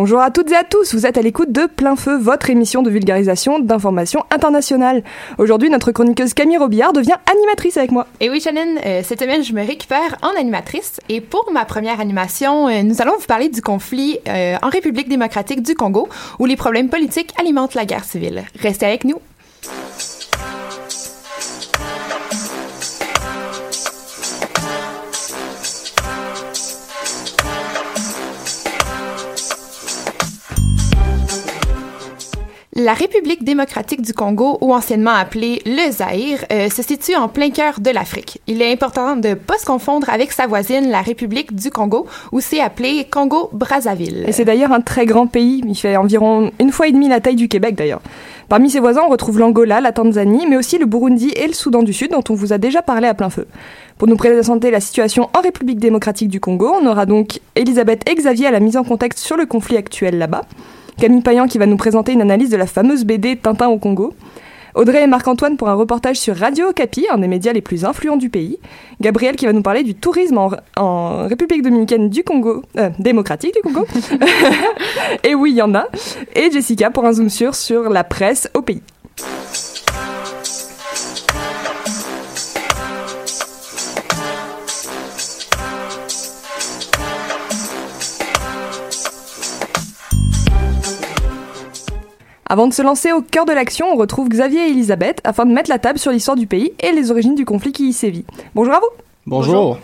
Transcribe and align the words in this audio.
Bonjour 0.00 0.20
à 0.20 0.30
toutes 0.30 0.52
et 0.52 0.54
à 0.54 0.62
tous, 0.62 0.94
vous 0.94 1.06
êtes 1.06 1.18
à 1.18 1.22
l'écoute 1.22 1.50
de 1.50 1.66
Plein 1.66 1.96
Feu, 1.96 2.16
votre 2.16 2.50
émission 2.50 2.82
de 2.82 2.88
vulgarisation 2.88 3.58
d'informations 3.58 4.24
internationales. 4.30 5.02
Aujourd'hui, 5.38 5.70
notre 5.70 5.90
chroniqueuse 5.90 6.34
Camille 6.34 6.56
Robillard 6.56 6.92
devient 6.92 7.16
animatrice 7.28 7.76
avec 7.76 7.90
moi. 7.90 8.06
Et 8.20 8.30
oui, 8.30 8.40
Shannon, 8.40 8.76
euh, 8.86 9.00
cette 9.02 9.18
semaine, 9.18 9.42
je 9.42 9.52
me 9.52 9.66
récupère 9.66 10.16
en 10.22 10.38
animatrice. 10.38 11.00
Et 11.08 11.20
pour 11.20 11.50
ma 11.52 11.64
première 11.64 11.98
animation, 11.98 12.68
euh, 12.68 12.84
nous 12.84 13.02
allons 13.02 13.16
vous 13.18 13.26
parler 13.26 13.48
du 13.48 13.60
conflit 13.60 14.20
euh, 14.28 14.54
en 14.62 14.68
République 14.68 15.08
démocratique 15.08 15.62
du 15.62 15.74
Congo, 15.74 16.08
où 16.38 16.46
les 16.46 16.54
problèmes 16.54 16.90
politiques 16.90 17.34
alimentent 17.40 17.74
la 17.74 17.84
guerre 17.84 18.04
civile. 18.04 18.44
Restez 18.62 18.86
avec 18.86 19.02
nous. 19.02 19.20
La 32.80 32.94
République 32.94 33.42
démocratique 33.42 34.02
du 34.02 34.14
Congo, 34.14 34.56
ou 34.60 34.72
anciennement 34.72 35.10
appelée 35.10 35.60
le 35.66 35.90
Zaïre, 35.90 36.44
euh, 36.52 36.68
se 36.68 36.80
situe 36.84 37.16
en 37.16 37.26
plein 37.26 37.50
cœur 37.50 37.80
de 37.80 37.90
l'Afrique. 37.90 38.40
Il 38.46 38.62
est 38.62 38.72
important 38.72 39.16
de 39.16 39.30
ne 39.30 39.34
pas 39.34 39.58
se 39.58 39.66
confondre 39.66 40.08
avec 40.08 40.30
sa 40.30 40.46
voisine, 40.46 40.88
la 40.88 41.02
République 41.02 41.56
du 41.56 41.72
Congo, 41.72 42.06
où 42.30 42.38
c'est 42.38 42.60
appelé 42.60 43.04
Congo-Brazzaville. 43.10 44.26
Et 44.28 44.30
c'est 44.30 44.44
d'ailleurs 44.44 44.70
un 44.70 44.80
très 44.80 45.06
grand 45.06 45.26
pays. 45.26 45.60
Il 45.66 45.74
fait 45.74 45.96
environ 45.96 46.52
une 46.60 46.70
fois 46.70 46.86
et 46.86 46.92
demie 46.92 47.08
la 47.08 47.18
taille 47.18 47.34
du 47.34 47.48
Québec, 47.48 47.74
d'ailleurs. 47.74 48.00
Parmi 48.48 48.70
ses 48.70 48.78
voisins, 48.78 49.02
on 49.04 49.10
retrouve 49.10 49.40
l'Angola, 49.40 49.80
la 49.80 49.90
Tanzanie, 49.90 50.46
mais 50.46 50.56
aussi 50.56 50.78
le 50.78 50.86
Burundi 50.86 51.32
et 51.34 51.48
le 51.48 51.54
Soudan 51.54 51.82
du 51.82 51.92
Sud, 51.92 52.12
dont 52.12 52.22
on 52.28 52.34
vous 52.34 52.52
a 52.52 52.58
déjà 52.58 52.80
parlé 52.80 53.08
à 53.08 53.14
plein 53.14 53.28
feu. 53.28 53.48
Pour 53.98 54.06
nous 54.06 54.16
présenter 54.16 54.70
la 54.70 54.78
situation 54.78 55.30
en 55.36 55.40
République 55.40 55.80
démocratique 55.80 56.28
du 56.28 56.38
Congo, 56.38 56.72
on 56.80 56.86
aura 56.86 57.06
donc 57.06 57.40
Elisabeth 57.56 58.08
et 58.08 58.14
Xavier 58.14 58.46
à 58.46 58.52
la 58.52 58.60
mise 58.60 58.76
en 58.76 58.84
contexte 58.84 59.18
sur 59.18 59.36
le 59.36 59.46
conflit 59.46 59.76
actuel 59.76 60.16
là-bas. 60.16 60.42
Camille 60.98 61.22
Payan 61.22 61.46
qui 61.46 61.58
va 61.58 61.66
nous 61.66 61.76
présenter 61.76 62.12
une 62.12 62.22
analyse 62.22 62.50
de 62.50 62.56
la 62.56 62.66
fameuse 62.66 63.04
BD 63.04 63.36
Tintin 63.36 63.68
au 63.68 63.78
Congo. 63.78 64.14
Audrey 64.74 65.04
et 65.04 65.06
Marc-Antoine 65.06 65.56
pour 65.56 65.68
un 65.68 65.74
reportage 65.74 66.16
sur 66.16 66.36
Radio 66.36 66.70
Okapi, 66.70 67.06
un 67.10 67.18
des 67.18 67.28
médias 67.28 67.52
les 67.52 67.60
plus 67.60 67.84
influents 67.84 68.16
du 68.16 68.30
pays. 68.30 68.58
Gabriel 69.00 69.36
qui 69.36 69.46
va 69.46 69.52
nous 69.52 69.62
parler 69.62 69.84
du 69.84 69.94
tourisme 69.94 70.38
en, 70.76 71.26
République 71.28 71.62
dominicaine 71.62 72.08
du 72.08 72.24
Congo, 72.24 72.62
euh, 72.76 72.90
démocratique 72.98 73.54
du 73.54 73.62
Congo. 73.62 73.86
et 75.24 75.34
oui, 75.36 75.52
il 75.52 75.56
y 75.56 75.62
en 75.62 75.74
a. 75.74 75.86
Et 76.34 76.50
Jessica 76.50 76.90
pour 76.90 77.04
un 77.04 77.12
zoom 77.12 77.30
sur 77.30 77.54
sur 77.54 77.90
la 77.90 78.02
presse 78.02 78.50
au 78.54 78.62
pays. 78.62 78.82
Avant 92.50 92.66
de 92.66 92.72
se 92.72 92.80
lancer 92.80 93.12
au 93.12 93.20
cœur 93.20 93.44
de 93.44 93.52
l'action, 93.52 93.92
on 93.92 93.96
retrouve 93.96 94.30
Xavier 94.30 94.68
et 94.68 94.70
Elisabeth 94.70 95.20
afin 95.22 95.44
de 95.44 95.52
mettre 95.52 95.68
la 95.68 95.78
table 95.78 95.98
sur 95.98 96.12
l'histoire 96.12 96.36
du 96.36 96.46
pays 96.46 96.72
et 96.80 96.92
les 96.92 97.10
origines 97.10 97.34
du 97.34 97.44
conflit 97.44 97.72
qui 97.72 97.90
y 97.90 97.92
sévit. 97.92 98.24
Bonjour 98.54 98.72
à 98.72 98.80
vous. 98.80 98.88
Bonjour. 99.26 99.78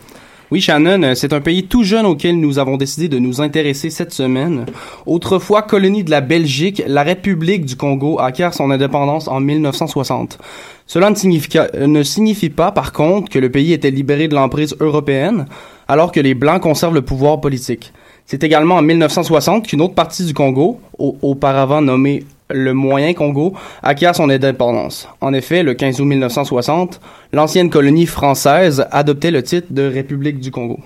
Oui, 0.51 0.63
Shannon, 0.63 1.15
c'est 1.15 1.35
un 1.35 1.43
pays 1.43 1.65
tout 1.65 1.83
jeune 1.83 2.07
auquel 2.07 2.41
nous 2.41 2.59
avons 2.59 2.79
décidé 2.79 3.09
de 3.09 3.19
nous 3.19 3.43
intéresser 3.43 3.91
cette 3.91 4.15
semaine. 4.15 4.65
Autrefois 5.05 5.61
colonie 5.61 6.05
de 6.05 6.11
la 6.11 6.23
Belgique, 6.23 6.83
la 6.87 7.03
République 7.03 7.67
du 7.67 7.77
Congo 7.77 8.19
acquiert 8.19 8.55
son 8.55 8.71
indépendance 8.71 9.29
en 9.29 9.41
1960. 9.41 10.39
Cela 10.87 11.11
ne 11.11 11.17
signifie, 11.17 11.59
ne 11.79 12.03
signifie 12.03 12.51
pas, 12.51 12.73
par 12.73 12.95
contre, 12.95 13.31
que 13.31 13.39
le 13.39 13.51
pays 13.51 13.75
était 13.75 13.91
libéré 13.91 14.27
de 14.27 14.35
l'emprise 14.35 14.75
européenne, 14.81 15.47
alors 15.87 16.13
que 16.13 16.21
les 16.21 16.35
Blancs 16.35 16.63
conservent 16.63 16.95
le 16.95 17.03
pouvoir 17.03 17.43
politique. 17.43 17.93
C'est 18.25 18.43
également 18.43 18.77
en 18.77 18.83
1960 18.83 19.67
qu'une 19.67 19.83
autre 19.83 19.95
partie 19.95 20.25
du 20.25 20.33
Congo, 20.33 20.81
auparavant 20.99 21.83
nommée 21.83 22.25
le 22.51 22.75
moyen 22.75 23.15
Congo 23.15 23.55
acquiert 23.83 24.15
son 24.15 24.29
indépendance. 24.29 25.09
En 25.21 25.33
effet, 25.33 25.63
le 25.63 25.75
15 25.75 26.01
août 26.01 26.05
1960, 26.05 27.01
l'ancienne 27.33 27.71
colonie 27.71 28.07
française 28.07 28.87
adoptait 28.91 29.31
le 29.31 29.43
titre 29.43 29.69
de 29.71 29.83
République 29.83 30.41
du 30.41 30.51
Congo. 30.51 30.79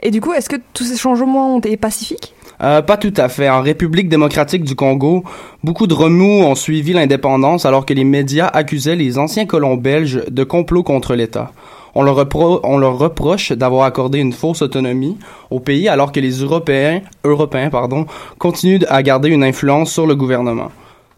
Et 0.00 0.10
du 0.10 0.20
coup, 0.20 0.32
est-ce 0.32 0.48
que 0.48 0.56
tous 0.72 0.84
ces 0.84 0.96
changements 0.96 1.56
ont 1.56 1.60
été 1.60 1.76
pacifiques? 1.76 2.34
Euh, 2.62 2.82
pas 2.82 2.96
tout 2.96 3.14
à 3.16 3.28
fait. 3.28 3.48
En 3.48 3.62
République 3.62 4.08
démocratique 4.08 4.64
du 4.64 4.74
Congo, 4.74 5.24
beaucoup 5.62 5.86
de 5.86 5.94
remous 5.94 6.42
ont 6.44 6.54
suivi 6.54 6.92
l'indépendance 6.92 7.64
alors 7.64 7.86
que 7.86 7.94
les 7.94 8.04
médias 8.04 8.46
accusaient 8.46 8.96
les 8.96 9.18
anciens 9.18 9.46
colons 9.46 9.76
belges 9.76 10.22
de 10.28 10.44
complot 10.44 10.82
contre 10.82 11.14
l'État. 11.14 11.52
On 11.96 12.02
leur, 12.02 12.26
on 12.64 12.76
leur 12.76 12.98
reproche 12.98 13.52
d'avoir 13.52 13.84
accordé 13.84 14.18
une 14.18 14.32
fausse 14.32 14.62
autonomie 14.62 15.16
au 15.50 15.60
pays 15.60 15.88
alors 15.88 16.10
que 16.10 16.18
les 16.18 16.40
Européens, 16.40 17.02
Européens 17.22 17.70
pardon, 17.70 18.06
continuent 18.38 18.84
à 18.88 19.02
garder 19.02 19.28
une 19.28 19.44
influence 19.44 19.92
sur 19.92 20.06
le 20.06 20.16
gouvernement. 20.16 20.70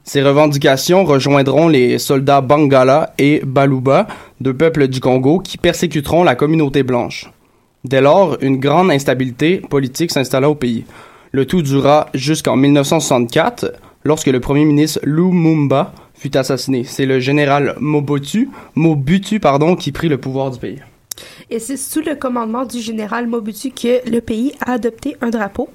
Ces 0.09 0.23
revendications 0.23 1.05
rejoindront 1.05 1.67
les 1.67 1.99
soldats 1.99 2.41
Bangala 2.41 3.13
et 3.19 3.43
Baluba, 3.45 4.07
deux 4.41 4.55
peuples 4.55 4.87
du 4.87 5.01
Congo, 5.01 5.41
qui 5.41 5.59
persécuteront 5.59 6.23
la 6.23 6.37
communauté 6.37 6.85
blanche. 6.85 7.29
Dès 7.83 8.01
lors, 8.01 8.39
une 8.41 8.59
grande 8.59 8.93
instabilité 8.93 9.59
politique 9.59 10.13
s'installa 10.13 10.49
au 10.49 10.55
pays. 10.55 10.85
Le 11.33 11.45
tout 11.45 11.61
dura 11.61 12.07
jusqu'en 12.15 12.55
1964, 12.55 13.73
lorsque 14.05 14.29
le 14.29 14.39
premier 14.39 14.65
ministre 14.65 15.01
Lumumba 15.03 15.93
fut 16.15 16.37
assassiné. 16.37 16.85
C'est 16.85 17.05
le 17.05 17.19
général 17.19 17.75
Mobutu, 17.81 18.49
pardon, 19.41 19.75
qui 19.75 19.91
prit 19.91 20.09
le 20.09 20.19
pouvoir 20.19 20.53
du 20.53 20.61
pays. 20.61 20.79
Et 21.51 21.59
c'est 21.59 21.77
sous 21.77 22.01
le 22.01 22.15
commandement 22.15 22.65
du 22.65 22.79
général 22.79 23.27
Mobutu 23.27 23.71
que 23.71 24.09
le 24.09 24.21
pays 24.21 24.53
a 24.65 24.75
adopté 24.75 25.17
un 25.21 25.31
drapeau 25.31 25.69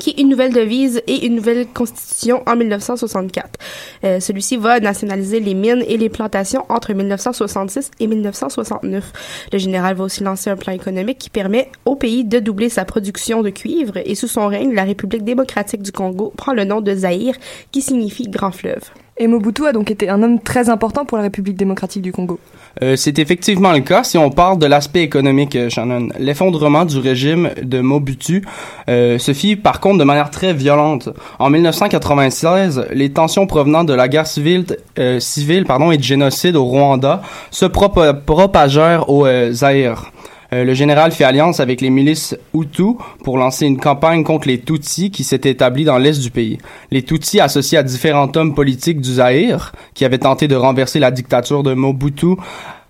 qui 0.00 0.10
est 0.10 0.20
une 0.20 0.28
nouvelle 0.28 0.52
devise 0.52 1.02
et 1.06 1.26
une 1.26 1.36
nouvelle 1.36 1.66
constitution 1.66 2.42
en 2.46 2.56
1964. 2.56 3.58
Euh, 4.04 4.20
Celui-ci 4.20 4.56
va 4.56 4.80
nationaliser 4.80 5.40
les 5.40 5.54
mines 5.54 5.84
et 5.86 5.96
les 5.96 6.08
plantations 6.08 6.64
entre 6.68 6.92
1966 6.92 7.90
et 8.00 8.06
1969. 8.06 9.12
Le 9.52 9.58
général 9.58 9.96
va 9.96 10.04
aussi 10.04 10.22
lancer 10.22 10.50
un 10.50 10.56
plan 10.56 10.72
économique 10.72 11.18
qui 11.18 11.30
permet 11.30 11.70
au 11.84 11.96
pays 11.96 12.24
de 12.24 12.38
doubler 12.38 12.68
sa 12.68 12.84
production 12.84 13.42
de 13.42 13.50
cuivre 13.50 13.98
et 14.04 14.14
sous 14.14 14.28
son 14.28 14.48
règne, 14.48 14.74
la 14.74 14.84
République 14.84 15.24
démocratique 15.24 15.82
du 15.82 15.92
Congo 15.92 16.32
prend 16.36 16.52
le 16.52 16.64
nom 16.64 16.80
de 16.80 16.94
Zaïre 16.94 17.36
qui 17.70 17.82
signifie 17.82 18.28
grand 18.28 18.52
fleuve. 18.52 18.90
Et 19.16 19.28
Mobutu 19.28 19.64
a 19.64 19.72
donc 19.72 19.92
été 19.92 20.08
un 20.08 20.20
homme 20.24 20.40
très 20.40 20.68
important 20.68 21.04
pour 21.04 21.16
la 21.18 21.22
République 21.22 21.56
démocratique 21.56 22.02
du 22.02 22.10
Congo. 22.10 22.40
Euh, 22.82 22.96
c'est 22.96 23.20
effectivement 23.20 23.70
le 23.70 23.78
cas 23.78 24.02
si 24.02 24.18
on 24.18 24.30
parle 24.30 24.58
de 24.58 24.66
l'aspect 24.66 25.02
économique, 25.04 25.54
euh, 25.54 25.68
Shannon. 25.70 26.08
L'effondrement 26.18 26.84
du 26.84 26.98
régime 26.98 27.50
de 27.62 27.80
Mobutu 27.80 28.44
euh, 28.88 29.16
se 29.20 29.32
fit 29.32 29.54
par 29.54 29.78
contre 29.78 29.98
de 29.98 30.04
manière 30.04 30.30
très 30.30 30.52
violente. 30.52 31.10
En 31.38 31.48
1996, 31.50 32.86
les 32.92 33.12
tensions 33.12 33.46
provenant 33.46 33.84
de 33.84 33.94
la 33.94 34.08
guerre 34.08 34.26
civile, 34.26 34.64
euh, 34.98 35.20
civile 35.20 35.64
pardon, 35.64 35.92
et 35.92 35.96
du 35.96 36.02
génocide 36.02 36.56
au 36.56 36.64
Rwanda 36.64 37.22
se 37.52 37.66
propa- 37.66 38.14
propagèrent 38.20 39.08
au 39.08 39.26
euh, 39.26 39.52
Zaïre. 39.52 40.10
Euh, 40.54 40.62
le 40.62 40.72
général 40.72 41.10
fait 41.10 41.24
alliance 41.24 41.58
avec 41.58 41.80
les 41.80 41.90
milices 41.90 42.36
Hutus 42.54 42.94
pour 43.24 43.38
lancer 43.38 43.66
une 43.66 43.78
campagne 43.78 44.22
contre 44.22 44.46
les 44.46 44.60
Tutsis 44.60 45.10
qui 45.10 45.24
s'étaient 45.24 45.50
établis 45.50 45.84
dans 45.84 45.98
l'est 45.98 46.20
du 46.20 46.30
pays. 46.30 46.58
Les 46.92 47.02
Tutsis, 47.02 47.40
associés 47.40 47.76
à 47.76 47.82
différents 47.82 48.30
hommes 48.36 48.54
politiques 48.54 49.00
du 49.00 49.14
Zaïre, 49.14 49.72
qui 49.94 50.04
avaient 50.04 50.18
tenté 50.18 50.46
de 50.46 50.54
renverser 50.54 51.00
la 51.00 51.10
dictature 51.10 51.64
de 51.64 51.74
Mobutu 51.74 52.36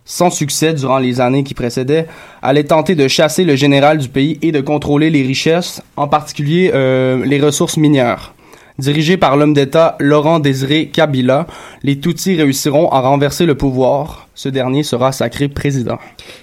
sans 0.05 0.29
succès 0.29 0.75
durant 0.75 0.99
les 0.99 1.23
années 1.23 1.45
qui 1.45 1.55
précédaient, 1.55 2.07
allaient 2.43 2.65
tenter 2.65 2.95
de 2.95 3.09
chasser 3.09 3.45
le 3.45 3.57
général 3.57 3.97
du 3.97 4.11
pays 4.11 4.39
et 4.43 4.53
de 4.53 4.61
contrôler 4.61 5.09
les 5.09 5.23
richesses, 5.23 5.81
en 5.97 6.09
particulier 6.09 6.71
euh, 6.75 7.25
les 7.25 7.41
ressources 7.41 7.79
minières. 7.79 8.35
Dirigés 8.79 9.17
par 9.17 9.37
l'homme 9.37 9.55
d'État 9.55 9.97
Laurent 10.01 10.41
Désiré 10.41 10.89
Kabila, 10.89 11.47
les 11.83 11.99
Tutsis 11.99 12.37
réussiront 12.37 12.91
à 12.91 13.01
renverser 13.01 13.47
le 13.47 13.55
pouvoir. 13.55 14.29
Ce 14.35 14.49
dernier 14.49 14.83
sera 14.83 15.13
sacré 15.13 15.49
président. 15.49 15.99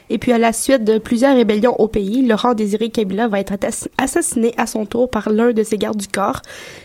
Et 0.10 0.18
puis 0.18 0.32
à 0.32 0.38
la 0.38 0.54
suite 0.54 0.84
de 0.84 0.98
plusieurs 0.98 1.36
rébellions 1.36 1.76
au 1.80 1.88
pays, 1.88 2.26
Laurent 2.26 2.54
Désiré 2.54 2.90
Kabila 2.90 3.28
va 3.28 3.40
être 3.40 3.54
assassiné 3.98 4.54
à 4.58 4.66
son 4.66 4.86
tour 4.86 5.10
par 5.10 5.30
l'un 5.30 5.52
de 5.52 5.64
ses 5.64 5.78
gardes 5.78 5.98
du 5.98 6.08
corps. 6.08 6.42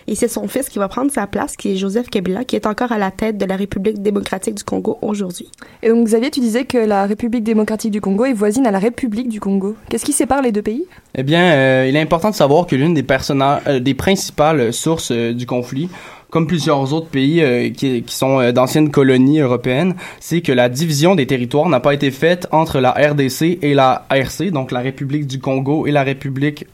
Et 0.07 0.15
c'est 0.15 0.29
son 0.29 0.49
fils 0.49 0.69
qui 0.69 0.79
va 0.79 0.89
prendre 0.89 1.11
sa 1.11 1.27
place, 1.27 1.57
qui 1.57 1.73
est 1.73 1.77
Joseph 1.77 2.11
Kabila, 2.11 2.45
qui 2.45 2.57
est 2.57 2.67
encore 2.67 2.93
à 2.93 2.99
la 2.99 3.11
tête 3.11 3.39
de 3.39 3.45
la 3.45 3.57
République 3.57 4.03
démocratique 4.03 4.55
du 4.55 4.65
Congo 4.65 4.99
aujourd'hui. 5.03 5.51
Et 5.83 5.89
donc 5.89 6.07
Xavier, 6.07 6.31
tu 6.31 6.41
disais 6.41 6.65
que 6.65 6.79
la 6.79 7.07
République 7.07 7.45
démocratique 7.45 7.93
du 7.93 8.01
Congo 8.01 8.25
est 8.25 8.33
voisine 8.33 8.67
à 8.67 8.71
la 8.71 8.79
République 8.79 9.29
du 9.29 9.41
Congo. 9.41 9.77
Qu'est-ce 9.89 10.05
qui 10.05 10.13
sépare 10.13 10.43
les 10.43 10.53
deux 10.53 10.63
pays? 10.63 10.87
Eh 11.15 11.23
bien, 11.23 11.53
euh, 11.53 11.87
il 11.89 11.97
est 11.97 12.01
important 12.01 12.31
de 12.31 12.35
savoir 12.35 12.67
que 12.67 12.77
l'une 12.77 12.95
des, 12.95 13.05
euh, 13.05 13.81
des 13.81 13.95
principales 13.95 14.73
sources 14.73 15.11
euh, 15.13 15.33
du 15.33 15.47
conflit, 15.47 15.89
comme 16.31 16.47
plusieurs 16.47 16.93
autres 16.93 17.09
pays 17.09 17.43
euh, 17.43 17.71
qui, 17.71 18.05
sont 18.09 18.41
euh, 18.41 18.53
d'anciennes 18.53 18.91
colonies 18.91 19.41
européennes, 19.41 19.95
c'est 20.21 20.41
que 20.41 20.53
la 20.53 20.69
division 20.69 21.15
des 21.15 21.27
territoires 21.27 21.69
n'a 21.69 21.81
pas 21.81 21.95
été 21.95 22.11
faite 22.11 22.47
entre 22.51 22.81
la 22.81 22.91
RDC 22.93 23.59
et 23.63 23.75
la 23.75 24.07
RC, 24.11 24.51
donc 24.51 24.73
la 24.73 24.81
République 24.81 25.27
du 25.27 25.39
Congo 25.39 25.87
et 25.87 25.93
la 25.93 26.03
République 26.03 26.67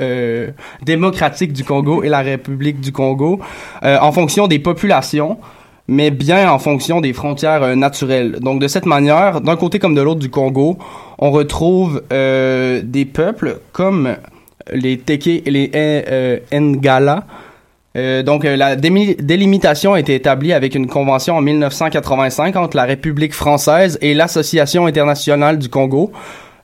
euh, 0.00 0.50
démocratique 0.82 1.52
du 1.52 1.64
Congo 1.64 2.02
et 2.02 2.08
la 2.08 2.20
République 2.20 2.80
du 2.80 2.90
Congo, 2.92 3.40
euh, 3.84 3.98
en 4.00 4.12
fonction 4.12 4.48
des 4.48 4.58
populations 4.58 5.38
mais 5.86 6.10
bien 6.10 6.50
en 6.50 6.58
fonction 6.58 7.00
des 7.00 7.12
frontières 7.12 7.62
euh, 7.62 7.74
naturelles. 7.74 8.38
Donc 8.40 8.60
de 8.60 8.68
cette 8.68 8.86
manière, 8.86 9.40
d'un 9.40 9.56
côté 9.56 9.78
comme 9.78 9.94
de 9.94 10.00
l'autre 10.00 10.20
du 10.20 10.30
Congo, 10.30 10.78
on 11.18 11.30
retrouve 11.30 12.02
euh, 12.12 12.80
des 12.82 13.04
peuples 13.04 13.58
comme 13.72 14.16
les 14.72 14.98
Teke 14.98 15.26
et 15.26 15.50
les 15.50 16.40
Ngala. 16.52 17.24
Euh, 17.96 18.22
donc 18.22 18.44
euh, 18.44 18.56
la 18.56 18.74
délimitation 18.76 19.94
a 19.94 20.00
été 20.00 20.14
établie 20.14 20.52
avec 20.52 20.74
une 20.74 20.88
convention 20.88 21.36
en 21.36 21.40
1985 21.40 22.56
entre 22.56 22.76
la 22.76 22.84
République 22.84 23.32
française 23.32 23.98
et 24.00 24.14
l'Association 24.14 24.86
internationale 24.86 25.58
du 25.58 25.68
Congo, 25.68 26.10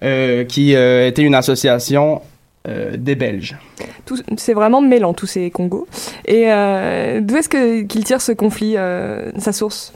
euh, 0.03 0.44
qui 0.44 0.73
était 0.73 1.23
une 1.23 1.35
association 1.35 2.23
des 2.67 3.15
Belges. 3.15 3.56
C'est 4.37 4.53
vraiment 4.53 4.82
mêlant 4.82 5.15
tous 5.15 5.27
ces 5.27 5.50
Congos. 5.50 5.88
Et 6.27 6.44
d'où 7.21 7.37
est-ce 7.37 7.49
qu'il 7.49 8.05
tire 8.05 8.21
ce 8.21 8.33
conflit, 8.33 8.76
sa 9.38 9.53
source? 9.53 9.94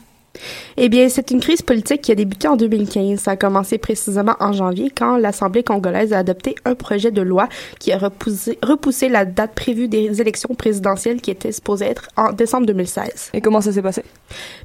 Eh 0.77 0.89
bien, 0.89 1.09
c'est 1.09 1.31
une 1.31 1.41
crise 1.41 1.63
politique 1.63 2.03
qui 2.03 2.11
a 2.13 2.15
débuté 2.15 2.49
en 2.49 2.57
2015. 2.57 3.21
Ça 3.21 3.33
a 3.33 3.37
commencé 3.37 3.79
précisément 3.79 4.35
en 4.41 4.53
janvier 4.53 4.91
quand 4.97 5.17
l'Assemblée 5.17 5.63
congolaise 5.63 6.13
a 6.13 6.19
adopté 6.19 6.57
un 6.65 6.75
projet 6.75 7.11
de 7.13 7.23
loi 7.23 7.49
qui 7.79 7.93
a 7.93 7.99
repoussé, 7.99 8.59
repoussé 8.63 9.09
la 9.09 9.25
date 9.25 9.53
prévue 9.55 9.87
des 9.89 10.21
élections 10.21 10.55
présidentielles 10.55 11.21
qui 11.21 11.31
était 11.31 11.53
supposée 11.53 11.87
être 11.87 12.09
en 12.17 12.33
décembre 12.33 12.67
2016. 12.67 13.31
Et 13.35 13.41
comment 13.41 13.61
ça 13.61 13.73
s'est 13.73 13.83
passé? 13.83 14.03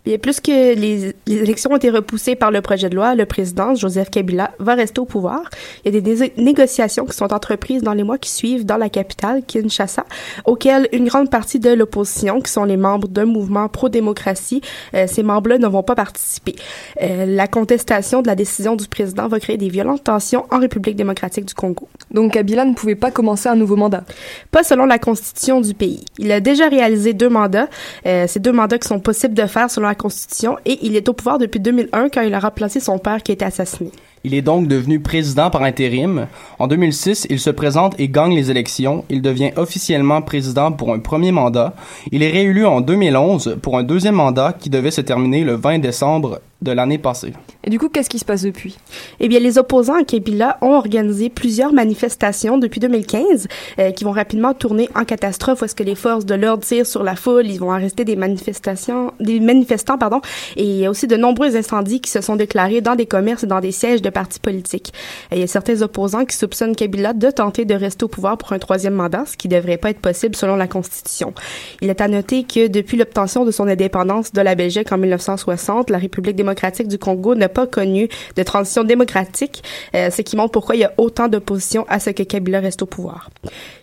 Bien, 0.03 0.17
plus 0.17 0.39
que 0.39 0.51
les, 0.51 1.13
les 1.27 1.35
élections 1.37 1.71
ont 1.71 1.77
été 1.77 1.91
repoussées 1.91 2.35
par 2.35 2.49
le 2.49 2.61
projet 2.61 2.89
de 2.89 2.95
loi, 2.95 3.13
le 3.13 3.25
président 3.27 3.75
Joseph 3.75 4.09
Kabila 4.09 4.51
va 4.59 4.73
rester 4.73 4.99
au 5.01 5.05
pouvoir. 5.05 5.41
Il 5.85 5.93
y 5.93 5.97
a 5.97 6.01
des 6.01 6.15
dés- 6.15 6.33
négociations 6.37 7.05
qui 7.05 7.15
sont 7.15 7.31
entreprises 7.33 7.83
dans 7.83 7.93
les 7.93 8.03
mois 8.03 8.17
qui 8.17 8.31
suivent 8.31 8.65
dans 8.65 8.77
la 8.77 8.89
capitale, 8.89 9.43
Kinshasa, 9.45 10.05
auxquelles 10.45 10.87
une 10.91 11.07
grande 11.07 11.29
partie 11.29 11.59
de 11.59 11.69
l'opposition, 11.69 12.41
qui 12.41 12.51
sont 12.51 12.63
les 12.63 12.77
membres 12.77 13.07
d'un 13.07 13.25
mouvement 13.25 13.67
pro-démocratie, 13.67 14.61
euh, 14.95 15.05
ces 15.07 15.21
membres-là 15.21 15.59
ne 15.59 15.67
vont 15.67 15.83
pas 15.83 15.95
participer. 15.99 16.55
Euh, 17.01 17.25
la 17.25 17.47
contestation 17.47 18.21
de 18.21 18.27
la 18.27 18.35
décision 18.35 18.77
du 18.77 18.87
président 18.87 19.27
va 19.27 19.37
créer 19.37 19.57
des 19.57 19.67
violentes 19.67 20.05
tensions 20.05 20.45
en 20.49 20.57
République 20.57 20.95
démocratique 20.95 21.43
du 21.43 21.53
Congo. 21.53 21.89
Donc 22.09 22.31
Kabila 22.31 22.63
ne 22.63 22.73
pouvait 22.73 22.95
pas 22.95 23.11
commencer 23.11 23.49
un 23.49 23.57
nouveau 23.57 23.75
mandat? 23.75 24.05
Pas 24.49 24.63
selon 24.63 24.85
la 24.85 24.97
constitution 24.97 25.59
du 25.59 25.73
pays. 25.73 26.05
Il 26.17 26.31
a 26.31 26.39
déjà 26.39 26.69
réalisé 26.69 27.11
deux 27.11 27.27
mandats. 27.27 27.67
Euh, 28.05 28.27
ces 28.27 28.39
deux 28.39 28.53
mandats 28.53 28.77
qui 28.77 28.87
sont 28.87 29.01
possibles 29.01 29.33
de 29.33 29.45
faire 29.45 29.69
selon 29.69 29.89
la 29.89 29.95
constitution 29.95 30.55
et 30.65 30.79
il 30.83 30.95
est 30.95 31.09
au 31.09 31.13
pouvoir 31.13 31.37
depuis 31.37 31.59
2001 31.59 32.07
quand 32.07 32.21
il 32.21 32.33
a 32.33 32.39
remplacé 32.39 32.79
son 32.79 32.97
père 32.97 33.21
qui 33.21 33.31
a 33.31 33.33
été 33.33 33.43
assassiné. 33.43 33.91
Il 34.25 34.33
est 34.33 34.41
donc 34.41 34.67
devenu 34.67 34.99
président 34.99 35.49
par 35.49 35.63
intérim. 35.63 36.27
En 36.59 36.67
2006, 36.67 37.27
il 37.29 37.39
se 37.39 37.49
présente 37.49 37.97
et 37.99 38.09
gagne 38.09 38.35
les 38.35 38.51
élections. 38.51 39.05
Il 39.09 39.21
devient 39.21 39.51
officiellement 39.55 40.21
président 40.21 40.73
pour 40.73 40.93
un 40.93 40.99
premier 40.99 41.31
mandat. 41.31 41.73
Il 42.11 42.21
est 42.21 42.29
réélu 42.29 42.65
en 42.65 42.81
2011 42.81 43.57
pour 43.61 43.77
un 43.77 43.83
deuxième 43.83 44.15
mandat 44.15 44.53
qui 44.59 44.69
devait 44.69 44.91
se 44.91 44.99
terminer 44.99 45.45
le 45.45 45.53
20 45.53 45.79
décembre 45.79 45.88
décembre 45.89 46.41
de 46.61 46.71
l'année 46.71 46.97
passée. 46.97 47.33
Et 47.63 47.69
du 47.69 47.79
coup, 47.79 47.87
qu'est-ce 47.87 48.09
qui 48.09 48.19
se 48.19 48.25
passe 48.25 48.43
depuis? 48.43 48.77
Eh 49.19 49.27
bien, 49.29 49.39
les 49.39 49.57
opposants 49.57 49.95
à 49.95 50.03
Kabila 50.03 50.57
ont 50.61 50.73
organisé 50.73 51.29
plusieurs 51.29 51.71
manifestations 51.71 52.57
depuis 52.57 52.79
2015 52.81 53.47
euh, 53.79 53.91
qui 53.91 54.03
vont 54.03 54.11
rapidement 54.11 54.53
tourner 54.53 54.89
en 54.95 55.05
catastrophe 55.05 55.63
est-ce 55.63 55.75
que 55.75 55.83
les 55.83 55.95
forces 55.95 56.25
de 56.25 56.35
l'ordre 56.35 56.63
tirent 56.63 56.85
sur 56.85 57.03
la 57.03 57.15
foule, 57.15 57.47
ils 57.47 57.59
vont 57.59 57.71
arrêter 57.71 58.03
des 58.03 58.17
manifestations, 58.17 59.13
des 59.19 59.39
manifestants, 59.39 59.97
pardon, 59.97 60.21
et 60.57 60.63
il 60.63 60.77
y 60.77 60.85
a 60.85 60.89
aussi 60.89 61.07
de 61.07 61.15
nombreux 61.15 61.55
incendies 61.55 62.01
qui 62.01 62.11
se 62.11 62.21
sont 62.21 62.35
déclarés 62.35 62.81
dans 62.81 62.95
des 62.95 63.05
commerces 63.05 63.43
et 63.43 63.47
dans 63.47 63.61
des 63.61 63.71
sièges 63.71 64.01
de 64.01 64.09
partis 64.09 64.39
politiques. 64.39 64.93
Et 65.31 65.35
il 65.35 65.39
y 65.39 65.43
a 65.43 65.47
certains 65.47 65.81
opposants 65.81 66.25
qui 66.25 66.35
soupçonnent 66.35 66.75
Kabila 66.75 67.13
de 67.13 67.31
tenter 67.31 67.65
de 67.65 67.73
rester 67.73 68.03
au 68.03 68.09
pouvoir 68.09 68.37
pour 68.37 68.51
un 68.51 68.59
troisième 68.59 68.95
mandat, 68.95 69.23
ce 69.25 69.37
qui 69.37 69.47
devrait 69.47 69.77
pas 69.77 69.91
être 69.91 69.99
possible 69.99 70.35
selon 70.35 70.55
la 70.55 70.67
Constitution. 70.67 71.33
Il 71.81 71.89
est 71.89 72.01
à 72.01 72.07
noter 72.07 72.43
que 72.43 72.67
depuis 72.67 72.97
l'obtention 72.97 73.45
de 73.45 73.51
son 73.51 73.67
indépendance 73.67 74.33
de 74.33 74.41
la 74.41 74.55
Belgique 74.55 74.91
en 74.91 74.97
1960, 74.97 75.89
la 75.89 75.97
République 75.97 76.35
démocratique 76.35 76.48
du 76.85 76.97
Congo 76.97 77.35
n'a 77.35 77.49
pas 77.49 77.67
connu 77.67 78.09
de 78.35 78.43
transition 78.43 78.83
démocratique, 78.83 79.63
euh, 79.95 80.09
ce 80.09 80.21
qui 80.21 80.35
montre 80.35 80.51
pourquoi 80.51 80.75
il 80.75 80.79
y 80.79 80.83
a 80.83 80.93
autant 80.97 81.27
d'opposition 81.27 81.85
à 81.89 81.99
ce 81.99 82.09
que 82.09 82.23
Kabila 82.23 82.59
reste 82.59 82.81
au 82.81 82.85
pouvoir. 82.85 83.29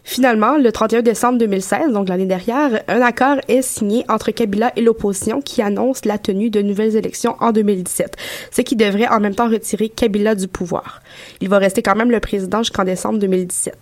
Finalement, 0.04 0.56
le 0.56 0.70
31 0.70 1.02
décembre 1.02 1.38
2016, 1.38 1.92
donc 1.92 2.08
l'année 2.08 2.26
dernière, 2.26 2.82
un 2.88 3.02
accord 3.02 3.36
est 3.48 3.62
signé 3.62 4.04
entre 4.08 4.30
Kabila 4.30 4.72
et 4.76 4.80
l'opposition 4.80 5.40
qui 5.40 5.62
annonce 5.62 6.04
la 6.04 6.18
tenue 6.18 6.50
de 6.50 6.62
nouvelles 6.62 6.96
élections 6.96 7.36
en 7.40 7.52
2017, 7.52 8.16
ce 8.50 8.62
qui 8.62 8.76
devrait 8.76 9.08
en 9.08 9.20
même 9.20 9.34
temps 9.34 9.48
retirer 9.48 9.88
Kabila 9.88 10.34
du 10.34 10.48
pouvoir. 10.48 11.02
Il 11.40 11.48
va 11.48 11.58
rester 11.58 11.82
quand 11.82 11.96
même 11.96 12.10
le 12.10 12.20
président 12.20 12.58
jusqu'en 12.58 12.84
décembre 12.84 13.18
2017. 13.18 13.74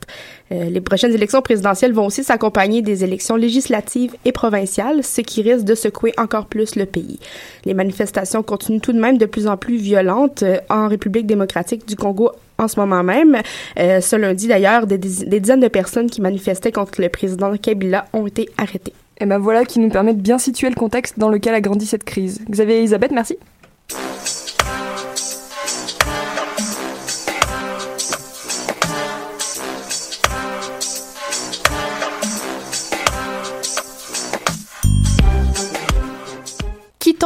Euh, 0.53 0.65
les 0.65 0.81
prochaines 0.81 1.13
élections 1.13 1.43
présidentielles 1.43 1.93
vont 1.93 2.07
aussi 2.07 2.25
s'accompagner 2.25 2.83
des 2.83 3.05
élections 3.05 3.37
législatives 3.37 4.15
et 4.25 4.33
provinciales, 4.33 5.03
ce 5.03 5.21
qui 5.21 5.43
risque 5.43 5.65
de 5.65 5.75
secouer 5.75 6.13
encore 6.19 6.47
plus 6.47 6.77
le 6.77 6.87
pays. 6.87 7.19
Les 7.65 7.75
manifestations 7.75 8.43
continuent 8.43 8.81
tout 8.81 8.93
de 8.93 9.01
même 9.01 9.19
de 9.19 9.27
plus 9.27 9.47
en 9.47 9.57
plus 9.57 9.77
violentes 9.77 10.43
euh, 10.43 10.59
en 10.69 10.89
République 10.89 11.27
démocratique 11.27 11.87
du 11.87 11.97
Congo 11.97 12.33
en 12.59 12.69
ce 12.69 12.79
moment 12.79 13.03
même. 13.03 13.41
Euh, 13.79 14.01
ce 14.01 14.17
lundi, 14.17 14.47
d'ailleurs, 14.47 14.87
des, 14.87 14.99
dizaines 14.99 15.61
de 15.61 15.69
personnes 15.69 16.11
qui 16.11 16.21
manifestaient 16.21 16.73
contre 16.73 17.01
le 17.01 17.09
président 17.09 17.57
Kabila 17.57 18.07
ont 18.13 18.27
été 18.27 18.49
arrêtées. 18.59 18.93
Et 19.21 19.27
ben 19.27 19.39
voilà 19.39 19.65
qui 19.65 19.79
nous 19.79 19.91
permet 19.91 20.13
de 20.13 20.21
bien 20.21 20.39
situer 20.39 20.69
le 20.69 20.75
contexte 20.75 21.19
dans 21.19 21.29
lequel 21.29 21.55
a 21.55 21.61
grandi 21.61 21.87
cette 21.87 22.05
crise. 22.05 22.41
Xavier 22.51 22.77
et 22.77 22.79
Elisabeth, 22.79 23.13
merci. 23.13 23.39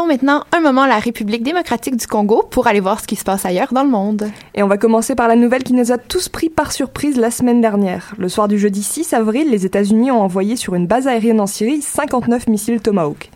Maintenant 0.09 0.43
un 0.53 0.61
moment 0.61 0.83
à 0.83 0.88
la 0.88 0.99
République 0.99 1.43
démocratique 1.43 1.97
du 1.97 2.07
Congo 2.07 2.43
pour 2.50 2.67
aller 2.67 2.81
voir 2.81 2.99
ce 2.99 3.07
qui 3.07 3.15
se 3.15 3.25
passe 3.25 3.45
ailleurs 3.45 3.73
dans 3.73 3.85
le 3.85 3.91
monde. 3.91 4.29
Et 4.55 4.62
on 4.62 4.67
va 4.67 4.79
commencer 4.79 5.15
par 5.15 5.29
la 5.29 5.37
nouvelle 5.37 5.62
qui 5.62 5.75
nous 5.75 5.93
a 5.93 5.99
tous 5.99 6.29
pris 6.29 6.49
par 6.49 6.73
surprise 6.73 7.19
la 7.19 7.31
semaine 7.31 7.61
dernière. 7.61 8.15
Le 8.19 8.29
soir 8.29 8.49
du 8.49 8.59
jeudi 8.59 8.83
6 8.83 9.12
avril, 9.12 9.50
les 9.50 9.67
États-Unis 9.67 10.11
ont 10.11 10.23
envoyé 10.23 10.57
sur 10.57 10.75
une 10.75 10.87
base 10.87 11.07
aérienne 11.07 11.41
en 11.41 11.47
Syrie 11.47 11.83
59 11.83 12.49
missiles 12.49 12.81
Tomahawk. 12.81 13.31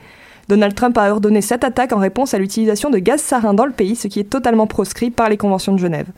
Donald 0.48 0.74
Trump 0.74 0.96
a 0.98 1.12
ordonné 1.12 1.42
cette 1.42 1.62
attaque 1.62 1.92
en 1.92 1.98
réponse 1.98 2.34
à 2.34 2.38
l'utilisation 2.38 2.90
de 2.90 2.98
gaz 2.98 3.20
sarin 3.20 3.54
dans 3.54 3.66
le 3.66 3.72
pays, 3.72 3.94
ce 3.94 4.08
qui 4.08 4.18
est 4.18 4.24
totalement 4.24 4.66
proscrit 4.66 5.10
par 5.10 5.28
les 5.28 5.36
conventions 5.36 5.74
de 5.74 5.78
Genève. 5.78 6.08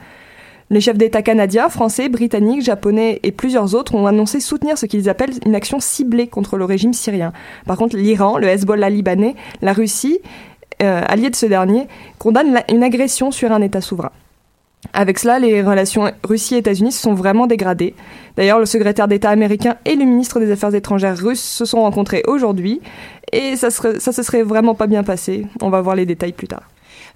Les 0.71 0.81
chefs 0.81 0.97
d'État 0.97 1.23
canadiens, 1.23 1.69
français, 1.69 2.09
britanniques, 2.09 2.63
japonais 2.63 3.21
et 3.23 3.33
plusieurs 3.33 3.75
autres 3.75 3.95
ont 3.95 4.07
annoncé 4.07 4.41
soutenir 4.41 4.79
ce 4.79 4.87
qu'ils 4.87 5.09
appellent 5.09 5.35
une 5.45 5.55
action 5.55 5.79
ciblée 5.79 6.27
contre 6.27 6.57
le 6.57 6.65
régime 6.65 6.95
syrien. 6.95 7.33
Par 7.67 7.77
contre, 7.77 7.97
l'Iran, 7.97 8.39
le 8.39 8.49
Hezbollah 8.49 8.89
libanais, 8.89 9.35
la 9.61 9.73
Russie, 9.73 10.21
euh, 10.83 11.03
alliés 11.07 11.31
de 11.31 11.37
ce 11.37 11.47
dernier, 11.47 11.87
condamnent 12.19 12.63
une 12.71 12.83
agression 12.83 13.31
sur 13.31 13.53
un 13.53 13.61
État 13.61 13.81
souverain. 13.81 14.13
Avec 14.93 15.19
cela, 15.19 15.39
les 15.39 15.63
relations 15.63 16.11
Russie-États-Unis 16.25 16.93
se 16.93 17.01
sont 17.01 17.15
vraiment 17.15 17.47
dégradées. 17.47 17.95
D'ailleurs, 18.37 18.59
le 18.59 18.67
secrétaire 18.67 19.09
d'État 19.09 19.31
américain 19.31 19.77
et 19.85 19.97
le 19.97 20.05
ministre 20.05 20.41
des 20.41 20.51
Affaires 20.51 20.75
étrangères 20.75 21.17
russe 21.17 21.43
se 21.43 21.65
sont 21.65 21.83
rencontrés 21.83 22.23
aujourd'hui 22.27 22.81
et 23.33 23.57
ça, 23.57 23.71
serait, 23.71 23.99
ça 23.99 24.13
se 24.13 24.23
serait 24.23 24.43
vraiment 24.43 24.75
pas 24.75 24.87
bien 24.87 25.03
passé. 25.03 25.47
On 25.63 25.71
va 25.71 25.81
voir 25.81 25.97
les 25.97 26.07
détails 26.07 26.33
plus 26.33 26.49
tard. 26.49 26.69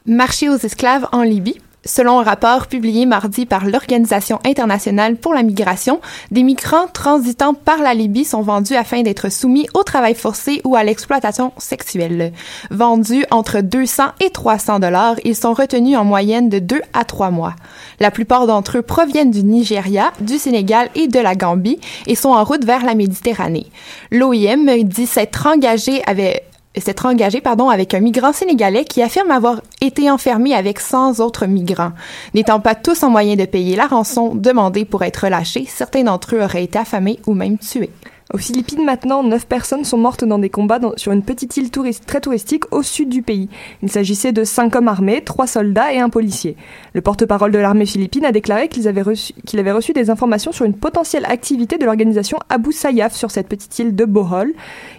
Marché 0.06 0.48
aux 0.48 0.56
esclaves 0.56 1.06
en 1.12 1.22
Libye. 1.22 1.58
Selon 1.84 2.18
un 2.18 2.24
rapport 2.24 2.66
publié 2.66 3.06
mardi 3.06 3.46
par 3.46 3.64
l'Organisation 3.64 4.40
internationale 4.44 5.16
pour 5.16 5.32
la 5.32 5.44
migration, 5.44 6.00
des 6.32 6.42
migrants 6.42 6.88
transitant 6.92 7.54
par 7.54 7.78
la 7.78 7.94
Libye 7.94 8.24
sont 8.24 8.42
vendus 8.42 8.74
afin 8.74 9.02
d'être 9.02 9.30
soumis 9.30 9.68
au 9.74 9.84
travail 9.84 10.14
forcé 10.14 10.60
ou 10.64 10.74
à 10.74 10.82
l'exploitation 10.82 11.52
sexuelle. 11.56 12.32
Vendus 12.70 13.24
entre 13.30 13.60
200 13.60 14.02
et 14.20 14.30
300 14.30 14.80
dollars, 14.80 15.16
ils 15.24 15.36
sont 15.36 15.54
retenus 15.54 15.96
en 15.96 16.04
moyenne 16.04 16.48
de 16.48 16.58
2 16.58 16.80
à 16.94 17.04
3 17.04 17.30
mois. 17.30 17.54
La 18.00 18.10
plupart 18.10 18.48
d'entre 18.48 18.78
eux 18.78 18.82
proviennent 18.82 19.30
du 19.30 19.44
Nigeria, 19.44 20.12
du 20.20 20.38
Sénégal 20.38 20.90
et 20.96 21.06
de 21.06 21.20
la 21.20 21.36
Gambie 21.36 21.78
et 22.06 22.16
sont 22.16 22.30
en 22.30 22.42
route 22.42 22.64
vers 22.64 22.84
la 22.84 22.96
Méditerranée. 22.96 23.66
L'OIM 24.10 24.82
dit 24.82 25.06
s'être 25.06 25.46
engagé 25.46 26.02
avec 26.06 26.47
s'être 26.80 27.06
engagé 27.06 27.40
pardon, 27.40 27.68
avec 27.68 27.94
un 27.94 28.00
migrant 28.00 28.32
sénégalais 28.32 28.84
qui 28.84 29.02
affirme 29.02 29.30
avoir 29.30 29.60
été 29.80 30.10
enfermé 30.10 30.54
avec 30.54 30.80
100 30.80 31.20
autres 31.20 31.46
migrants. 31.46 31.92
N'étant 32.34 32.60
pas 32.60 32.74
tous 32.74 33.02
en 33.02 33.10
moyen 33.10 33.36
de 33.36 33.44
payer 33.44 33.76
la 33.76 33.86
rançon 33.86 34.34
demandée 34.34 34.84
pour 34.84 35.02
être 35.04 35.24
relâchés, 35.24 35.66
certains 35.66 36.02
d'entre 36.02 36.36
eux 36.36 36.42
auraient 36.42 36.64
été 36.64 36.78
affamés 36.78 37.18
ou 37.26 37.34
même 37.34 37.58
tués. 37.58 37.90
Aux 38.34 38.36
Philippines, 38.36 38.84
maintenant, 38.84 39.22
neuf 39.22 39.46
personnes 39.46 39.84
sont 39.84 39.96
mortes 39.96 40.22
dans 40.22 40.38
des 40.38 40.50
combats 40.50 40.80
sur 40.96 41.12
une 41.12 41.22
petite 41.22 41.56
île 41.56 41.70
très 41.70 42.20
touristique 42.20 42.64
au 42.74 42.82
sud 42.82 43.08
du 43.08 43.22
pays. 43.22 43.48
Il 43.82 43.90
s'agissait 43.90 44.32
de 44.32 44.44
cinq 44.44 44.76
hommes 44.76 44.88
armés, 44.88 45.22
trois 45.24 45.46
soldats 45.46 45.94
et 45.94 45.98
un 45.98 46.10
policier. 46.10 46.54
Le 46.92 47.00
porte-parole 47.00 47.52
de 47.52 47.58
l'armée 47.58 47.86
philippine 47.86 48.26
a 48.26 48.32
déclaré 48.32 48.68
qu'il 48.68 48.86
avait, 48.86 49.00
reçu, 49.00 49.32
avait 49.54 49.72
reçu 49.72 49.94
des 49.94 50.10
informations 50.10 50.52
sur 50.52 50.66
une 50.66 50.74
potentielle 50.74 51.24
activité 51.24 51.78
de 51.78 51.86
l'organisation 51.86 52.38
Abu 52.50 52.72
Sayyaf 52.72 53.14
sur 53.14 53.30
cette 53.30 53.48
petite 53.48 53.78
île 53.78 53.96
de 53.96 54.04
Bohol, 54.04 54.52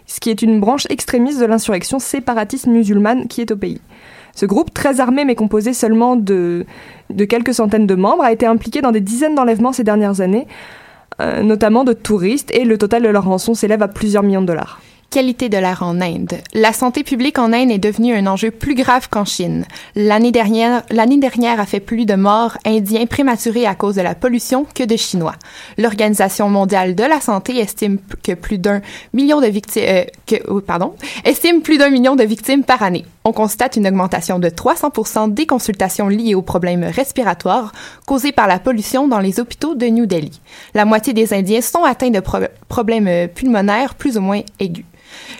ce 0.08 0.20
qui 0.20 0.32
est 0.32 0.42
une 0.42 0.60
branche 0.60 0.88
extrémiste 0.90 1.40
de 1.40 1.46
l'insurrection 1.46 2.00
séparatiste 2.00 2.66
musulmane 2.66 3.28
qui 3.28 3.42
est 3.42 3.52
au 3.52 3.58
pays. 3.58 3.80
Ce 4.34 4.48
groupe, 4.48 4.74
très 4.74 5.02
armé 5.02 5.24
mais 5.24 5.36
composé 5.36 5.74
seulement 5.74 6.16
de, 6.16 6.66
de 7.12 7.26
quelques 7.26 7.54
centaines 7.54 7.86
de 7.86 7.96
membres, 7.96 8.24
a 8.24 8.32
été 8.32 8.48
impliqué 8.48 8.82
dans 8.82 8.92
des 8.92 9.02
dizaines 9.02 9.36
d'enlèvements 9.36 9.74
ces 9.74 9.84
dernières 9.84 10.20
années. 10.20 10.48
Euh, 11.22 11.42
notamment 11.44 11.84
de 11.84 11.92
touristes, 11.92 12.50
et 12.56 12.64
le 12.64 12.78
total 12.78 13.04
de 13.04 13.10
leur 13.10 13.26
rançon 13.26 13.54
s'élève 13.54 13.84
à 13.84 13.90
plusieurs 13.90 14.24
millions 14.24 14.42
de 14.42 14.48
dollars. 14.48 14.80
Qualité 15.10 15.50
de 15.50 15.58
l'air 15.58 15.82
en 15.82 16.02
Inde. 16.02 16.36
La 16.54 16.72
santé 16.72 17.04
publique 17.04 17.40
en 17.40 17.52
Inde 17.52 17.72
est 17.72 17.80
devenue 17.80 18.14
un 18.14 18.28
enjeu 18.28 18.52
plus 18.52 18.76
grave 18.76 19.10
qu'en 19.10 19.26
Chine. 19.26 19.66
Millions 19.96 20.32
dernière, 20.32 20.84
l'année 20.92 21.18
dernière 21.18 21.60
a 21.60 21.66
fait 21.66 21.80
plus 21.80 22.06
de 22.06 22.14
morts 22.14 22.60
indiens 22.64 23.08
prématurés 23.08 23.66
à 23.66 23.74
cause 23.74 23.96
de 23.96 24.04
la 24.04 24.14
pollution 24.14 24.68
que 24.76 24.84
de 24.84 24.96
Chinois. 24.96 25.34
L'Organisation 25.80 26.48
mondiale 26.48 26.94
de 26.94 27.04
la 27.04 27.22
santé 27.22 27.58
estime 27.58 27.98
que 28.22 28.34
plus 28.34 28.60
d'un 28.60 28.82
million 29.14 29.42
de 29.42 29.48
victimes, 29.48 29.84
euh, 29.88 30.04
que, 30.28 30.36
oh, 30.48 30.62
pardon, 30.62 30.94
estime 31.26 31.64
plus 31.64 31.80
d'un 31.80 31.90
million 31.90 32.16
de 32.16 32.24
victimes 32.24 32.64
par 32.64 32.84
année. 32.84 33.06
On 33.24 33.34
constate 33.34 33.78
une 33.78 33.88
augmentation 33.88 34.38
de 34.38 34.50
300% 34.50 35.34
des 35.34 35.48
consultations 35.48 36.08
liées 36.08 36.36
aux 36.36 36.44
problèmes 36.44 36.84
respiratoires 36.84 37.72
causés 38.06 38.32
par 38.32 38.48
la 38.48 38.60
pollution 38.60 39.08
dans 39.08 39.20
les 39.20 39.40
hôpitaux 39.40 39.74
de 39.74 39.88
New 39.88 40.06
Delhi. 40.06 40.40
La 40.76 40.86
moitié 40.86 41.14
des 41.14 41.34
Indiens 41.34 41.62
sont 41.62 41.84
atteints 41.84 42.12
de 42.12 42.22
problèmes 42.68 43.28
pulmonaires 43.30 43.96
plus 43.96 44.16
ou 44.16 44.22
moins 44.22 44.42
aigus. 44.60 44.86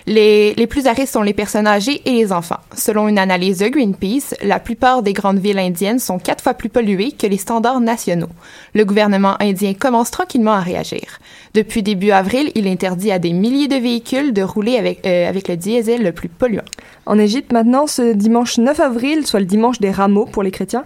Les, 0.06 0.54
plus 0.68 0.86
à 0.86 0.92
risque 0.92 1.12
sont 1.12 1.22
les 1.22 1.34
personnes 1.34 1.66
âgées 1.66 2.02
et 2.04 2.12
les 2.12 2.32
enfants. 2.32 2.60
Selon 2.76 3.08
une 3.08 3.18
analyse 3.18 3.58
de 3.58 3.68
Greenpeace, 3.68 4.34
la 4.42 4.58
plupart 4.58 5.02
des 5.02 5.12
grandes 5.12 5.38
villes 5.38 5.58
indiennes 5.58 5.98
sont 5.98 6.18
quatre 6.18 6.42
fois 6.42 6.54
plus 6.54 6.68
polluées 6.68 7.12
que 7.12 7.26
les 7.26 7.36
standards 7.36 7.80
nationaux. 7.80 8.28
Le 8.74 8.84
gouvernement 8.84 9.36
indien 9.40 9.74
commence 9.74 10.10
tranquillement 10.10 10.52
à 10.52 10.60
réagir. 10.60 11.20
Depuis 11.54 11.82
début 11.82 12.12
avril, 12.12 12.52
il 12.54 12.68
interdit 12.68 13.10
à 13.10 13.18
des 13.18 13.32
milliers 13.32 13.68
de 13.68 13.76
véhicules 13.76 14.32
de 14.32 14.42
rouler 14.42 14.76
avec, 14.76 15.06
euh, 15.06 15.28
avec 15.28 15.48
le 15.48 15.56
diesel 15.56 16.02
le 16.02 16.12
plus 16.12 16.28
polluant. 16.28 16.62
En 17.06 17.18
Égypte, 17.18 17.52
maintenant, 17.52 17.86
ce 17.86 18.12
dimanche 18.12 18.58
9 18.58 18.78
avril, 18.78 19.26
soit 19.26 19.40
le 19.40 19.46
dimanche 19.46 19.80
des 19.80 19.90
rameaux 19.90 20.26
pour 20.26 20.42
les 20.42 20.50
chrétiens, 20.50 20.84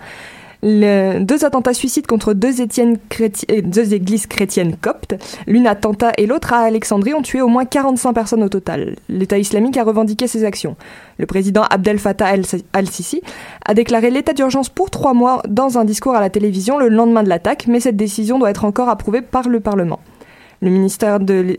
deux 0.65 1.45
attentats 1.45 1.75
suicides 1.75 2.07
contre 2.07 2.33
deux, 2.33 2.61
euh, 2.61 3.85
églises 3.91 4.27
chrétiennes 4.27 4.77
coptes, 4.81 5.15
l'une 5.47 5.67
à 5.67 5.75
Tanta 5.75 6.13
et 6.17 6.27
l'autre 6.27 6.55
à 6.55 6.61
Alexandrie, 6.61 7.13
ont 7.13 7.23
tué 7.23 7.43
au 7.43 7.49
moins 7.49 7.67
45 7.67 8.13
personnes 8.15 8.43
au 8.43 8.49
total. 8.49 8.97
L'État 9.11 9.37
islamique 9.37 9.77
a 9.77 9.85
revendiqué 9.85 10.27
ces 10.27 10.45
actions. 10.45 10.77
Le 11.19 11.27
président 11.27 11.65
Abdel 11.69 11.99
Fattah 11.99 12.33
al-Sisi 12.73 13.21
a 13.67 13.75
déclaré 13.75 14.11
l'état 14.11 14.33
d'urgence 14.33 14.71
pour 14.71 14.91
trois 14.91 15.13
mois 15.13 15.43
dans 15.49 15.79
un 15.79 15.85
discours 15.85 16.15
à 16.15 16.21
la 16.21 16.31
télévision 16.31 16.79
le 16.79 16.89
lendemain 16.89 17.23
de 17.23 17.29
l'attaque, 17.29 17.67
mais 17.67 17.81
cette 17.81 17.97
décision 17.97 18.39
doit 18.39 18.51
être 18.51 18.65
encore 18.65 18.89
approuvée 18.89 19.23
par 19.23 19.49
le 19.49 19.61
Parlement. 19.61 20.01
Le 20.63 20.71
ministère 20.71 21.21
de 21.21 21.57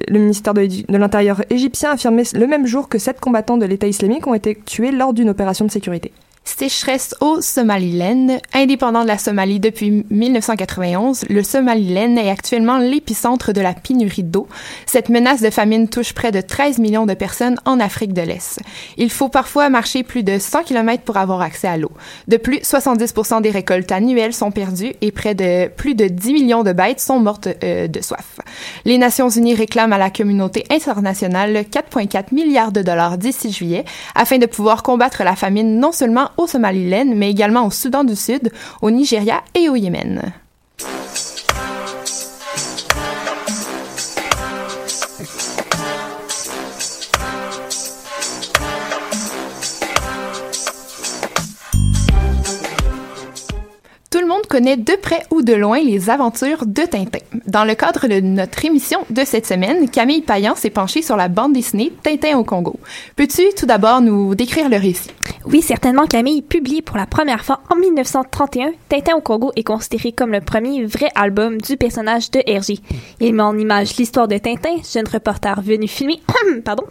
l'Intérieur 0.89 1.43
égyptien 1.51 1.91
a 1.91 1.93
affirmé 1.93 2.24
le 2.33 2.47
même 2.47 2.65
jour 2.65 2.89
que 2.89 2.97
sept 2.97 3.19
combattants 3.19 3.57
de 3.57 3.65
l'État 3.65 3.85
islamique 3.85 4.25
ont 4.25 4.33
été 4.33 4.57
tués 4.65 4.91
lors 4.91 5.13
d'une 5.13 5.29
opération 5.29 5.65
de 5.65 5.71
sécurité 5.71 6.12
sécheresse 6.45 7.15
au 7.21 7.41
Somaliland. 7.41 8.39
Indépendant 8.53 9.03
de 9.03 9.07
la 9.07 9.17
Somalie 9.17 9.59
depuis 9.59 10.05
1991, 10.09 11.25
le 11.29 11.43
Somaliland 11.43 12.15
est 12.15 12.29
actuellement 12.29 12.77
l'épicentre 12.77 13.51
de 13.51 13.61
la 13.61 13.73
pénurie 13.73 14.23
d'eau. 14.23 14.47
Cette 14.85 15.09
menace 15.09 15.41
de 15.41 15.49
famine 15.49 15.89
touche 15.89 16.13
près 16.13 16.31
de 16.31 16.41
13 16.41 16.79
millions 16.79 17.05
de 17.05 17.13
personnes 17.13 17.59
en 17.65 17.79
Afrique 17.79 18.13
de 18.13 18.21
l'Est. 18.21 18.59
Il 18.97 19.09
faut 19.09 19.29
parfois 19.29 19.69
marcher 19.69 20.03
plus 20.03 20.23
de 20.23 20.37
100 20.39 20.63
km 20.63 21.03
pour 21.03 21.17
avoir 21.17 21.41
accès 21.41 21.67
à 21.67 21.77
l'eau. 21.77 21.91
De 22.27 22.37
plus, 22.37 22.57
70% 22.57 23.41
des 23.41 23.49
récoltes 23.49 23.91
annuelles 23.91 24.33
sont 24.33 24.51
perdues 24.51 24.93
et 25.01 25.11
près 25.11 25.35
de 25.35 25.67
plus 25.67 25.95
de 25.95 26.07
10 26.07 26.33
millions 26.33 26.63
de 26.63 26.71
bêtes 26.71 26.99
sont 26.99 27.19
mortes 27.19 27.49
euh, 27.63 27.87
de 27.87 28.01
soif. 28.01 28.39
Les 28.85 28.97
Nations 28.97 29.29
Unies 29.29 29.55
réclament 29.55 29.93
à 29.93 29.97
la 29.97 30.09
communauté 30.09 30.65
internationale 30.69 31.65
4,4 31.71 32.33
milliards 32.33 32.71
de 32.71 32.81
dollars 32.81 33.17
d'ici 33.17 33.51
juillet 33.51 33.85
afin 34.13 34.37
de 34.37 34.45
pouvoir 34.45 34.83
combattre 34.83 35.23
la 35.23 35.35
famine 35.35 35.79
non 35.79 35.91
seulement 35.91 36.29
au 36.37 36.47
Somaliland, 36.47 37.13
mais 37.15 37.31
également 37.31 37.65
au 37.65 37.71
Soudan 37.71 38.03
du 38.03 38.15
Sud, 38.15 38.51
au 38.81 38.91
Nigeria 38.91 39.41
et 39.53 39.69
au 39.69 39.75
Yémen. 39.75 40.33
Connaît 54.55 54.77
de 54.77 54.93
près 55.01 55.21
ou 55.31 55.41
de 55.41 55.51
loin 55.51 55.81
les 55.81 56.09
aventures 56.09 56.65
de 56.65 56.83
Tintin. 56.83 57.19
Dans 57.45 57.65
le 57.65 57.75
cadre 57.75 58.07
de 58.07 58.21
notre 58.21 58.63
émission 58.63 59.00
de 59.09 59.25
cette 59.25 59.45
semaine, 59.45 59.89
Camille 59.89 60.21
Payan 60.21 60.55
s'est 60.55 60.69
penchée 60.69 61.01
sur 61.01 61.17
la 61.17 61.27
bande 61.27 61.51
dessinée 61.51 61.91
Tintin 62.03 62.38
au 62.38 62.45
Congo. 62.45 62.79
Peux-tu 63.17 63.43
tout 63.57 63.65
d'abord 63.65 64.00
nous 64.00 64.33
décrire 64.33 64.69
le 64.69 64.77
récit? 64.77 65.12
Oui, 65.45 65.62
certainement, 65.62 66.07
Camille. 66.07 66.41
Publié 66.41 66.81
pour 66.81 66.95
la 66.95 67.05
première 67.05 67.43
fois 67.43 67.63
en 67.69 67.75
1931, 67.75 68.71
Tintin 68.88 69.17
au 69.17 69.21
Congo 69.21 69.51
est 69.57 69.65
considéré 69.65 70.13
comme 70.13 70.31
le 70.31 70.39
premier 70.39 70.85
vrai 70.85 71.09
album 71.15 71.59
du 71.59 71.75
personnage 71.75 72.31
de 72.31 72.41
Hergé. 72.47 72.79
Il 73.19 73.33
met 73.33 73.43
en 73.43 73.57
image 73.57 73.97
l'histoire 73.97 74.29
de 74.29 74.38
Tintin, 74.38 74.77
jeune 74.89 75.09
reporter 75.09 75.59
venu 75.59 75.89
filmer, 75.89 76.21
pardon, 76.63 76.85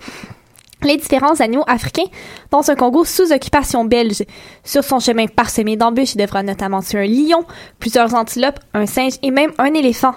les 0.87 0.97
différents 0.97 1.41
animaux 1.41 1.65
africains 1.67 2.07
dans 2.51 2.71
un 2.71 2.75
Congo 2.75 3.05
sous 3.05 3.33
occupation 3.33 3.85
belge. 3.85 4.23
Sur 4.65 4.85
son 4.85 5.01
chemin 5.01 5.27
parsemé 5.27 5.77
d'embûches, 5.77 6.15
il 6.15 6.19
devra 6.19 6.43
notamment 6.43 6.83
tuer 6.83 6.99
un 6.99 7.07
lion, 7.07 7.45
plusieurs 7.79 8.15
antilopes, 8.15 8.61
un 8.73 8.87
singe 8.87 9.15
et 9.23 9.31
même 9.31 9.53
un 9.59 9.75
éléphant. 9.75 10.15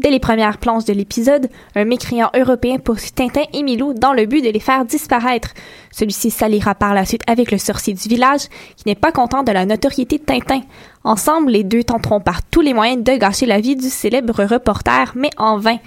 Dès 0.00 0.10
les 0.10 0.20
premières 0.20 0.58
planches 0.58 0.84
de 0.84 0.92
l'épisode, 0.92 1.48
un 1.74 1.84
mécréant 1.84 2.30
européen 2.36 2.78
poursuit 2.78 3.10
Tintin 3.10 3.42
et 3.52 3.64
Milou 3.64 3.94
dans 3.94 4.12
le 4.12 4.26
but 4.26 4.42
de 4.42 4.50
les 4.50 4.60
faire 4.60 4.84
disparaître. 4.84 5.54
Celui-ci 5.90 6.30
s'alliera 6.30 6.76
par 6.76 6.94
la 6.94 7.04
suite 7.04 7.24
avec 7.26 7.50
le 7.50 7.58
sorcier 7.58 7.94
du 7.94 8.08
village, 8.08 8.42
qui 8.76 8.84
n'est 8.86 8.94
pas 8.94 9.10
content 9.10 9.42
de 9.42 9.50
la 9.50 9.66
notoriété 9.66 10.18
de 10.18 10.22
Tintin. 10.22 10.60
Ensemble, 11.02 11.50
les 11.50 11.64
deux 11.64 11.82
tenteront 11.82 12.20
par 12.20 12.44
tous 12.44 12.60
les 12.60 12.74
moyens 12.74 13.02
de 13.02 13.12
gâcher 13.16 13.46
la 13.46 13.60
vie 13.60 13.74
du 13.74 13.88
célèbre 13.88 14.44
reporter, 14.44 15.12
mais 15.16 15.30
en 15.36 15.58
vain. 15.58 15.78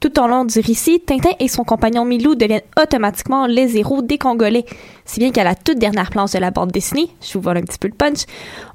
Tout 0.00 0.20
au 0.20 0.26
long 0.26 0.44
du 0.44 0.60
récit, 0.60 1.00
Tintin 1.00 1.30
et 1.40 1.48
son 1.48 1.64
compagnon 1.64 2.04
Milou 2.04 2.34
deviennent 2.34 2.60
automatiquement 2.80 3.46
les 3.46 3.78
héros 3.78 4.02
des 4.02 4.18
Congolais. 4.18 4.66
Si 5.06 5.20
bien 5.20 5.30
qu'à 5.30 5.42
la 5.42 5.54
toute 5.54 5.78
dernière 5.78 6.10
planche 6.10 6.32
de 6.32 6.38
la 6.38 6.50
bande 6.50 6.70
dessinée, 6.70 7.08
je 7.22 7.32
vous 7.34 7.40
vole 7.40 7.58
un 7.58 7.62
petit 7.62 7.78
peu 7.78 7.88
le 7.88 7.94
punch, 7.94 8.24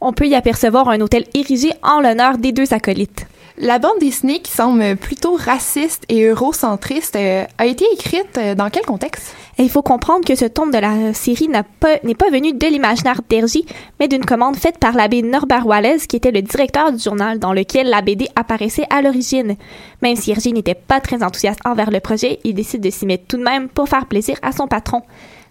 on 0.02 0.14
peut 0.14 0.28
y 0.28 0.34
apercevoir 0.34 0.90
un 0.90 1.00
hôtel 1.00 1.26
érigé 1.36 1.74
en 1.84 2.02
l'honneur 2.02 2.38
des 2.38 2.52
deux 2.52 2.74
acolytes. 2.74 3.28
La 3.58 3.80
bande 3.80 4.00
dessinée, 4.00 4.40
qui 4.40 4.52
semble 4.52 4.96
plutôt 4.96 5.36
raciste 5.36 6.04
et 6.10 6.26
eurocentriste, 6.26 7.16
euh, 7.16 7.46
a 7.58 7.66
été 7.66 7.86
écrite 7.94 8.38
euh, 8.38 8.56
dans 8.56 8.70
quel 8.70 8.86
contexte? 8.86 9.36
Il 9.58 9.70
faut 9.70 9.82
comprendre 9.82 10.26
que 10.26 10.36
ce 10.36 10.46
tome 10.46 10.72
de 10.72 10.78
la 10.78 11.14
série 11.14 11.48
n'est 11.48 11.64
pas, 11.80 12.30
venu 12.32 12.54
de 12.54 12.68
l'imaginaire 12.68 13.22
d'Hergé, 13.30 13.64
mais 14.00 14.08
d'une 14.08 14.26
commande 14.26 14.56
faite 14.56 14.80
par 14.80 14.94
l'abbé 14.94 15.22
Norbert 15.22 15.68
Wallace, 15.68 16.08
qui 16.08 16.16
était 16.16 16.32
le 16.32 16.42
directeur 16.42 16.92
du 16.92 16.98
journal 16.98 17.38
dans 17.38 17.54
lequel 17.54 17.90
la 17.90 18.02
BD 18.02 18.28
apparaissait 18.36 18.88
à 18.90 19.02
l'origine. 19.02 19.56
Même 20.02 20.16
si 20.16 20.32
Hergé 20.32 20.52
n'était 20.52 20.74
pas 20.74 21.00
très 21.00 21.22
enthousiaste 21.22 21.60
envers 21.66 21.92
le 21.92 22.00
projet, 22.00 22.40
il 22.44 22.56
décide 22.56 22.82
de 22.82 22.90
s'y 22.90 23.06
mettre 23.06 23.26
tout 23.28 23.38
de 23.38 23.44
même 23.44 23.68
pour 23.70 23.88
faire 23.88 24.08
plaisir 24.08 24.38
à 24.42 24.52
son 24.52 24.68
patron. 24.68 25.04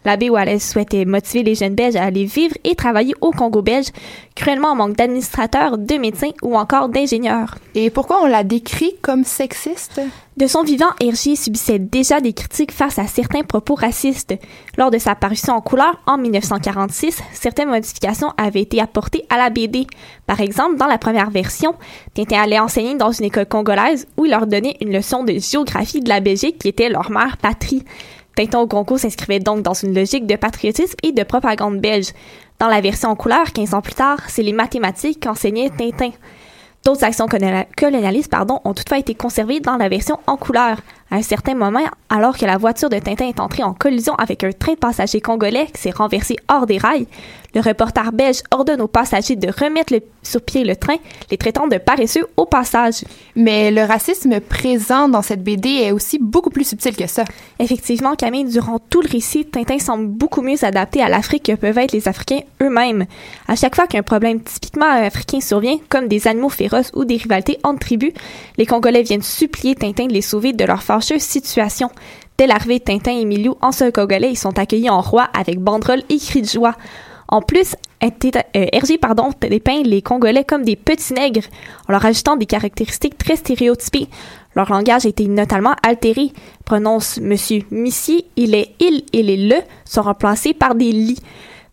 L'abbé 0.05 0.31
Wallace 0.31 0.71
souhaitait 0.71 1.05
motiver 1.05 1.43
les 1.43 1.55
jeunes 1.55 1.75
Belges 1.75 1.97
à 1.97 2.05
aller 2.05 2.25
vivre 2.25 2.55
et 2.65 2.75
travailler 2.75 3.15
au 3.21 3.33
Congo 3.33 3.61
belge, 3.61 3.89
cruellement 4.35 4.69
en 4.69 4.77
manque 4.77 4.97
d'administrateurs, 4.97 5.77
de 5.77 5.95
médecins 5.97 6.31
ou 6.43 6.57
encore 6.57 6.89
d'ingénieurs. 6.89 7.57
Et 7.75 7.91
pourquoi 7.91 8.23
on 8.23 8.27
la 8.27 8.43
décrit 8.43 8.95
comme 9.03 9.25
sexiste? 9.25 10.01
De 10.37 10.47
son 10.47 10.63
vivant, 10.63 10.89
Hergé 11.01 11.37
subissait 11.37 11.79
déjà 11.79 12.23
des 12.23 12.33
critiques 12.33 12.73
face 12.73 12.99
à 12.99 13.07
certains 13.07 13.43
propos 13.43 13.75
racistes. 13.75 14.35
Lors 14.79 14.91
de 14.91 14.97
sa 14.97 15.15
parution 15.15 15.53
en 15.53 15.61
couleur 15.61 16.01
en 16.07 16.17
1946, 16.17 17.21
certaines 17.35 17.69
modifications 17.69 18.33
avaient 18.39 18.63
été 18.63 18.81
apportées 18.81 19.27
à 19.29 19.37
la 19.37 19.51
BD. 19.51 19.87
Par 20.27 20.41
exemple, 20.41 20.77
dans 20.77 20.87
la 20.87 20.97
première 20.97 21.29
version, 21.29 21.75
Tintin 22.15 22.41
allait 22.41 22.59
enseigner 22.59 22.95
dans 22.95 23.13
une 23.13 23.27
école 23.27 23.45
congolaise 23.45 24.09
où 24.17 24.25
il 24.25 24.31
leur 24.31 24.47
donnait 24.47 24.79
une 24.81 24.95
leçon 24.95 25.25
de 25.25 25.35
géographie 25.35 26.01
de 26.01 26.09
la 26.09 26.21
Belgique 26.21 26.59
qui 26.59 26.69
était 26.69 26.89
leur 26.89 27.11
mère 27.11 27.37
patrie. 27.37 27.85
Au 28.55 28.67
Congo 28.67 28.97
s'inscrivait 28.97 29.39
donc 29.39 29.63
dans 29.63 29.75
une 29.75 29.95
logique 29.95 30.27
de 30.27 30.35
patriotisme 30.35 30.97
et 31.03 31.13
de 31.13 31.23
propagande 31.25 31.79
belge. 31.79 32.13
Dans 32.59 32.69
la 32.69 32.81
version 32.81 33.11
en 33.11 33.15
couleur, 33.15 33.53
15 33.53 33.75
ans 33.75 33.83
plus 33.83 33.95
tard, 33.95 34.19
c'est 34.29 34.43
les 34.43 34.55
mathématiques 34.55 35.23
qu'enseignait 35.23 35.69
Tintin. 35.69 36.13
D'autres 36.85 37.05
actions 37.05 37.27
colonialistes 37.77 38.31
pardon, 38.31 38.61
ont 38.65 38.73
toutefois 38.73 38.99
été 38.99 39.15
conservées 39.15 39.61
dans 39.61 39.77
la 39.77 39.91
version 39.91 40.19
en 40.27 40.39
couleur. 40.39 40.79
À 41.11 41.17
un 41.17 41.23
certain 41.23 41.55
moment, 41.55 41.81
alors 42.09 42.39
que 42.39 42.47
la 42.47 42.57
voiture 42.57 42.89
de 42.89 42.99
Tintin 42.99 43.27
est 43.27 43.41
entrée 43.41 43.65
en 43.65 43.75
collision 43.75 44.15
avec 44.15 44.45
un 44.45 44.53
train 44.53 44.75
de 44.75 44.79
passagers 44.79 45.21
congolais 45.21 45.67
qui 45.67 45.81
s'est 45.81 45.91
renversé 45.91 46.37
hors 46.49 46.67
des 46.67 46.79
rails, 46.79 47.07
le 47.55 47.61
reporter 47.61 48.13
belge 48.13 48.43
ordonne 48.53 48.81
aux 48.81 48.87
passagers 48.87 49.35
de 49.35 49.49
remettre 49.49 49.93
le, 49.93 50.01
sur 50.23 50.41
pied 50.41 50.63
le 50.63 50.77
train, 50.77 50.97
les 51.31 51.37
traitant 51.37 51.67
de 51.67 51.79
paresseux 51.79 52.27
au 52.37 52.47
passage. 52.47 53.03
Mais 53.35 53.71
le 53.73 53.83
racisme 53.83 54.41
présent 54.41 55.09
dans 55.09 55.23
cette 55.23 55.43
BD 55.43 55.69
est 55.69 55.91
aussi 55.91 56.19
beaucoup 56.21 56.51
plus 56.51 56.69
subtil 56.69 56.97
que 56.97 57.09
ça. 57.09 57.25
Effectivement, 57.59 58.15
Camille, 58.15 58.45
durant 58.45 58.79
tout 58.79 59.03
le 59.03 59.09
récit, 59.09 59.45
Tintin 59.45 59.79
semble 59.79 60.07
beaucoup 60.07 60.43
mieux 60.43 60.57
s'adapter 60.57 61.03
à 61.03 61.09
l'Afrique 61.09 61.47
que 61.47 61.57
peuvent 61.57 61.79
être 61.79 61.93
les 61.93 62.07
Africains 62.07 62.41
eux-mêmes. 62.63 63.07
À 63.49 63.57
chaque 63.57 63.75
fois 63.75 63.89
qu'un 63.89 64.03
problème 64.03 64.41
typiquement 64.41 64.87
africain 64.87 65.41
survient, 65.41 65.79
comme 65.89 66.07
des 66.07 66.29
animaux 66.29 66.51
féroces 66.51 66.93
ou 66.95 67.05
des 67.05 67.17
rivalités 67.17 67.59
entre 67.65 67.81
tribus, 67.81 68.13
les 68.59 68.67
Congolais 68.67 69.03
viennent 69.03 69.23
supplier 69.23 69.75
Tintin 69.75 70.07
de 70.07 70.13
les 70.13 70.23
sauver 70.23 70.53
de 70.53 70.65
leur 70.65 70.83
fâcheuse 71.01 71.23
situation. 71.23 71.91
Dès 72.39 72.47
l'arrivée 72.47 72.81
Tintin 72.81 73.13
et 73.13 73.25
Milieu 73.25 73.53
en 73.61 73.73
sol 73.73 73.93
congolais, 73.93 74.31
ils 74.31 74.39
sont 74.39 74.59
accueillis 74.59 74.91
en 74.91 75.01
roi 75.01 75.29
avec 75.39 75.59
banderoles 75.59 76.03
et 76.09 76.19
cris 76.19 76.43
de 76.43 76.49
joie. 76.49 76.75
En 77.29 77.43
plus, 77.43 77.75
Hergé 78.01 78.99
pardon, 78.99 79.31
dépeint 79.41 79.83
les 79.83 80.03
Congolais 80.03 80.45
comme 80.45 80.65
des 80.65 80.77
petits 80.77 81.13
nègres, 81.13 81.45
en 81.89 81.93
leur 81.93 82.05
ajoutant 82.05 82.37
des 82.37 82.47
caractéristiques 82.47 83.19
très 83.19 83.37
stéréotypées. 83.37 84.09
Leur 84.57 84.71
langage 84.71 85.07
a 85.07 85.09
été 85.09 85.29
notamment 85.29 85.75
altéré. 85.87 86.33
Prononce 86.65 87.19
Monsieur 87.21 87.63
Missier, 87.71 88.27
il 88.37 88.55
est 88.55 88.75
il 88.81 89.05
et 89.13 89.23
les 89.23 89.37
le 89.37 89.57
sont 89.85 90.03
remplacés 90.03 90.55
par 90.55 90.75
des 90.75 90.93
li. 90.93 91.19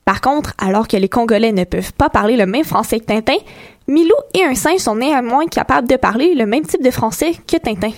Par 0.05 0.21
contre, 0.21 0.53
alors 0.57 0.87
que 0.87 0.95
les 0.95 1.09
Congolais 1.09 1.51
ne 1.51 1.63
peuvent 1.63 1.93
pas 1.93 2.09
parler 2.09 2.37
le 2.37 2.45
même 2.45 2.63
français 2.63 2.99
que 2.99 3.05
Tintin, 3.05 3.37
Milou 3.87 4.15
et 4.33 4.43
un 4.43 4.53
singe 4.53 4.79
sont 4.79 4.95
néanmoins 4.95 5.47
capables 5.47 5.87
de 5.87 5.95
parler 5.95 6.35
le 6.35 6.45
même 6.45 6.65
type 6.65 6.83
de 6.83 6.91
français 6.91 7.31
que 7.47 7.57
Tintin. 7.57 7.91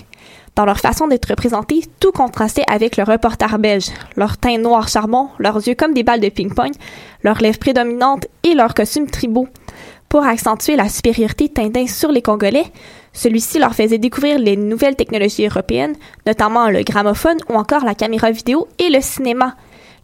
Dans 0.56 0.64
leur 0.64 0.78
façon 0.78 1.06
d'être 1.06 1.28
représentés, 1.28 1.82
tout 2.00 2.12
contrastait 2.12 2.64
avec 2.70 2.96
le 2.96 3.04
reporter 3.04 3.58
belge. 3.58 3.88
Leur 4.16 4.36
teint 4.36 4.58
noir 4.58 4.88
charmant, 4.88 5.32
leurs 5.38 5.66
yeux 5.66 5.74
comme 5.74 5.94
des 5.94 6.02
balles 6.02 6.20
de 6.20 6.28
ping-pong, 6.28 6.72
leurs 7.22 7.40
lèvres 7.40 7.58
prédominantes 7.58 8.26
et 8.42 8.54
leurs 8.54 8.74
costumes 8.74 9.10
tribaux. 9.10 9.48
Pour 10.08 10.24
accentuer 10.24 10.74
la 10.74 10.88
supériorité 10.88 11.48
Tintin 11.48 11.86
sur 11.86 12.10
les 12.10 12.20
Congolais, 12.20 12.66
celui-ci 13.12 13.60
leur 13.60 13.74
faisait 13.74 13.98
découvrir 13.98 14.38
les 14.40 14.56
nouvelles 14.56 14.96
technologies 14.96 15.46
européennes, 15.46 15.94
notamment 16.26 16.68
le 16.68 16.82
gramophone 16.82 17.38
ou 17.48 17.54
encore 17.54 17.84
la 17.84 17.94
caméra 17.94 18.32
vidéo 18.32 18.66
et 18.78 18.90
le 18.90 19.00
cinéma. 19.00 19.54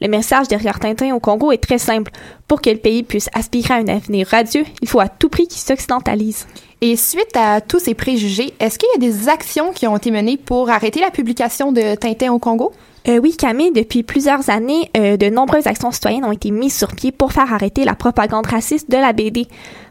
Le 0.01 0.09
message 0.09 0.49
derrière 0.49 0.79
Tintin 0.79 1.15
au 1.15 1.21
Congo 1.21 1.53
est 1.53 1.63
très 1.63 1.79
simple. 1.79 2.13
Pour 2.47 2.61
que 2.61 2.71
le 2.71 2.77
pays 2.77 3.03
puisse 3.03 3.31
aspirer 3.35 3.75
à 3.75 3.77
un 3.79 3.89
avenir 3.89 4.29
radieux, 4.29 4.65
il 4.81 4.89
faut 4.89 5.01
à 5.01 5.09
tout 5.09 5.29
prix 5.29 5.49
qu'il 5.49 5.61
s'occidentalise. 5.61 6.47
Et 6.83 6.97
suite 6.97 7.35
à 7.37 7.63
tous 7.63 7.79
ces 7.79 7.95
préjugés, 7.95 8.53
est-ce 8.61 8.79
qu'il 8.79 8.89
y 8.93 8.97
a 8.97 8.99
des 8.99 9.29
actions 9.31 9.73
qui 9.73 9.87
ont 9.87 9.97
été 9.97 10.11
menées 10.11 10.37
pour 10.37 10.69
arrêter 10.69 11.01
la 11.01 11.11
publication 11.11 11.73
de 11.73 11.95
Tintin 11.95 12.33
au 12.33 12.39
Congo? 12.39 12.73
Euh, 13.09 13.19
oui, 13.19 13.35
Camille, 13.35 13.73
depuis 13.73 14.03
plusieurs 14.03 14.51
années, 14.51 14.91
euh, 14.97 15.17
de 15.17 15.31
nombreuses 15.31 15.67
actions 15.67 15.91
citoyennes 15.91 16.25
ont 16.25 16.33
été 16.33 16.51
mises 16.51 16.77
sur 16.77 16.89
pied 16.89 17.13
pour 17.13 17.33
faire 17.33 17.51
arrêter 17.51 17.85
la 17.85 17.95
propagande 17.95 18.47
raciste 18.47 18.91
de 18.91 18.97
la 18.97 19.15
BD. 19.15 19.47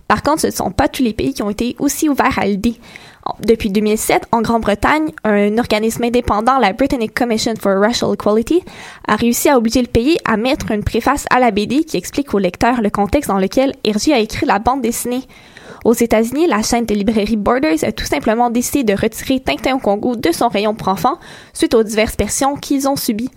Par 0.08 0.22
contre, 0.22 0.42
ce 0.42 0.48
ne 0.48 0.52
sont 0.52 0.70
pas 0.70 0.88
tous 0.88 1.02
les 1.02 1.14
pays 1.14 1.34
qui 1.34 1.42
ont 1.42 1.50
été 1.50 1.76
aussi 1.80 2.08
ouverts 2.08 2.38
à 2.38 2.46
l'idée. 2.46 2.76
Depuis 3.40 3.72
2007, 3.72 4.28
en 4.32 4.42
Grande-Bretagne, 4.42 5.12
un 5.24 5.58
organisme 5.58 6.04
indépendant, 6.04 6.60
la 6.60 6.74
Britannic 6.74 7.16
Commission 7.16 7.54
for 7.60 7.80
Racial 7.80 8.14
Equality, 8.14 8.62
a 9.08 9.16
réussi 9.16 9.50
à 9.50 9.58
obliger 9.58 9.82
le 9.82 9.88
pays 9.88 10.20
à 10.26 10.38
mettre 10.38 10.70
une 10.70 10.84
préface 10.84 11.26
à 11.32 11.40
la 11.40 11.50
BD 11.50 11.84
qui 11.84 11.98
explique 11.98 12.36
au 12.36 12.38
lecteur 12.38 12.82
le 12.82 12.92
contexte 12.92 13.30
dans 13.30 13.40
lequel 13.40 13.74
Hergé 13.84 14.14
a 14.14 14.20
écrit 14.20 14.46
la 14.46 14.60
bande 14.60 14.82
dessinée. 14.82 15.24
Aux 15.86 15.94
États-Unis, 15.94 16.48
la 16.48 16.64
chaîne 16.64 16.86
de 16.86 16.96
librairie 16.96 17.36
Borders 17.36 17.84
a 17.84 17.92
tout 17.92 18.06
simplement 18.06 18.50
décidé 18.50 18.84
de 18.84 19.00
retirer 19.00 19.40
Tintin 19.40 19.76
au 19.76 19.78
Congo 19.78 20.16
de 20.16 20.32
son 20.32 20.48
rayon 20.48 20.74
pour 20.74 20.88
enfants 20.88 21.20
suite 21.54 21.76
aux 21.76 21.84
diverses 21.84 22.16
pressions 22.16 22.56
qu'ils 22.56 22.90
ont 22.90 22.96
subies. 22.96 23.30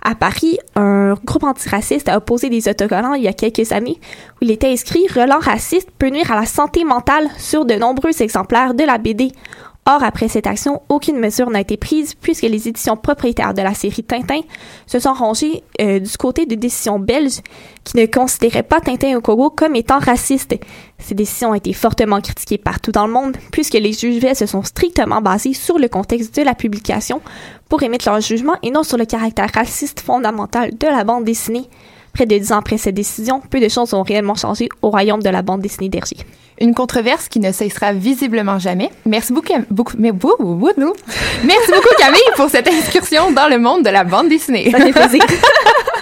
À 0.00 0.14
Paris, 0.14 0.58
un 0.76 1.14
groupe 1.24 1.42
antiraciste 1.42 2.08
a 2.08 2.16
opposé 2.16 2.50
des 2.50 2.68
autocollants 2.68 3.14
il 3.14 3.24
y 3.24 3.28
a 3.28 3.32
quelques 3.32 3.72
années 3.72 3.98
où 4.34 4.42
il 4.44 4.52
était 4.52 4.70
inscrit 4.70 5.08
Relent 5.12 5.40
raciste 5.40 5.90
peut 5.98 6.10
nuire 6.10 6.30
à 6.30 6.36
la 6.36 6.46
santé 6.46 6.84
mentale 6.84 7.28
sur 7.36 7.64
de 7.64 7.74
nombreux 7.74 8.22
exemplaires 8.22 8.74
de 8.74 8.84
la 8.84 8.98
BD. 8.98 9.32
Or, 9.90 10.02
après 10.04 10.28
cette 10.28 10.46
action, 10.46 10.82
aucune 10.90 11.18
mesure 11.18 11.48
n'a 11.48 11.62
été 11.62 11.78
prise 11.78 12.14
puisque 12.14 12.42
les 12.42 12.68
éditions 12.68 12.98
propriétaires 12.98 13.54
de 13.54 13.62
la 13.62 13.72
série 13.72 14.04
Tintin 14.04 14.40
se 14.86 14.98
sont 14.98 15.14
rangées 15.14 15.62
euh, 15.80 15.98
du 15.98 16.16
côté 16.18 16.44
de 16.44 16.54
décisions 16.56 16.98
belges 16.98 17.40
qui 17.84 17.96
ne 17.96 18.04
considéraient 18.04 18.62
pas 18.62 18.82
Tintin 18.82 19.16
au 19.16 19.22
Congo 19.22 19.48
comme 19.48 19.76
étant 19.76 19.98
raciste. 19.98 20.54
Ces 20.98 21.14
décisions 21.14 21.52
ont 21.52 21.54
été 21.54 21.72
fortement 21.72 22.20
critiquées 22.20 22.58
partout 22.58 22.92
dans 22.92 23.06
le 23.06 23.14
monde 23.14 23.38
puisque 23.50 23.72
les 23.72 23.94
juges 23.94 24.34
se 24.34 24.44
sont 24.44 24.62
strictement 24.62 25.22
basés 25.22 25.54
sur 25.54 25.78
le 25.78 25.88
contexte 25.88 26.36
de 26.36 26.42
la 26.42 26.54
publication 26.54 27.22
pour 27.70 27.82
émettre 27.82 28.10
leur 28.10 28.20
jugement 28.20 28.56
et 28.62 28.70
non 28.70 28.82
sur 28.82 28.98
le 28.98 29.06
caractère 29.06 29.48
raciste 29.54 30.00
fondamental 30.00 30.76
de 30.76 30.86
la 30.86 31.02
bande 31.04 31.24
dessinée. 31.24 31.64
Près 32.12 32.26
de 32.26 32.36
dix 32.36 32.52
ans 32.52 32.58
après 32.58 32.76
cette 32.76 32.94
décision, 32.94 33.40
peu 33.40 33.58
de 33.58 33.68
choses 33.70 33.94
ont 33.94 34.02
réellement 34.02 34.34
changé 34.34 34.68
au 34.82 34.90
royaume 34.90 35.22
de 35.22 35.30
la 35.30 35.40
bande 35.40 35.62
dessinée 35.62 35.88
d'Hergé. 35.88 36.16
Une 36.60 36.74
controverse 36.74 37.28
qui 37.28 37.38
ne 37.40 37.52
cessera 37.52 37.92
visiblement 37.92 38.58
jamais. 38.58 38.90
Merci 39.06 39.32
beaucoup, 39.32 39.52
beaucoup, 39.70 39.96
mais, 39.98 40.12
Merci 41.44 41.70
beaucoup 41.70 41.94
Camille 41.98 42.20
pour 42.36 42.48
cette 42.50 42.66
excursion 42.78 43.30
dans 43.30 43.48
le 43.48 43.58
monde 43.58 43.84
de 43.84 43.90
la 43.90 44.04
bande 44.04 44.28
dessinée. 44.28 44.70
Ça 44.70 44.78
fait 44.78 44.92
plaisir. 44.92 45.22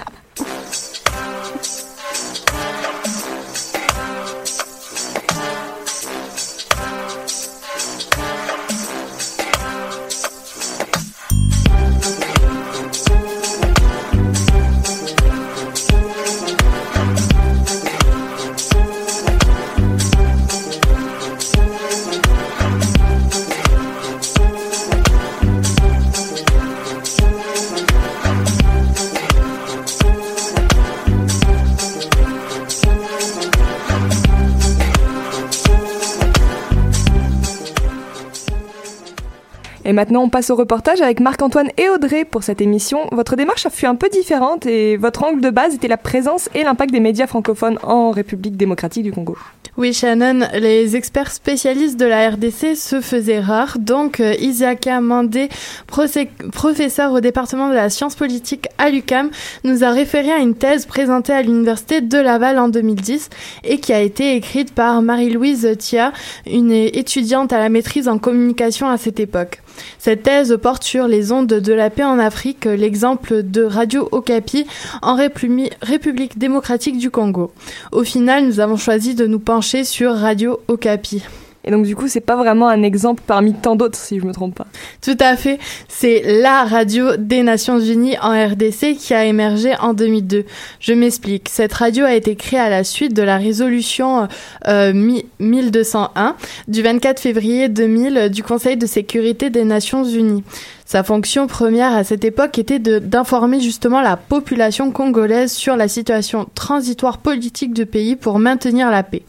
Et 39.88 39.92
maintenant, 39.92 40.24
on 40.24 40.28
passe 40.28 40.50
au 40.50 40.56
reportage 40.56 41.00
avec 41.00 41.20
Marc-Antoine 41.20 41.70
et 41.78 41.88
Audrey 41.88 42.24
pour 42.24 42.42
cette 42.42 42.60
émission. 42.60 43.06
Votre 43.12 43.36
démarche 43.36 43.66
a 43.66 43.70
fut 43.70 43.86
un 43.86 43.94
peu 43.94 44.08
différente 44.08 44.66
et 44.66 44.96
votre 44.96 45.22
angle 45.22 45.40
de 45.40 45.48
base 45.48 45.76
était 45.76 45.86
la 45.86 45.96
présence 45.96 46.50
et 46.56 46.64
l'impact 46.64 46.90
des 46.90 46.98
médias 46.98 47.28
francophones 47.28 47.78
en 47.84 48.10
République 48.10 48.56
démocratique 48.56 49.04
du 49.04 49.12
Congo. 49.12 49.38
Oui, 49.76 49.92
Shannon, 49.92 50.48
les 50.54 50.96
experts 50.96 51.30
spécialistes 51.30 52.00
de 52.00 52.06
la 52.06 52.30
RDC 52.30 52.74
se 52.74 53.00
faisaient 53.00 53.38
rares. 53.38 53.78
Donc, 53.78 54.18
euh, 54.18 54.34
Isiaka 54.40 55.00
Mandé, 55.00 55.50
professeur 55.86 57.12
au 57.12 57.20
département 57.20 57.68
de 57.68 57.74
la 57.74 57.88
science 57.88 58.16
politique 58.16 58.66
à 58.78 58.90
l'UCAM, 58.90 59.30
nous 59.62 59.84
a 59.84 59.90
référé 59.90 60.32
à 60.32 60.38
une 60.38 60.56
thèse 60.56 60.86
présentée 60.86 61.34
à 61.34 61.42
l'Université 61.42 62.00
de 62.00 62.18
Laval 62.18 62.58
en 62.58 62.68
2010 62.68 63.28
et 63.62 63.78
qui 63.78 63.92
a 63.92 64.00
été 64.00 64.34
écrite 64.34 64.74
par 64.74 65.00
Marie-Louise 65.00 65.76
Thia, 65.78 66.12
une 66.50 66.72
étudiante 66.72 67.52
à 67.52 67.58
la 67.58 67.68
maîtrise 67.68 68.08
en 68.08 68.18
communication 68.18 68.88
à 68.88 68.96
cette 68.96 69.20
époque. 69.20 69.60
Cette 69.98 70.22
thèse 70.22 70.56
porte 70.60 70.84
sur 70.84 71.08
les 71.08 71.32
ondes 71.32 71.46
de 71.46 71.72
la 71.72 71.90
paix 71.90 72.04
en 72.04 72.18
Afrique, 72.18 72.64
l'exemple 72.64 73.42
de 73.42 73.62
Radio 73.62 74.08
Okapi 74.12 74.66
en 75.02 75.16
République 75.16 76.38
démocratique 76.38 76.98
du 76.98 77.10
Congo. 77.10 77.52
Au 77.92 78.04
final, 78.04 78.46
nous 78.46 78.60
avons 78.60 78.76
choisi 78.76 79.14
de 79.14 79.26
nous 79.26 79.40
pencher 79.40 79.84
sur 79.84 80.14
Radio 80.14 80.60
Okapi. 80.68 81.22
Et 81.66 81.72
donc 81.72 81.84
du 81.84 81.96
coup, 81.96 82.06
c'est 82.06 82.20
pas 82.20 82.36
vraiment 82.36 82.68
un 82.68 82.82
exemple 82.82 83.22
parmi 83.26 83.52
tant 83.52 83.74
d'autres, 83.74 83.98
si 83.98 84.20
je 84.20 84.24
me 84.24 84.32
trompe 84.32 84.54
pas. 84.54 84.66
Tout 85.02 85.16
à 85.18 85.36
fait. 85.36 85.58
C'est 85.88 86.22
la 86.40 86.64
radio 86.64 87.16
des 87.16 87.42
Nations 87.42 87.80
Unies 87.80 88.16
en 88.22 88.30
RDC 88.30 88.96
qui 88.96 89.14
a 89.14 89.24
émergé 89.24 89.74
en 89.80 89.92
2002. 89.92 90.44
Je 90.78 90.92
m'explique. 90.92 91.48
Cette 91.48 91.72
radio 91.72 92.04
a 92.04 92.14
été 92.14 92.36
créée 92.36 92.60
à 92.60 92.70
la 92.70 92.84
suite 92.84 93.14
de 93.14 93.22
la 93.22 93.36
résolution 93.36 94.28
euh, 94.68 94.92
1201 94.92 96.36
du 96.68 96.82
24 96.82 97.20
février 97.20 97.68
2000 97.68 98.30
du 98.30 98.42
Conseil 98.44 98.76
de 98.76 98.86
sécurité 98.86 99.50
des 99.50 99.64
Nations 99.64 100.04
Unies. 100.04 100.44
Sa 100.86 101.02
fonction 101.02 101.48
première 101.48 101.92
à 101.92 102.04
cette 102.04 102.24
époque 102.24 102.60
était 102.60 102.78
d'informer 102.78 103.60
justement 103.60 104.00
la 104.00 104.16
population 104.16 104.92
congolaise 104.92 105.50
sur 105.52 105.74
la 105.74 105.88
situation 105.88 106.46
transitoire 106.54 107.18
politique 107.18 107.74
du 107.74 107.86
pays 107.86 108.14
pour 108.14 108.38
maintenir 108.38 108.88
la 108.88 109.02
paix. 109.02 109.22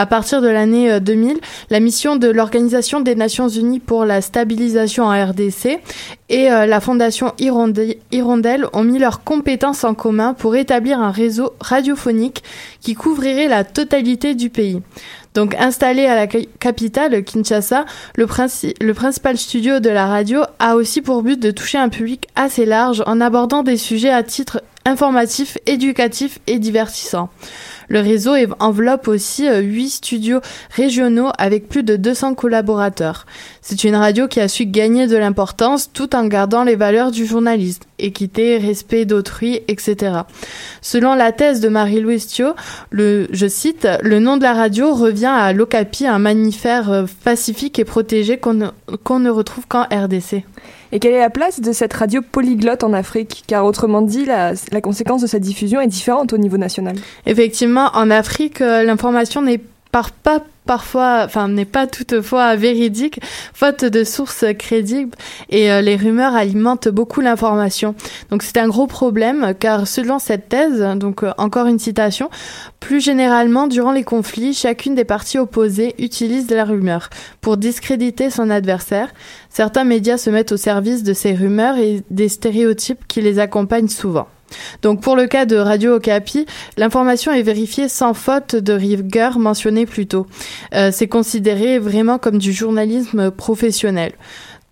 À 0.00 0.06
partir 0.06 0.40
de 0.40 0.46
l'année 0.46 1.00
2000, 1.00 1.32
euh, 1.32 1.40
la 1.70 1.80
mission 1.80 2.14
de 2.14 2.28
l'Organisation 2.28 3.00
des 3.00 3.16
Nations 3.16 3.48
Unies 3.48 3.80
pour 3.80 4.04
la 4.04 4.20
stabilisation 4.20 5.02
en 5.06 5.10
RDC 5.10 5.80
et 6.28 6.52
euh, 6.52 6.66
la 6.66 6.78
Fondation 6.78 7.32
Hirondelle 7.40 8.66
ont 8.72 8.84
mis 8.84 9.00
leurs 9.00 9.24
compétences 9.24 9.82
en 9.82 9.94
commun 9.94 10.34
pour 10.34 10.54
établir 10.54 11.00
un 11.00 11.10
réseau 11.10 11.52
radiophonique 11.60 12.44
qui 12.80 12.94
couvrirait 12.94 13.48
la 13.48 13.64
totalité 13.64 14.36
du 14.36 14.50
pays. 14.50 14.80
Donc 15.34 15.56
installé 15.56 16.06
à 16.06 16.14
la 16.14 16.28
capitale, 16.28 17.24
Kinshasa, 17.24 17.84
le, 18.14 18.26
le, 18.80 18.94
principal 18.94 19.36
studio 19.36 19.80
de 19.80 19.90
la 19.90 20.06
radio 20.06 20.42
a 20.60 20.76
aussi 20.76 21.02
pour 21.02 21.24
but 21.24 21.40
de 21.40 21.50
toucher 21.50 21.78
un 21.78 21.88
public 21.88 22.28
assez 22.36 22.66
large 22.66 23.02
en 23.06 23.20
abordant 23.20 23.64
des 23.64 23.76
sujets 23.76 24.10
à 24.10 24.22
titre 24.22 24.62
informatif, 24.84 25.58
éducatif 25.66 26.38
et 26.46 26.60
divertissant. 26.60 27.30
Le 27.88 28.00
réseau 28.00 28.34
enveloppe 28.60 29.08
aussi 29.08 29.48
euh, 29.48 29.60
huit 29.60 29.88
studios 29.88 30.40
régionaux 30.70 31.30
avec 31.38 31.68
plus 31.68 31.82
de 31.82 31.96
200 31.96 32.34
collaborateurs. 32.34 33.26
C'est 33.62 33.84
une 33.84 33.96
radio 33.96 34.28
qui 34.28 34.40
a 34.40 34.48
su 34.48 34.66
gagner 34.66 35.06
de 35.06 35.16
l'importance 35.16 35.90
tout 35.92 36.14
en 36.14 36.26
gardant 36.26 36.64
les 36.64 36.76
valeurs 36.76 37.10
du 37.10 37.24
journalisme, 37.24 37.82
équité, 37.98 38.58
respect 38.58 39.06
d'autrui, 39.06 39.60
etc. 39.68 40.20
Selon 40.82 41.14
la 41.14 41.32
thèse 41.32 41.60
de 41.60 41.68
Marie-Louise 41.68 42.26
Thio, 42.26 42.54
le, 42.90 43.26
je 43.32 43.46
cite, 43.46 43.88
le 44.02 44.20
nom 44.20 44.36
de 44.36 44.42
la 44.42 44.52
radio 44.52 44.94
revient 44.94 45.26
à 45.26 45.52
l'Ocapi, 45.52 46.06
un 46.06 46.18
mammifère 46.18 46.90
euh, 46.90 47.04
pacifique 47.24 47.78
et 47.78 47.84
protégé 47.84 48.36
qu'on 48.36 48.54
ne, 48.54 48.66
qu'on 49.02 49.18
ne 49.18 49.30
retrouve 49.30 49.66
qu'en 49.66 49.84
RDC. 49.84 50.44
Et 50.92 51.00
quelle 51.00 51.12
est 51.12 51.20
la 51.20 51.30
place 51.30 51.60
de 51.60 51.72
cette 51.72 51.92
radio 51.92 52.22
polyglotte 52.22 52.82
en 52.82 52.92
Afrique? 52.92 53.44
Car 53.46 53.64
autrement 53.64 54.02
dit, 54.02 54.24
la, 54.24 54.54
conséquence 54.80 55.20
de 55.20 55.26
cette 55.26 55.42
diffusion 55.42 55.80
est 55.80 55.86
différente 55.86 56.32
au 56.32 56.38
niveau 56.38 56.56
national. 56.56 56.96
Effectivement, 57.26 57.90
en 57.94 58.10
Afrique, 58.10 58.60
euh, 58.60 58.84
l'information 58.84 59.42
n'est 59.42 59.60
pas 59.90 60.44
parfois, 60.68 61.22
enfin, 61.24 61.48
n'est 61.48 61.64
pas 61.64 61.86
toutefois 61.86 62.54
véridique, 62.54 63.20
faute 63.54 63.84
de 63.84 64.04
sources 64.04 64.44
crédibles 64.58 65.16
et 65.48 65.72
euh, 65.72 65.80
les 65.80 65.96
rumeurs 65.96 66.36
alimentent 66.36 66.88
beaucoup 66.88 67.22
l'information. 67.22 67.94
Donc 68.30 68.42
c'est 68.42 68.58
un 68.58 68.68
gros 68.68 68.86
problème 68.86 69.54
car 69.58 69.88
selon 69.88 70.18
cette 70.18 70.50
thèse, 70.50 70.80
donc 70.96 71.22
euh, 71.22 71.32
encore 71.38 71.66
une 71.66 71.78
citation, 71.78 72.28
plus 72.80 73.00
généralement 73.00 73.66
durant 73.66 73.92
les 73.92 74.04
conflits, 74.04 74.52
chacune 74.52 74.94
des 74.94 75.06
parties 75.06 75.38
opposées 75.38 75.94
utilise 75.98 76.50
la 76.50 76.64
rumeur 76.64 77.08
pour 77.40 77.56
discréditer 77.56 78.28
son 78.28 78.50
adversaire. 78.50 79.08
Certains 79.48 79.84
médias 79.84 80.18
se 80.18 80.28
mettent 80.28 80.52
au 80.52 80.58
service 80.58 81.02
de 81.02 81.14
ces 81.14 81.32
rumeurs 81.32 81.78
et 81.78 82.02
des 82.10 82.28
stéréotypes 82.28 83.08
qui 83.08 83.22
les 83.22 83.38
accompagnent 83.38 83.88
souvent. 83.88 84.28
Donc 84.82 85.00
pour 85.00 85.16
le 85.16 85.26
cas 85.26 85.46
de 85.46 85.56
Radio 85.56 85.96
Okapi, 85.96 86.46
l'information 86.76 87.32
est 87.32 87.42
vérifiée 87.42 87.88
sans 87.88 88.14
faute 88.14 88.54
de 88.54 88.72
rigueur 88.72 89.38
mentionnée 89.38 89.86
plus 89.86 90.06
tôt. 90.06 90.26
Euh, 90.74 90.90
c'est 90.92 91.08
considéré 91.08 91.78
vraiment 91.78 92.18
comme 92.18 92.38
du 92.38 92.52
journalisme 92.52 93.30
professionnel. 93.30 94.12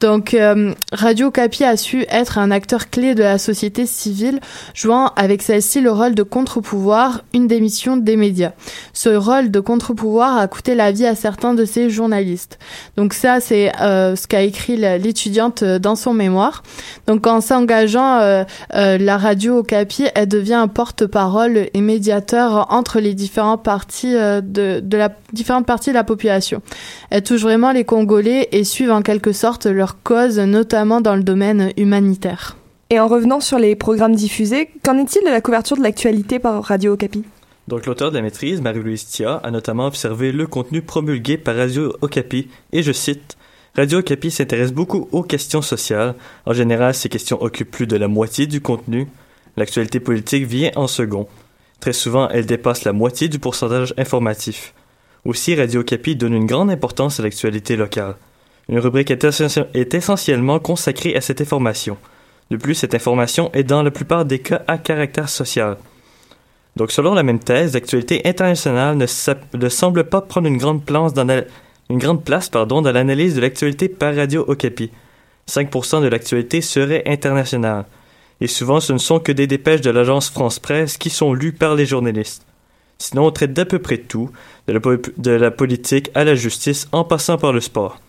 Donc, 0.01 0.35
euh, 0.35 0.75
Radio 0.93 1.31
Capi 1.31 1.65
a 1.65 1.77
su 1.79 2.05
être 2.11 2.37
un 2.37 2.51
acteur 2.51 2.91
clé 2.91 3.15
de 3.15 3.23
la 3.23 3.39
société 3.39 3.87
civile, 3.87 4.41
jouant 4.75 5.07
avec 5.17 5.41
celle-ci 5.41 5.81
le 5.81 5.91
rôle 5.91 6.15
de 6.15 6.23
contre-pouvoir, 6.23 7.23
une 7.33 7.47
des 7.47 7.61
missions 7.61 7.97
des 7.97 8.17
médias. 8.17 8.53
Ce 8.93 9.09
rôle 9.09 9.51
de 9.51 9.59
contre-pouvoir 9.59 10.37
a 10.37 10.49
coûté 10.49 10.75
la 10.75 10.93
vie 10.93 11.07
à 11.07 11.15
certains 11.15 11.55
de 11.55 11.65
ses 11.65 11.89
journalistes. 11.89 12.59
Donc 12.99 13.15
ça, 13.15 13.41
c'est 13.41 13.73
euh, 13.81 14.17
ce 14.17 14.27
qu'a 14.27 14.43
écrit 14.43 14.77
l'étudiante 14.77 15.65
dans 15.65 15.97
son 15.97 16.13
mémoire. 16.13 16.63
Donc 17.07 17.27
en 17.27 17.41
s'engageant, 17.41 18.19
euh, 18.21 18.45
la 18.71 19.17
Radio 19.17 19.63
Capi, 19.63 20.09
elle 20.15 20.29
devient 20.29 20.55
un 20.55 20.69
porte-parole 20.69 21.69
et 21.73 21.81
médiateur 21.81 22.67
entre 22.71 23.01
les 23.01 23.15
différentes 23.15 23.63
parties 23.63 24.13
de, 24.13 24.81
de 24.81 24.97
la 24.97 25.11
différentes 25.33 25.67
parties 25.67 25.91
de 25.91 25.95
la 25.95 26.05
population. 26.05 26.63
Elle 27.11 27.23
touche 27.23 27.43
vraiment 27.43 27.73
les 27.73 27.85
Congolais 27.85 28.49
et 28.53 28.65
suivent 28.65 28.91
en 28.91 29.03
quelque 29.03 29.33
sorte 29.33 29.67
leur 29.67 29.86
cause, 29.95 30.39
notamment 30.39 31.01
dans 31.01 31.15
le 31.15 31.23
domaine 31.23 31.73
humanitaire. 31.77 32.57
Et 32.91 33.01
en 33.01 33.09
revenant 33.09 33.41
sur 33.41 33.59
les 33.59 33.75
programmes 33.75 34.15
diffusés, 34.15 34.71
qu'en 34.85 34.97
est-il 34.99 35.25
de 35.25 35.31
la 35.31 35.41
couverture 35.41 35.77
de 35.77 35.83
l'actualité 35.83 36.39
par 36.39 36.63
Radio 36.63 36.93
Okapi? 36.93 37.25
Donc 37.69 37.87
l'auteur 37.87 38.11
de 38.11 38.17
la 38.17 38.23
maîtrise, 38.23 38.61
Marie-Louise 38.61 39.07
Tia, 39.07 39.41
a 39.43 39.51
notamment 39.51 39.87
observé 39.87 40.31
le 40.31 40.47
contenu 40.47 40.83
promulgué 40.83 41.37
par 41.37 41.57
Radio 41.57 41.93
Okapi, 42.01 42.49
et 42.73 42.83
je 42.83 42.93
cite 42.93 43.37
Radio 43.75 43.99
Okapi 43.99 44.31
s'intéresse 44.31 44.73
beaucoup 44.73 45.09
aux 45.13 45.23
questions 45.23 45.63
sociales. 45.63 46.15
En 46.47 46.53
général, 46.53 46.95
ces 46.95 47.09
questions 47.09 47.43
occupent 47.43 47.71
plus 47.71 47.87
de 47.87 47.97
la 47.97 48.09
moitié 48.09 48.47
du 48.47 48.61
contenu. 48.61 49.09
L'actualité 49.57 50.01
politique 50.01 50.47
vient 50.47 50.71
en 50.77 50.87
second. 50.87 51.27
Très 51.81 51.93
souvent, 51.93 52.29
elle 52.29 52.47
dépasse 52.47 52.85
la 52.85 52.93
moitié 52.93 53.29
du 53.29 53.39
pourcentage 53.39 53.93
informatif. 53.99 54.73
Aussi, 55.25 55.57
Radio 55.57 55.81
Okapi 55.81 56.15
donne 56.15 56.35
une 56.35 56.47
grande 56.47 56.71
importance 56.71 57.21
à 57.21 57.25
l'actualité 57.25 57.77
locale. 57.77 58.15
Une 58.69 58.81
rubrique 58.81 59.13
est, 59.13 59.95
essentiellement 59.95 60.59
consacrée 60.59 61.15
à 61.15 61.21
cette 61.21 61.41
information. 61.41 61.97
De 62.51 62.57
plus, 62.57 62.75
cette 62.75 62.95
information 62.95 63.51
est 63.53 63.63
dans 63.63 63.83
la 63.83 63.93
plupart 63.93 64.25
des 64.25 64.41
cas 64.41 64.63
à 64.67 64.77
caractère 64.79 65.29
social. 65.29 65.77
Donc, 66.75 66.91
selon 66.91 67.15
la 67.15 67.23
même 67.23 67.39
thèse, 67.39 67.75
l'actualité 67.75 68.23
internationale 68.25 68.97
ne, 68.97 69.69
semble 69.69 70.05
pas 70.05 70.21
prendre 70.21 70.49
une 70.49 70.59
grande 70.59 70.85
place 70.85 71.15
dans, 71.15 72.83
l'analyse 72.83 73.37
de 73.37 73.41
l'actualité 73.41 73.89
par 73.89 74.15
Radio 74.15 74.45
Okapi. 74.47 74.91
5% 75.49 76.03
de 76.03 76.09
l'actualité 76.09 76.61
serait 76.61 77.05
internationale. 77.07 77.85
Et 78.41 78.49
souvent, 78.49 78.81
ce 78.81 78.93
ne 78.93 78.99
sont 78.99 79.21
que 79.21 79.33
des 79.33 79.47
dépêches 79.47 79.81
de 79.81 79.91
l'agence 79.91 80.29
France-Presse 80.29 80.99
qui 80.99 81.09
sont 81.09 81.33
lues 81.33 81.53
par 81.53 81.77
les 81.77 81.87
journalistes. 81.87 82.45
Sinon, 82.99 83.27
on 83.27 83.31
traite 83.31 83.53
d'à 83.53 83.65
peu 83.65 83.79
près 83.79 83.99
tout, 83.99 84.31
de 84.67 85.31
la 85.31 85.51
politique 85.53 86.11
à 86.15 86.25
la 86.25 86.35
justice 86.35 86.89
en 86.91 87.05
passant 87.05 87.39
par 87.39 87.53
le 87.53 87.61
sport. 87.61 88.01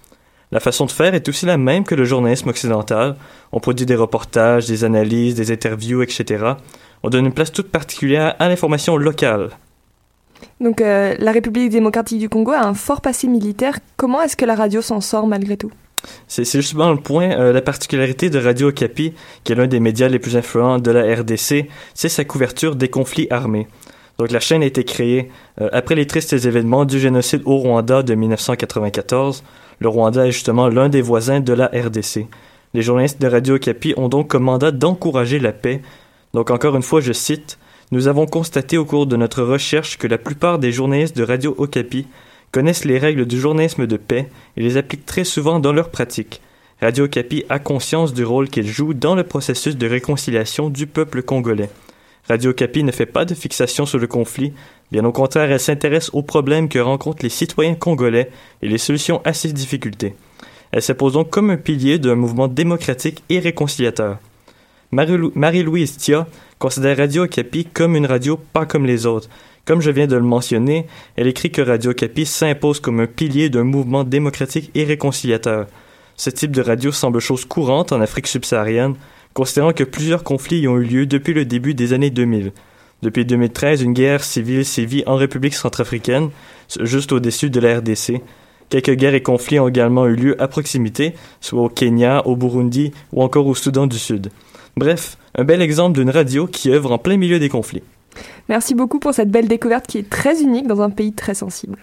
La 0.51 0.59
façon 0.59 0.85
de 0.85 0.91
faire 0.91 1.13
est 1.13 1.27
aussi 1.27 1.45
la 1.45 1.57
même 1.57 1.83
que 1.83 1.95
le 1.95 2.05
journalisme 2.05 2.49
occidental. 2.49 3.15
On 3.51 3.59
produit 3.59 3.85
des 3.85 3.95
reportages, 3.95 4.67
des 4.67 4.83
analyses, 4.83 5.35
des 5.35 5.51
interviews, 5.51 6.01
etc. 6.01 6.53
On 7.03 7.09
donne 7.09 7.25
une 7.25 7.33
place 7.33 7.51
toute 7.51 7.69
particulière 7.69 8.35
à 8.39 8.47
l'information 8.47 8.95
locale. 8.95 9.49
Donc 10.61 10.81
euh, 10.81 11.15
la 11.19 11.31
République 11.31 11.69
démocratique 11.69 12.19
du 12.19 12.29
Congo 12.29 12.51
a 12.51 12.63
un 12.63 12.73
fort 12.73 13.01
passé 13.01 13.27
militaire. 13.27 13.79
Comment 13.97 14.21
est-ce 14.21 14.37
que 14.37 14.45
la 14.45 14.55
radio 14.55 14.81
s'en 14.81 15.01
sort 15.01 15.27
malgré 15.27 15.57
tout? 15.57 15.71
C'est 16.27 16.45
justement 16.45 16.91
le 16.91 16.97
point. 16.97 17.31
Euh, 17.31 17.51
la 17.51 17.61
particularité 17.61 18.29
de 18.29 18.39
Radio 18.39 18.69
Okapi, 18.69 19.13
qui 19.43 19.51
est 19.51 19.55
l'un 19.55 19.67
des 19.67 19.79
médias 19.79 20.07
les 20.07 20.19
plus 20.19 20.37
influents 20.37 20.79
de 20.79 20.91
la 20.91 21.15
RDC, 21.15 21.67
c'est 21.93 22.09
sa 22.09 22.23
couverture 22.23 22.75
des 22.75 22.87
conflits 22.87 23.27
armés. 23.31 23.67
Donc 24.17 24.31
la 24.31 24.39
chaîne 24.39 24.63
a 24.63 24.65
été 24.65 24.83
créée 24.83 25.29
euh, 25.61 25.69
après 25.73 25.95
les 25.95 26.07
tristes 26.07 26.33
événements 26.33 26.85
du 26.85 26.99
génocide 26.99 27.41
au 27.45 27.57
Rwanda 27.57 28.03
de 28.03 28.15
1994. 28.15 29.43
Le 29.79 29.89
Rwanda 29.89 30.25
est 30.25 30.31
justement 30.31 30.69
l'un 30.69 30.89
des 30.89 31.01
voisins 31.01 31.39
de 31.39 31.53
la 31.53 31.67
RDC. 31.67 32.27
Les 32.73 32.81
journalistes 32.81 33.21
de 33.21 33.27
Radio 33.27 33.55
Okapi 33.55 33.93
ont 33.97 34.09
donc 34.09 34.27
comme 34.27 34.43
mandat 34.43 34.71
d'encourager 34.71 35.39
la 35.39 35.51
paix. 35.51 35.81
Donc 36.33 36.51
encore 36.51 36.75
une 36.75 36.81
fois, 36.81 37.01
je 37.01 37.13
cite, 37.13 37.57
Nous 37.91 38.07
avons 38.07 38.25
constaté 38.25 38.77
au 38.77 38.85
cours 38.85 39.07
de 39.07 39.15
notre 39.15 39.43
recherche 39.43 39.97
que 39.97 40.07
la 40.07 40.17
plupart 40.17 40.59
des 40.59 40.71
journalistes 40.71 41.15
de 41.15 41.23
Radio 41.23 41.55
Okapi 41.57 42.07
connaissent 42.51 42.85
les 42.85 42.97
règles 42.97 43.25
du 43.25 43.39
journalisme 43.39 43.87
de 43.87 43.97
paix 43.97 44.29
et 44.57 44.61
les 44.61 44.77
appliquent 44.77 45.05
très 45.05 45.23
souvent 45.23 45.59
dans 45.59 45.73
leur 45.73 45.89
pratique. 45.89 46.41
Radio 46.81 47.05
Okapi 47.05 47.45
a 47.49 47.59
conscience 47.59 48.13
du 48.13 48.23
rôle 48.23 48.49
qu'elle 48.49 48.67
joue 48.67 48.93
dans 48.93 49.15
le 49.15 49.23
processus 49.23 49.77
de 49.77 49.87
réconciliation 49.87 50.69
du 50.69 50.85
peuple 50.85 51.23
congolais. 51.23 51.69
Radio 52.27 52.51
Okapi 52.51 52.83
ne 52.83 52.91
fait 52.91 53.05
pas 53.05 53.25
de 53.25 53.33
fixation 53.33 53.85
sur 53.85 53.99
le 53.99 54.07
conflit, 54.07 54.53
bien 54.91 55.03
au 55.05 55.11
contraire, 55.11 55.51
elle 55.51 55.59
s'intéresse 55.59 56.09
aux 56.13 56.21
problèmes 56.23 56.69
que 56.69 56.79
rencontrent 56.79 57.23
les 57.23 57.29
citoyens 57.29 57.75
congolais 57.75 58.29
et 58.61 58.67
les 58.69 58.77
solutions 58.77 59.21
à 59.25 59.33
ces 59.33 59.51
difficultés. 59.53 60.15
Elle 60.71 60.81
s'impose 60.81 61.13
donc 61.13 61.29
comme 61.29 61.49
un 61.49 61.57
pilier 61.57 61.97
d'un 61.99 62.15
mouvement 62.15 62.47
démocratique 62.47 63.23
et 63.29 63.39
réconciliateur. 63.39 64.17
Marie-Lou- 64.91 65.31
Marie-Louise 65.35 65.97
Thia 65.97 66.27
considère 66.59 66.97
Radio 66.97 67.25
Okapi 67.25 67.65
comme 67.65 67.95
une 67.95 68.05
radio 68.05 68.37
pas 68.53 68.65
comme 68.65 68.85
les 68.85 69.05
autres. 69.05 69.29
Comme 69.65 69.81
je 69.81 69.91
viens 69.91 70.07
de 70.07 70.15
le 70.15 70.21
mentionner, 70.23 70.87
elle 71.17 71.27
écrit 71.27 71.51
que 71.51 71.61
Radio 71.61 71.91
Okapi 71.91 72.25
s'impose 72.25 72.79
comme 72.79 73.01
un 73.01 73.07
pilier 73.07 73.49
d'un 73.49 73.65
mouvement 73.65 74.05
démocratique 74.05 74.71
et 74.75 74.85
réconciliateur. 74.85 75.67
Ce 76.15 76.29
type 76.29 76.51
de 76.51 76.61
radio 76.61 76.91
semble 76.91 77.19
chose 77.19 77.43
courante 77.45 77.91
en 77.91 77.99
Afrique 78.01 78.27
subsaharienne, 78.27 78.95
considérant 79.33 79.73
que 79.73 79.83
plusieurs 79.83 80.23
conflits 80.23 80.61
y 80.61 80.67
ont 80.67 80.77
eu 80.77 80.83
lieu 80.85 81.05
depuis 81.05 81.33
le 81.33 81.45
début 81.45 81.73
des 81.73 81.91
années 81.93 82.09
2000. 82.09 82.53
Depuis 83.03 83.25
2013, 83.25 83.83
une 83.83 83.93
guerre 83.93 84.23
civile 84.23 84.65
sévit 84.65 85.03
en 85.05 85.15
République 85.15 85.53
centrafricaine, 85.53 86.29
juste 86.81 87.11
au-dessus 87.11 87.49
de 87.49 87.59
la 87.59 87.77
RDC. 87.77 88.21
Quelques 88.69 88.95
guerres 88.95 89.13
et 89.13 89.21
conflits 89.21 89.59
ont 89.59 89.67
également 89.67 90.07
eu 90.07 90.15
lieu 90.15 90.41
à 90.41 90.47
proximité, 90.47 91.13
soit 91.39 91.61
au 91.61 91.69
Kenya, 91.69 92.25
au 92.25 92.35
Burundi 92.35 92.91
ou 93.13 93.21
encore 93.21 93.47
au 93.47 93.55
Soudan 93.55 93.87
du 93.87 93.97
Sud. 93.99 94.29
Bref, 94.75 95.17
un 95.35 95.43
bel 95.43 95.61
exemple 95.61 95.97
d'une 95.99 96.09
radio 96.09 96.47
qui 96.47 96.71
œuvre 96.71 96.91
en 96.91 96.97
plein 96.97 97.17
milieu 97.17 97.39
des 97.39 97.49
conflits. 97.49 97.83
Merci 98.49 98.73
beaucoup 98.73 98.99
pour 98.99 99.13
cette 99.13 99.29
belle 99.29 99.47
découverte 99.47 99.87
qui 99.87 99.99
est 99.99 100.09
très 100.09 100.41
unique 100.41 100.67
dans 100.67 100.81
un 100.81 100.89
pays 100.89 101.13
très 101.13 101.35
sensible. 101.35 101.77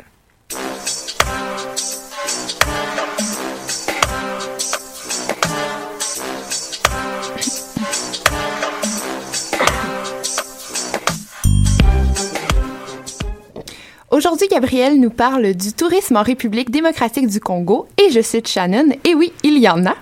Aujourd'hui, 14.15 14.47
Gabriel 14.47 15.01
nous 15.01 15.11
parle 15.11 15.55
du 15.55 15.73
tourisme 15.73 16.15
en 16.15 16.23
République 16.23 16.71
démocratique 16.71 17.27
du 17.27 17.41
Congo 17.41 17.89
et 18.01 18.13
je 18.13 18.21
cite 18.21 18.47
Shannon, 18.47 18.91
et 19.03 19.13
oui, 19.13 19.33
il 19.43 19.59
y 19.59 19.69
en 19.69 19.85
a. 19.87 19.95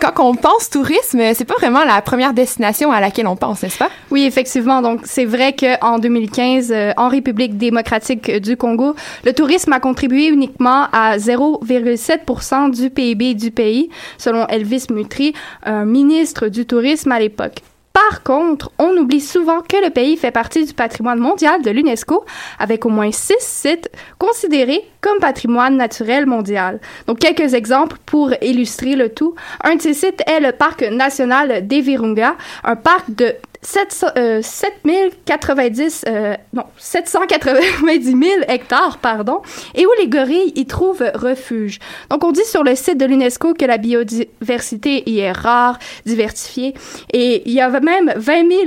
Quand 0.00 0.12
on 0.24 0.36
pense 0.36 0.70
tourisme, 0.70 1.20
c'est 1.34 1.44
pas 1.44 1.56
vraiment 1.56 1.82
la 1.82 2.00
première 2.00 2.34
destination 2.34 2.92
à 2.92 3.00
laquelle 3.00 3.26
on 3.26 3.34
pense, 3.34 3.64
n'est-ce 3.64 3.78
pas? 3.78 3.90
Oui, 4.12 4.22
effectivement. 4.22 4.80
Donc, 4.80 5.00
c'est 5.06 5.24
vrai 5.24 5.56
qu'en 5.56 5.98
2015, 5.98 6.70
euh, 6.70 6.92
en 6.96 7.08
République 7.08 7.58
démocratique 7.58 8.30
du 8.30 8.56
Congo, 8.56 8.94
le 9.24 9.32
tourisme 9.32 9.72
a 9.72 9.80
contribué 9.80 10.28
uniquement 10.28 10.86
à 10.92 11.16
0,7% 11.18 12.70
du 12.70 12.90
PIB 12.90 13.34
du 13.34 13.50
pays, 13.50 13.90
selon 14.18 14.46
Elvis 14.46 14.86
Mutri, 14.88 15.34
un 15.64 15.84
ministre 15.84 16.46
du 16.46 16.64
tourisme 16.64 17.10
à 17.10 17.18
l'époque. 17.18 17.62
Par 17.98 18.22
contre, 18.22 18.70
on 18.78 18.96
oublie 18.96 19.20
souvent 19.20 19.60
que 19.60 19.84
le 19.84 19.90
pays 19.90 20.16
fait 20.16 20.30
partie 20.30 20.64
du 20.64 20.72
patrimoine 20.72 21.18
mondial 21.18 21.62
de 21.62 21.70
l'UNESCO, 21.70 22.24
avec 22.60 22.86
au 22.86 22.90
moins 22.90 23.10
six 23.10 23.34
sites 23.40 23.90
considérés 24.18 24.88
comme 25.00 25.18
patrimoine 25.18 25.76
naturel 25.76 26.24
mondial. 26.24 26.78
Donc, 27.08 27.18
quelques 27.18 27.54
exemples 27.54 27.96
pour 28.06 28.30
illustrer 28.40 28.94
le 28.94 29.08
tout. 29.08 29.34
Un 29.64 29.76
de 29.76 29.82
ces 29.82 29.94
sites 29.94 30.22
est 30.28 30.38
le 30.38 30.52
parc 30.52 30.82
national 30.82 31.66
d'Evirunga, 31.66 32.36
un 32.62 32.76
parc 32.76 33.10
de 33.10 33.34
700, 33.62 34.06
euh, 34.16 34.40
7090, 34.42 36.04
euh, 36.06 36.34
non, 36.52 36.64
790 36.76 38.04
000 38.04 38.20
hectares, 38.48 38.98
pardon, 38.98 39.42
et 39.74 39.86
où 39.86 39.90
les 39.98 40.08
gorilles 40.08 40.52
y 40.54 40.66
trouvent 40.66 41.10
refuge. 41.14 41.78
Donc, 42.10 42.24
on 42.24 42.32
dit 42.32 42.44
sur 42.44 42.62
le 42.62 42.74
site 42.74 42.98
de 42.98 43.04
l'UNESCO 43.04 43.54
que 43.54 43.64
la 43.64 43.78
biodiversité 43.78 45.08
y 45.08 45.20
est 45.20 45.32
rare, 45.32 45.78
diversifiée, 46.06 46.74
et 47.12 47.42
il 47.46 47.52
y 47.52 47.60
a 47.60 47.68
même 47.80 48.12
20 48.16 48.50
000 48.50 48.62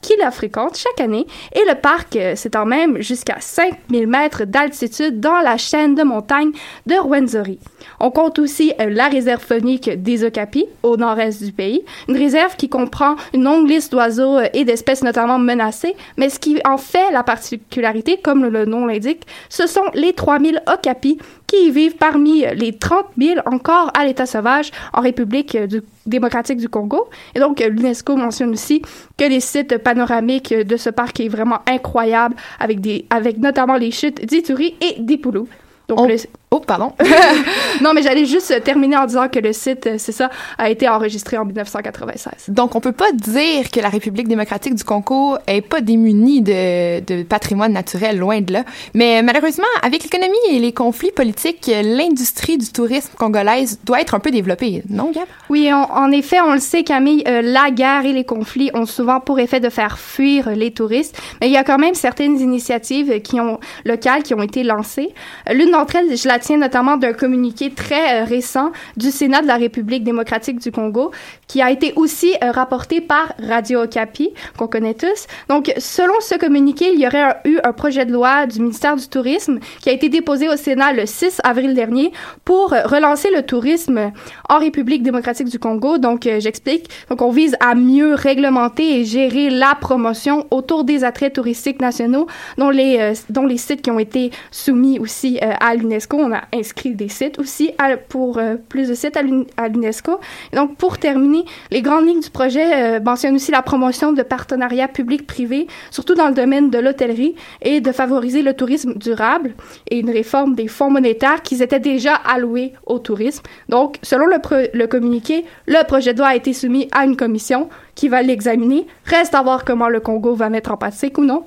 qui 0.00 0.14
la 0.18 0.30
fréquentent 0.30 0.76
chaque 0.76 1.00
année, 1.00 1.26
et 1.52 1.62
le 1.68 1.74
parc 1.74 2.16
euh, 2.16 2.34
s'étend 2.36 2.66
même 2.66 3.00
jusqu'à 3.00 3.36
5 3.40 3.74
000 3.90 4.06
mètres 4.06 4.44
d'altitude 4.44 5.20
dans 5.20 5.40
la 5.40 5.56
chaîne 5.56 5.94
de 5.94 6.02
montagnes 6.02 6.52
de 6.86 6.94
Rwenzori. 6.94 7.58
On 8.00 8.10
compte 8.10 8.38
aussi 8.38 8.72
euh, 8.80 8.90
la 8.90 9.08
réserve 9.08 9.42
faunique 9.42 9.90
des 10.02 10.24
Okapis, 10.24 10.66
au 10.82 10.96
nord-est 10.96 11.42
du 11.42 11.52
pays, 11.52 11.84
une 12.08 12.16
réserve 12.16 12.56
qui 12.56 12.68
comprend 12.68 13.16
une 13.32 13.44
longue 13.44 13.68
liste 13.68 13.92
d'oiseaux 13.92 14.38
euh, 14.38 14.48
et 14.54 14.64
d'espèces 14.64 15.02
notamment 15.02 15.38
menacées, 15.38 15.94
mais 16.16 16.28
ce 16.28 16.38
qui 16.38 16.60
en 16.66 16.78
fait 16.78 17.10
la 17.12 17.22
particularité, 17.22 18.18
comme 18.18 18.44
le 18.44 18.64
nom 18.64 18.86
l'indique, 18.86 19.26
ce 19.48 19.66
sont 19.66 19.84
les 19.94 20.12
3000 20.12 20.62
Okapis 20.72 21.18
qui 21.48 21.70
vivent 21.72 21.96
parmi 21.96 22.44
les 22.54 22.74
30 22.78 23.06
000 23.20 23.40
encore 23.46 23.90
à 23.98 24.04
l'état 24.04 24.26
sauvage 24.26 24.70
en 24.92 25.00
République 25.00 25.54
euh, 25.56 25.66
du- 25.66 25.82
démocratique 26.06 26.58
du 26.58 26.68
Congo. 26.68 27.08
Et 27.34 27.40
donc, 27.40 27.60
euh, 27.60 27.68
l'UNESCO 27.68 28.14
mentionne 28.16 28.50
aussi 28.50 28.82
que 29.16 29.24
les 29.24 29.40
sites 29.40 29.78
panoramiques 29.78 30.52
de 30.54 30.76
ce 30.76 30.90
parc 30.90 31.18
est 31.20 31.28
vraiment 31.28 31.60
incroyable, 31.66 32.36
avec, 32.60 32.80
des, 32.80 33.06
avec 33.10 33.38
notamment 33.38 33.76
les 33.76 33.90
chutes 33.90 34.24
d'Ituri 34.24 34.76
et 34.80 35.00
d'Ipulu. 35.00 35.40
Donc, 35.88 35.98
le- 36.06 36.16
Oh, 36.50 36.60
pardon. 36.60 36.92
non, 37.82 37.92
mais 37.92 38.02
j'allais 38.02 38.24
juste 38.24 38.62
terminer 38.64 38.96
en 38.96 39.04
disant 39.04 39.28
que 39.28 39.38
le 39.38 39.52
site, 39.52 39.86
euh, 39.86 39.94
c'est 39.98 40.12
ça, 40.12 40.30
a 40.56 40.70
été 40.70 40.88
enregistré 40.88 41.36
en 41.36 41.44
1996. 41.44 42.48
Donc, 42.48 42.74
on 42.74 42.80
peut 42.80 42.92
pas 42.92 43.12
dire 43.12 43.70
que 43.70 43.80
la 43.80 43.90
République 43.90 44.28
démocratique 44.28 44.74
du 44.74 44.82
Congo 44.82 45.36
est 45.46 45.60
pas 45.60 45.82
démunie 45.82 46.40
de, 46.40 47.00
de 47.00 47.22
patrimoine 47.22 47.72
naturel, 47.72 48.18
loin 48.18 48.40
de 48.40 48.54
là. 48.54 48.64
Mais 48.94 49.22
malheureusement, 49.22 49.66
avec 49.82 50.02
l'économie 50.04 50.36
et 50.50 50.58
les 50.58 50.72
conflits 50.72 51.12
politiques, 51.12 51.70
l'industrie 51.84 52.56
du 52.56 52.68
tourisme 52.72 53.10
congolaise 53.18 53.78
doit 53.84 54.00
être 54.00 54.14
un 54.14 54.20
peu 54.20 54.30
développée, 54.30 54.82
non, 54.88 55.10
Gab? 55.10 55.26
Oui, 55.50 55.70
en, 55.70 55.82
en 55.82 56.10
effet, 56.12 56.40
on 56.40 56.54
le 56.54 56.60
sait, 56.60 56.82
Camille, 56.82 57.24
euh, 57.28 57.42
la 57.42 57.70
guerre 57.70 58.06
et 58.06 58.14
les 58.14 58.24
conflits 58.24 58.70
ont 58.72 58.86
souvent 58.86 59.20
pour 59.20 59.38
effet 59.38 59.60
de 59.60 59.68
faire 59.68 59.98
fuir 59.98 60.48
les 60.50 60.70
touristes, 60.70 61.20
mais 61.42 61.48
il 61.48 61.52
y 61.52 61.58
a 61.58 61.64
quand 61.64 61.78
même 61.78 61.94
certaines 61.94 62.40
initiatives 62.40 63.20
qui 63.20 63.38
ont, 63.38 63.60
locales 63.84 64.22
qui 64.22 64.32
ont 64.32 64.42
été 64.42 64.62
lancées. 64.62 65.12
L'une 65.52 65.72
d'entre 65.72 65.96
elles, 65.96 66.16
je 66.16 66.26
la 66.26 66.37
tiens 66.38 66.58
notamment 66.58 66.96
d'un 66.96 67.12
communiqué 67.12 67.70
très 67.70 68.22
euh, 68.22 68.24
récent 68.24 68.72
du 68.96 69.10
Sénat 69.10 69.42
de 69.42 69.46
la 69.46 69.56
République 69.56 70.04
démocratique 70.04 70.60
du 70.60 70.70
Congo, 70.70 71.10
qui 71.46 71.62
a 71.62 71.70
été 71.70 71.92
aussi 71.96 72.34
euh, 72.42 72.50
rapporté 72.50 73.00
par 73.00 73.32
Radio 73.42 73.82
Okapi, 73.82 74.30
qu'on 74.56 74.68
connaît 74.68 74.94
tous. 74.94 75.26
Donc, 75.48 75.72
selon 75.78 76.14
ce 76.20 76.36
communiqué, 76.36 76.92
il 76.92 77.00
y 77.00 77.06
aurait 77.06 77.40
eu 77.44 77.58
un 77.64 77.72
projet 77.72 78.04
de 78.04 78.12
loi 78.12 78.46
du 78.46 78.60
ministère 78.60 78.96
du 78.96 79.08
Tourisme 79.08 79.58
qui 79.80 79.88
a 79.88 79.92
été 79.92 80.08
déposé 80.08 80.48
au 80.48 80.56
Sénat 80.56 80.92
le 80.92 81.06
6 81.06 81.40
avril 81.44 81.74
dernier 81.74 82.12
pour 82.44 82.72
euh, 82.72 82.82
relancer 82.84 83.28
le 83.34 83.42
tourisme 83.42 84.12
en 84.48 84.58
République 84.58 85.02
démocratique 85.02 85.48
du 85.48 85.58
Congo. 85.58 85.98
Donc, 85.98 86.28
j'explique. 86.38 86.88
Donc, 87.08 87.22
on 87.22 87.30
vise 87.30 87.56
à 87.60 87.74
mieux 87.74 88.14
réglementer 88.14 89.00
et 89.00 89.04
gérer 89.04 89.50
la 89.50 89.74
promotion 89.80 90.46
autour 90.50 90.84
des 90.84 91.04
attraits 91.04 91.32
touristiques 91.32 91.80
nationaux, 91.80 92.26
dont 92.56 92.70
les, 92.70 93.12
dont 93.30 93.46
les 93.46 93.56
sites 93.56 93.82
qui 93.82 93.90
ont 93.90 93.98
été 93.98 94.30
soumis 94.50 94.98
aussi 94.98 95.38
à 95.40 95.74
l'UNESCO. 95.74 96.27
On 96.28 96.32
a 96.34 96.42
inscrit 96.52 96.94
des 96.94 97.08
sites 97.08 97.38
aussi 97.38 97.70
pour 98.10 98.36
euh, 98.36 98.56
plus 98.68 98.88
de 98.88 98.94
sites 98.94 99.16
à 99.16 99.22
l'Un- 99.22 99.46
à 99.56 99.68
l'UNESCO. 99.68 100.20
Donc, 100.52 100.76
pour 100.76 100.98
terminer, 100.98 101.44
les 101.70 101.80
grandes 101.80 102.06
lignes 102.06 102.20
du 102.20 102.28
projet 102.28 102.96
euh, 102.96 103.00
mentionnent 103.00 103.36
aussi 103.36 103.50
la 103.50 103.62
promotion 103.62 104.12
de 104.12 104.22
partenariats 104.22 104.88
publics-privés, 104.88 105.68
surtout 105.90 106.14
dans 106.14 106.28
le 106.28 106.34
domaine 106.34 106.68
de 106.68 106.78
l'hôtellerie, 106.78 107.34
et 107.62 107.80
de 107.80 107.92
favoriser 107.92 108.42
le 108.42 108.52
tourisme 108.52 108.94
durable 108.94 109.54
et 109.90 110.00
une 110.00 110.10
réforme 110.10 110.54
des 110.54 110.68
fonds 110.68 110.90
monétaires 110.90 111.40
qui 111.42 111.62
étaient 111.62 111.80
déjà 111.80 112.14
alloués 112.14 112.74
au 112.84 112.98
tourisme. 112.98 113.44
Donc, 113.70 113.96
selon 114.02 114.26
le, 114.26 114.86
communiqué, 114.86 115.46
le 115.66 115.82
projet 115.86 116.12
de 116.12 116.18
loi 116.18 116.28
a 116.28 116.36
été 116.36 116.52
soumis 116.52 116.88
à 116.92 117.06
une 117.06 117.16
commission 117.16 117.70
qui 117.94 118.08
va 118.08 118.20
l'examiner. 118.20 118.86
Reste 119.06 119.34
à 119.34 119.42
voir 119.42 119.64
comment 119.64 119.88
le 119.88 120.00
Congo 120.00 120.34
va 120.34 120.50
mettre 120.50 120.72
en 120.72 120.76
pratique 120.76 121.16
ou 121.16 121.24
non 121.24 121.44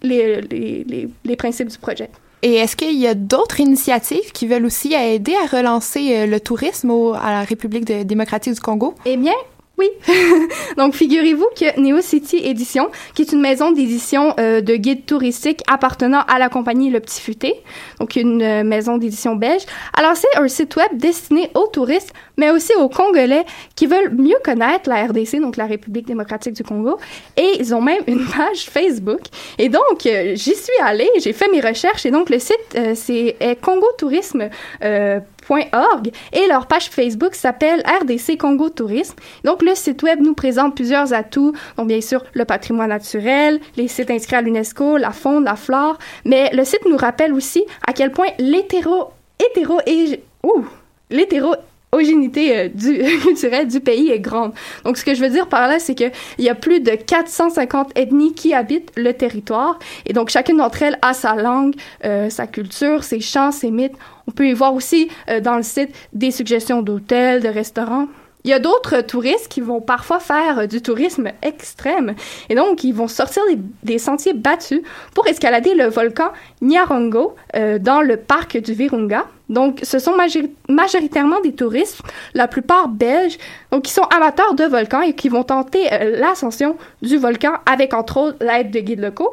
les 0.00 1.36
principes 1.36 1.68
du 1.68 1.78
projet. 1.78 2.08
Et 2.44 2.54
est-ce 2.54 2.74
qu'il 2.74 2.98
y 2.98 3.06
a 3.06 3.14
d'autres 3.14 3.60
initiatives 3.60 4.32
qui 4.32 4.46
veulent 4.48 4.64
aussi 4.66 4.94
aider 4.94 5.34
à 5.44 5.46
relancer 5.56 6.16
euh, 6.16 6.26
le 6.26 6.40
tourisme 6.40 6.90
au- 6.90 7.12
à 7.14 7.30
la 7.30 7.42
République 7.44 7.84
démocratique 7.84 8.54
du 8.54 8.60
Congo? 8.60 8.94
Eh 9.06 9.16
bien, 9.16 9.32
oui. 9.78 9.88
Donc, 10.76 10.94
figurez-vous 10.94 11.48
que 11.58 11.80
Neo 11.80 12.00
City 12.00 12.36
Édition, 12.36 12.90
qui 13.14 13.22
est 13.22 13.32
une 13.32 13.40
maison 13.40 13.72
d'édition 13.72 14.34
euh, 14.38 14.60
de 14.60 14.76
guides 14.76 15.06
touristiques 15.06 15.62
appartenant 15.66 16.22
à 16.28 16.38
la 16.38 16.48
compagnie 16.48 16.90
Le 16.90 17.00
Petit 17.00 17.20
Futé, 17.20 17.54
donc 17.98 18.16
une 18.16 18.42
euh, 18.42 18.64
maison 18.64 18.98
d'édition 18.98 19.34
belge, 19.34 19.62
a 19.96 20.02
lancé 20.02 20.26
un 20.36 20.46
site 20.48 20.76
web 20.76 20.96
destiné 20.96 21.50
aux 21.54 21.66
touristes, 21.66 22.12
mais 22.36 22.50
aussi 22.50 22.72
aux 22.74 22.88
Congolais 22.88 23.44
qui 23.74 23.86
veulent 23.86 24.14
mieux 24.14 24.36
connaître 24.44 24.88
la 24.88 25.04
RDC, 25.06 25.40
donc 25.40 25.56
la 25.56 25.66
République 25.66 26.06
démocratique 26.06 26.54
du 26.54 26.62
Congo. 26.62 26.98
Et 27.36 27.56
ils 27.58 27.74
ont 27.74 27.82
même 27.82 28.02
une 28.06 28.26
page 28.36 28.66
Facebook. 28.70 29.20
Et 29.58 29.68
donc, 29.68 30.06
euh, 30.06 30.32
j'y 30.34 30.54
suis 30.54 30.72
allée, 30.82 31.10
j'ai 31.18 31.32
fait 31.32 31.48
mes 31.50 31.60
recherches, 31.60 32.06
et 32.06 32.10
donc 32.10 32.30
le 32.30 32.38
site, 32.38 32.78
c'est 32.94 33.36
est 33.40 33.60
Congo 33.60 33.86
Tourisme. 33.98 34.50
euh, 34.84 35.20
.org 35.48 36.10
et 36.32 36.46
leur 36.48 36.66
page 36.66 36.88
Facebook 36.88 37.34
s'appelle 37.34 37.82
RDC 38.02 38.38
Congo 38.38 38.68
Tourisme. 38.68 39.16
Donc 39.44 39.62
le 39.62 39.74
site 39.74 40.02
web 40.02 40.20
nous 40.20 40.34
présente 40.34 40.74
plusieurs 40.74 41.12
atouts, 41.12 41.52
donc 41.76 41.88
bien 41.88 42.00
sûr 42.00 42.24
le 42.34 42.44
patrimoine 42.44 42.88
naturel, 42.88 43.60
les 43.76 43.88
sites 43.88 44.10
inscrits 44.10 44.36
à 44.36 44.42
l'UNESCO, 44.42 44.96
la 44.96 45.10
faune, 45.10 45.44
la 45.44 45.56
flore, 45.56 45.98
mais 46.24 46.50
le 46.52 46.64
site 46.64 46.84
nous 46.88 46.96
rappelle 46.96 47.32
aussi 47.32 47.64
à 47.86 47.92
quel 47.92 48.12
point 48.12 48.28
l'hétéro 48.38 49.10
hétéro 49.44 49.80
et 49.86 50.20
ouh, 50.42 50.64
l'hétéro 51.10 51.54
hétérogénéité 51.94 52.58
euh, 52.58 52.68
du, 52.68 53.66
du 53.66 53.80
pays 53.80 54.10
est 54.10 54.20
grande. 54.20 54.52
Donc, 54.84 54.96
ce 54.96 55.04
que 55.04 55.14
je 55.14 55.20
veux 55.20 55.28
dire 55.28 55.46
par 55.46 55.68
là, 55.68 55.78
c'est 55.78 55.94
qu'il 55.94 56.10
y 56.38 56.48
a 56.48 56.54
plus 56.54 56.80
de 56.80 56.92
450 56.92 57.98
ethnies 57.98 58.32
qui 58.32 58.54
habitent 58.54 58.92
le 58.96 59.12
territoire. 59.12 59.78
Et 60.06 60.12
donc, 60.12 60.30
chacune 60.30 60.56
d'entre 60.56 60.82
elles 60.82 60.98
a 61.02 61.12
sa 61.12 61.34
langue, 61.34 61.74
euh, 62.04 62.30
sa 62.30 62.46
culture, 62.46 63.04
ses 63.04 63.20
chants, 63.20 63.52
ses 63.52 63.70
mythes. 63.70 63.96
On 64.26 64.30
peut 64.30 64.46
y 64.46 64.52
voir 64.54 64.74
aussi 64.74 65.08
euh, 65.28 65.40
dans 65.40 65.56
le 65.56 65.62
site 65.62 65.90
des 66.14 66.30
suggestions 66.30 66.80
d'hôtels, 66.80 67.42
de 67.42 67.48
restaurants. 67.48 68.08
Il 68.44 68.50
y 68.50 68.54
a 68.54 68.58
d'autres 68.58 69.02
touristes 69.02 69.46
qui 69.48 69.60
vont 69.60 69.80
parfois 69.80 70.18
faire 70.18 70.60
euh, 70.60 70.66
du 70.66 70.82
tourisme 70.82 71.30
extrême 71.42 72.14
et 72.48 72.54
donc 72.54 72.82
ils 72.82 72.92
vont 72.92 73.06
sortir 73.06 73.42
des, 73.48 73.58
des 73.84 73.98
sentiers 73.98 74.32
battus 74.32 74.82
pour 75.14 75.26
escalader 75.28 75.74
le 75.74 75.86
volcan 75.86 76.32
Nyarongo 76.60 77.36
euh, 77.54 77.78
dans 77.78 78.00
le 78.00 78.16
parc 78.16 78.58
du 78.58 78.72
Virunga. 78.72 79.26
Donc 79.52 79.80
ce 79.82 79.98
sont 79.98 80.16
majori- 80.16 80.50
majoritairement 80.68 81.40
des 81.40 81.52
touristes, 81.54 82.00
la 82.34 82.48
plupart 82.48 82.88
belges, 82.88 83.38
donc 83.70 83.82
qui 83.82 83.92
sont 83.92 84.02
amateurs 84.14 84.54
de 84.54 84.64
volcans 84.64 85.02
et 85.02 85.14
qui 85.14 85.28
vont 85.28 85.44
tenter 85.44 85.92
euh, 85.92 86.18
l'ascension 86.18 86.76
du 87.02 87.18
volcan 87.18 87.52
avec 87.66 87.94
entre 87.94 88.16
autres 88.16 88.38
l'aide 88.40 88.70
de 88.70 88.80
guides 88.80 89.00
locaux. 89.00 89.30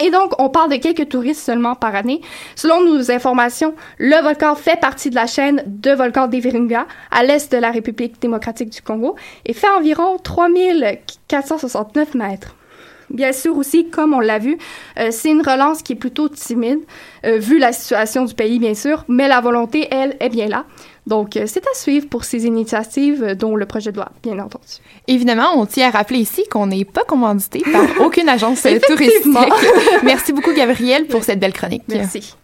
Et 0.00 0.10
donc, 0.10 0.32
on 0.40 0.48
parle 0.48 0.70
de 0.70 0.76
quelques 0.76 1.08
touristes 1.10 1.42
seulement 1.44 1.76
par 1.76 1.94
année. 1.94 2.20
Selon 2.56 2.82
nos 2.82 3.12
informations, 3.12 3.72
le 3.98 4.20
volcan 4.20 4.56
fait 4.56 4.80
partie 4.80 5.10
de 5.10 5.14
la 5.14 5.28
chaîne 5.28 5.62
de 5.66 5.92
volcans 5.92 6.26
des 6.26 6.40
Virunga 6.40 6.86
à 7.12 7.22
l'est 7.22 7.52
de 7.52 7.58
la 7.58 7.70
République 7.70 8.20
démocratique 8.20 8.70
du 8.70 8.82
Congo 8.82 9.14
et 9.46 9.52
fait 9.52 9.68
environ 9.70 10.16
3469 10.18 12.14
mètres. 12.14 12.56
Bien 13.10 13.32
sûr 13.32 13.56
aussi, 13.56 13.88
comme 13.88 14.14
on 14.14 14.20
l'a 14.20 14.38
vu, 14.38 14.58
euh, 14.98 15.08
c'est 15.10 15.30
une 15.30 15.42
relance 15.42 15.82
qui 15.82 15.92
est 15.92 15.96
plutôt 15.96 16.28
timide, 16.28 16.80
euh, 17.24 17.38
vu 17.38 17.58
la 17.58 17.72
situation 17.72 18.24
du 18.24 18.34
pays, 18.34 18.58
bien 18.58 18.74
sûr, 18.74 19.04
mais 19.08 19.28
la 19.28 19.40
volonté, 19.40 19.88
elle, 19.90 20.16
est 20.20 20.28
bien 20.28 20.48
là. 20.48 20.64
Donc, 21.06 21.36
euh, 21.36 21.44
c'est 21.46 21.66
à 21.66 21.74
suivre 21.74 22.08
pour 22.08 22.24
ces 22.24 22.46
initiatives, 22.46 23.34
dont 23.34 23.56
le 23.56 23.66
projet 23.66 23.90
de 23.90 23.96
loi, 23.96 24.10
bien 24.22 24.38
entendu. 24.38 24.66
Évidemment, 25.08 25.50
on 25.56 25.66
tient 25.66 25.88
à 25.88 25.90
rappeler 25.90 26.20
ici 26.20 26.44
qu'on 26.50 26.66
n'est 26.66 26.84
pas 26.84 27.04
commandité 27.04 27.62
par 27.72 27.84
aucune 28.04 28.28
agence 28.28 28.62
touristique. 28.62 29.26
Merci 30.04 30.32
beaucoup, 30.32 30.52
Gabrielle, 30.54 31.06
pour 31.06 31.24
cette 31.24 31.40
belle 31.40 31.52
chronique. 31.52 31.82
Merci. 31.88 32.34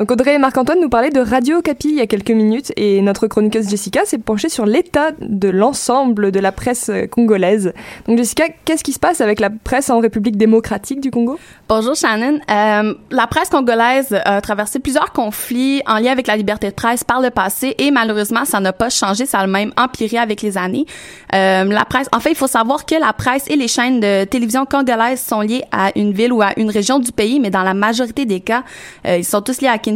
Donc 0.00 0.10
Audrey 0.12 0.36
et 0.36 0.38
Marc-Antoine 0.38 0.80
nous 0.80 0.88
parlaient 0.88 1.10
de 1.10 1.20
Radio 1.20 1.60
Capi 1.60 1.88
il 1.90 1.96
y 1.96 2.00
a 2.00 2.06
quelques 2.06 2.30
minutes 2.30 2.72
et 2.76 3.02
notre 3.02 3.26
chroniqueuse 3.26 3.68
Jessica 3.68 4.00
s'est 4.06 4.16
penchée 4.16 4.48
sur 4.48 4.64
l'état 4.64 5.10
de 5.20 5.50
l'ensemble 5.50 6.32
de 6.32 6.40
la 6.40 6.52
presse 6.52 6.88
euh, 6.88 7.06
congolaise. 7.06 7.74
Donc 8.08 8.16
Jessica, 8.16 8.44
qu'est-ce 8.64 8.82
qui 8.82 8.94
se 8.94 8.98
passe 8.98 9.20
avec 9.20 9.40
la 9.40 9.50
presse 9.50 9.90
en 9.90 10.00
République 10.00 10.38
démocratique 10.38 11.02
du 11.02 11.10
Congo? 11.10 11.38
Bonjour 11.68 11.94
Shannon. 11.94 12.40
Euh, 12.50 12.94
la 13.10 13.26
presse 13.26 13.50
congolaise 13.50 14.18
a 14.24 14.40
traversé 14.40 14.78
plusieurs 14.78 15.12
conflits 15.12 15.82
en 15.86 15.98
lien 15.98 16.12
avec 16.12 16.28
la 16.28 16.36
liberté 16.38 16.70
de 16.70 16.74
presse 16.74 17.04
par 17.04 17.20
le 17.20 17.28
passé 17.28 17.74
et 17.76 17.90
malheureusement 17.90 18.46
ça 18.46 18.58
n'a 18.58 18.72
pas 18.72 18.88
changé, 18.88 19.26
ça 19.26 19.40
a 19.40 19.46
même 19.46 19.70
empiré 19.76 20.16
avec 20.16 20.40
les 20.40 20.56
années. 20.56 20.86
Euh, 21.34 21.64
la 21.64 21.84
presse, 21.84 22.08
en 22.12 22.20
fait, 22.20 22.30
il 22.30 22.36
faut 22.36 22.46
savoir 22.46 22.86
que 22.86 22.94
la 22.94 23.12
presse 23.12 23.44
et 23.48 23.56
les 23.56 23.68
chaînes 23.68 24.00
de 24.00 24.24
télévision 24.24 24.64
congolaises 24.64 25.20
sont 25.20 25.42
liées 25.42 25.64
à 25.72 25.90
une 25.94 26.14
ville 26.14 26.32
ou 26.32 26.40
à 26.40 26.58
une 26.58 26.70
région 26.70 27.00
du 27.00 27.12
pays, 27.12 27.38
mais 27.38 27.50
dans 27.50 27.62
la 27.62 27.74
majorité 27.74 28.24
des 28.24 28.40
cas, 28.40 28.64
euh, 29.06 29.18
ils 29.18 29.26
sont 29.26 29.42
tous 29.42 29.60
liés 29.60 29.68
à 29.68 29.76
Kinshasa. 29.76 29.89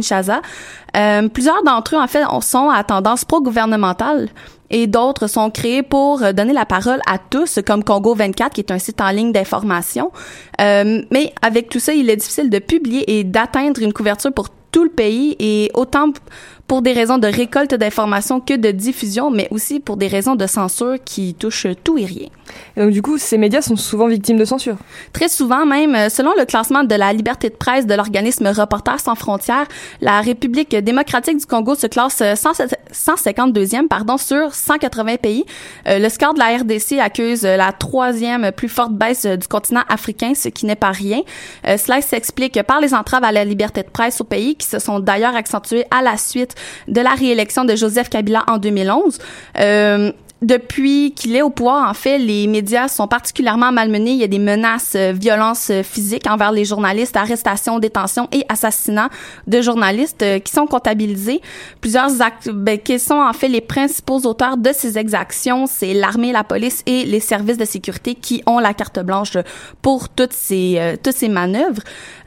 Euh, 0.95 1.27
plusieurs 1.29 1.63
d'entre 1.63 1.95
eux, 1.95 1.99
en 1.99 2.07
fait, 2.07 2.23
sont 2.41 2.69
à 2.69 2.83
tendance 2.83 3.25
pro-gouvernementale 3.25 4.29
et 4.69 4.87
d'autres 4.87 5.27
sont 5.27 5.49
créés 5.49 5.83
pour 5.83 6.23
euh, 6.23 6.33
donner 6.33 6.53
la 6.53 6.65
parole 6.65 6.99
à 7.07 7.17
tous, 7.17 7.59
comme 7.65 7.83
Congo 7.83 8.15
24, 8.15 8.53
qui 8.53 8.61
est 8.61 8.71
un 8.71 8.79
site 8.79 9.01
en 9.01 9.09
ligne 9.09 9.31
d'information. 9.31 10.11
Euh, 10.61 11.01
mais 11.11 11.33
avec 11.41 11.69
tout 11.69 11.79
ça, 11.79 11.93
il 11.93 12.09
est 12.09 12.15
difficile 12.15 12.49
de 12.49 12.59
publier 12.59 13.19
et 13.19 13.23
d'atteindre 13.23 13.81
une 13.81 13.93
couverture 13.93 14.33
pour 14.33 14.49
tout 14.71 14.83
le 14.83 14.89
pays 14.89 15.35
et 15.39 15.71
autant 15.73 16.11
pour 16.67 16.81
des 16.81 16.93
raisons 16.93 17.17
de 17.17 17.27
récolte 17.27 17.75
d'informations 17.75 18.39
que 18.39 18.55
de 18.55 18.71
diffusion, 18.71 19.29
mais 19.29 19.47
aussi 19.51 19.79
pour 19.79 19.97
des 19.97 20.07
raisons 20.07 20.35
de 20.35 20.47
censure 20.47 20.95
qui 21.03 21.35
touchent 21.35 21.67
tout 21.83 21.97
et 21.97 22.05
rien. 22.05 22.27
Et 22.75 22.81
donc 22.81 22.91
du 22.91 23.01
coup, 23.01 23.17
ces 23.17 23.37
médias 23.37 23.61
sont 23.61 23.75
souvent 23.75 24.07
victimes 24.07 24.37
de 24.37 24.45
censure. 24.45 24.77
Très 25.13 25.29
souvent 25.29 25.65
même, 25.65 25.95
euh, 25.95 26.09
selon 26.09 26.31
le 26.37 26.45
classement 26.45 26.83
de 26.83 26.95
la 26.95 27.13
liberté 27.13 27.49
de 27.49 27.55
presse 27.55 27.85
de 27.85 27.93
l'organisme 27.93 28.47
Reporters 28.47 28.99
sans 28.99 29.15
frontières, 29.15 29.67
la 30.01 30.21
République 30.21 30.75
démocratique 30.75 31.37
du 31.37 31.45
Congo 31.45 31.75
se 31.75 31.87
classe 31.87 32.21
euh, 32.21 32.35
107 32.35 32.75
152e 32.95 33.87
pardon, 33.87 34.17
sur 34.17 34.53
180 34.53 35.17
pays. 35.17 35.45
Euh, 35.87 35.99
le 35.99 36.09
score 36.09 36.33
de 36.33 36.39
la 36.39 36.57
RDC 36.57 36.99
accuse 36.99 37.45
euh, 37.45 37.57
la 37.57 37.71
troisième 37.71 38.51
plus 38.51 38.69
forte 38.69 38.93
baisse 38.93 39.25
euh, 39.25 39.35
du 39.35 39.47
continent 39.47 39.83
africain, 39.89 40.33
ce 40.33 40.49
qui 40.49 40.65
n'est 40.65 40.75
pas 40.75 40.91
rien. 40.91 41.21
Euh, 41.67 41.77
cela 41.77 42.01
s'explique 42.01 42.61
par 42.63 42.79
les 42.79 42.93
entraves 42.93 43.23
à 43.23 43.31
la 43.31 43.45
liberté 43.45 43.83
de 43.83 43.89
presse 43.89 44.21
au 44.21 44.23
pays, 44.23 44.55
qui 44.55 44.67
se 44.67 44.79
sont 44.79 44.99
d'ailleurs 44.99 45.35
accentuées 45.35 45.85
à 45.91 46.01
la 46.01 46.17
suite 46.17 46.54
de 46.87 47.01
la 47.01 47.11
réélection 47.11 47.65
de 47.65 47.75
Joseph 47.75 48.09
Kabila 48.09 48.43
en 48.47 48.57
2011. 48.57 49.17
Euh, 49.59 50.11
depuis 50.41 51.13
qu'il 51.15 51.35
est 51.35 51.41
au 51.41 51.49
pouvoir, 51.49 51.89
en 51.89 51.93
fait, 51.93 52.17
les 52.17 52.45
médias 52.47 52.87
sont 52.87 53.07
particulièrement 53.07 53.71
malmenés. 53.71 54.11
Il 54.11 54.17
y 54.17 54.23
a 54.23 54.27
des 54.27 54.39
menaces, 54.39 54.93
euh, 54.95 55.11
violences 55.13 55.69
euh, 55.71 55.81
physiques 55.81 56.27
envers 56.29 56.51
les 56.51 56.65
journalistes, 56.65 57.15
arrestations, 57.15 57.79
détentions 57.79 58.27
et 58.31 58.45
assassinats 58.49 59.09
de 59.47 59.61
journalistes 59.61 60.23
euh, 60.23 60.39
qui 60.39 60.51
sont 60.51 60.67
comptabilisés. 60.67 61.41
Plusieurs 61.81 62.21
actes, 62.21 62.49
ben, 62.49 62.77
qui 62.77 62.99
sont 62.99 63.15
en 63.15 63.33
fait 63.33 63.47
les 63.47 63.61
principaux 63.61 64.19
auteurs 64.25 64.57
de 64.57 64.71
ces 64.73 64.97
exactions, 64.97 65.67
c'est 65.67 65.93
l'armée, 65.93 66.31
la 66.31 66.43
police 66.43 66.83
et 66.85 67.05
les 67.05 67.19
services 67.19 67.57
de 67.57 67.65
sécurité 67.65 68.15
qui 68.15 68.43
ont 68.45 68.59
la 68.59 68.73
carte 68.73 68.99
blanche 68.99 69.37
pour 69.81 70.09
toutes 70.09 70.33
ces 70.33 70.75
euh, 70.77 70.95
toutes 71.01 71.15
ces 71.15 71.29
manœuvres. 71.29 71.81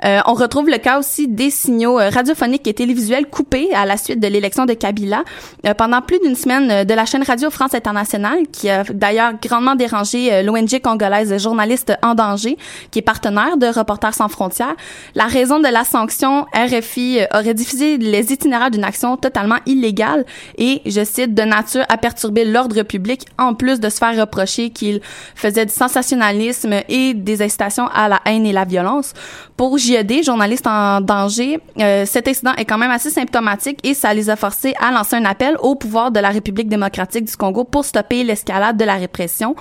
Euh, 0.04 0.20
on 0.26 0.34
retrouve 0.34 0.68
le 0.68 0.78
cas 0.78 0.98
aussi 0.98 1.28
des 1.28 1.50
signaux 1.50 1.98
euh, 2.00 2.08
radiophoniques 2.08 2.66
et 2.66 2.74
télévisuels 2.74 3.26
coupés 3.26 3.68
à 3.74 3.84
la 3.84 3.96
suite 3.96 4.20
de 4.20 4.28
l'élection 4.28 4.64
de 4.64 4.74
Kabila 4.74 5.24
Euh, 5.66 5.74
pendant 5.74 6.00
plus 6.02 6.20
d'une 6.20 6.36
semaine 6.36 6.70
euh, 6.70 6.84
de 6.84 6.94
la 6.94 7.04
chaîne 7.04 7.24
Radio 7.24 7.50
France 7.50 7.74
Internationale, 7.74 8.07
qui 8.52 8.68
a 8.70 8.84
d'ailleurs 8.84 9.32
grandement 9.42 9.74
dérangé 9.74 10.32
euh, 10.32 10.42
l'ONG 10.42 10.80
congolaise 10.82 11.36
Journalistes 11.42 11.92
en 12.02 12.14
danger, 12.14 12.56
qui 12.90 13.00
est 13.00 13.02
partenaire 13.02 13.56
de 13.56 13.66
Reporters 13.66 14.14
sans 14.14 14.28
frontières. 14.28 14.74
La 15.14 15.26
raison 15.26 15.58
de 15.58 15.68
la 15.68 15.84
sanction, 15.84 16.46
RFI 16.54 17.20
euh, 17.20 17.38
aurait 17.38 17.54
diffusé 17.54 17.98
les 17.98 18.32
itinéraires 18.32 18.70
d'une 18.70 18.84
action 18.84 19.16
totalement 19.16 19.58
illégale 19.66 20.24
et, 20.56 20.80
je 20.86 21.04
cite, 21.04 21.34
de 21.34 21.42
nature 21.42 21.84
à 21.88 21.96
perturber 21.98 22.44
l'ordre 22.44 22.82
public, 22.82 23.26
en 23.38 23.54
plus 23.54 23.80
de 23.80 23.88
se 23.88 23.98
faire 23.98 24.18
reprocher 24.18 24.70
qu'il 24.70 25.00
faisait 25.34 25.66
du 25.66 25.72
sensationnalisme 25.72 26.74
et 26.88 27.14
des 27.14 27.42
incitations 27.42 27.88
à 27.88 28.08
la 28.08 28.20
haine 28.24 28.46
et 28.46 28.52
la 28.52 28.64
violence. 28.64 29.12
Pour 29.56 29.76
JED, 29.76 30.24
journaliste 30.24 30.66
en 30.66 31.00
danger, 31.00 31.58
euh, 31.80 32.04
cet 32.06 32.28
incident 32.28 32.52
est 32.56 32.64
quand 32.64 32.78
même 32.78 32.90
assez 32.90 33.10
symptomatique 33.10 33.80
et 33.82 33.94
ça 33.94 34.14
les 34.14 34.30
a 34.30 34.36
forcés 34.36 34.74
à 34.80 34.92
lancer 34.92 35.16
un 35.16 35.24
appel 35.24 35.56
au 35.60 35.74
pouvoir 35.74 36.10
de 36.10 36.20
la 36.20 36.28
République 36.30 36.68
démocratique 36.68 37.24
du 37.24 37.36
Congo 37.36 37.64
pour 37.64 37.84
stopper 37.88 38.24
l'escalade 38.24 38.76
de 38.76 38.84
la 38.84 38.94
répression, 38.94 39.56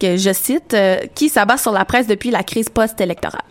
que 0.00 0.16
je 0.16 0.32
cite, 0.32 0.74
euh, 0.74 0.96
qui 1.14 1.28
s'abat 1.28 1.56
sur 1.56 1.72
la 1.72 1.84
presse 1.84 2.06
depuis 2.06 2.30
la 2.30 2.42
crise 2.42 2.68
post-électorale. 2.68 3.42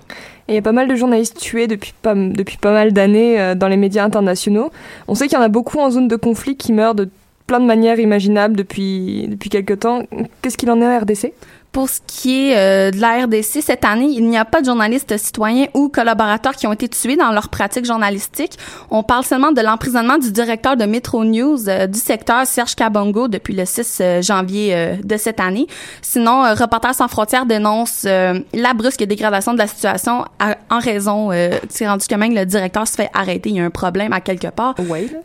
Il 0.48 0.56
y 0.56 0.58
a 0.58 0.62
pas 0.62 0.72
mal 0.72 0.88
de 0.88 0.96
journalistes 0.96 1.40
tués 1.40 1.68
depuis 1.68 1.94
pas, 2.02 2.14
depuis 2.16 2.58
pas 2.58 2.74
mal 2.74 2.92
d'années 2.92 3.40
euh, 3.40 3.56
dans 3.56 3.68
les 3.68 3.78
médias 3.78 4.04
internationaux. 4.04 4.72
On 5.08 5.16
sait 5.16 5.28
qu'il 5.28 5.38
y 5.38 5.42
en 5.42 5.44
a 5.44 5.50
beaucoup 5.50 5.80
en 5.80 5.90
zone 5.92 6.08
de 6.08 6.16
conflit 6.16 6.58
qui 6.58 6.74
meurent 6.74 6.96
de 6.96 7.10
plein 7.48 7.60
de 7.60 7.66
manières 7.66 8.00
imaginables 8.00 8.56
depuis, 8.56 9.28
depuis 9.30 9.50
quelque 9.50 9.74
temps. 9.74 10.04
Qu'est-ce 10.42 10.58
qu'il 10.58 10.72
en 10.72 10.82
est 10.82 10.86
en 10.86 11.00
RDC 11.00 11.34
Pour 11.72 11.88
ce 11.90 12.00
qui 12.06 12.50
est 12.50 12.58
euh, 12.58 12.92
de 12.92 13.00
la 13.00 13.24
RDC, 13.24 13.62
cette 13.62 13.86
année, 13.86 14.08
il 14.10 14.26
n'y 14.28 14.38
a 14.38 14.44
pas 14.44 14.60
de 14.60 14.66
journalistes 14.66 15.16
citoyens 15.18 15.68
ou 15.74 15.88
collaborateurs 15.88 16.52
qui 16.54 16.68
ont 16.68 16.74
été 16.74 16.90
tués 16.90 17.16
dans 17.16 17.32
leur 17.32 17.48
pratique 17.48 17.86
journalistique. 17.86 18.58
On 18.90 19.04
parle 19.04 19.24
seulement 19.24 19.54
de 19.54 19.62
l'emprisonnement 19.62 20.18
du 20.18 20.34
directeur 20.34 20.76
de 20.76 20.84
Metro 20.84 21.24
News 21.24 21.70
euh, 21.70 21.88
du 21.88 21.98
secteur, 21.98 22.46
Serge 22.46 22.76
Kabongo, 22.76 23.30
depuis 23.30 23.54
le 23.56 23.64
6 23.64 24.00
euh, 24.02 24.22
janvier 24.22 24.76
euh, 24.76 24.96
de 25.02 25.16
cette 25.16 25.40
année. 25.40 25.66
Sinon, 26.02 26.42
Reporters 26.56 26.94
sans 26.96 27.08
frontières 27.08 27.46
dénonce 27.46 28.04
euh, 28.06 28.38
la 28.54 28.74
brusque 28.74 29.04
dégradation 29.06 29.54
de 29.54 29.60
la 29.60 29.68
situation 29.68 30.26
à- 30.40 30.58
en 30.70 30.80
raison, 30.80 31.32
euh, 31.32 31.52
c'est 31.70 31.88
rendu 31.88 32.06
que 32.06 32.16
même 32.16 32.36
le 32.36 32.46
directeur 32.46 32.86
se 32.86 32.96
fait 32.96 33.10
arrêter. 33.14 33.50
Il 33.50 33.56
y 33.56 33.60
a 33.62 33.64
un 33.64 33.70
problème 33.70 34.12
à 34.12 34.20
quelque 34.20 34.48
part. 34.50 34.76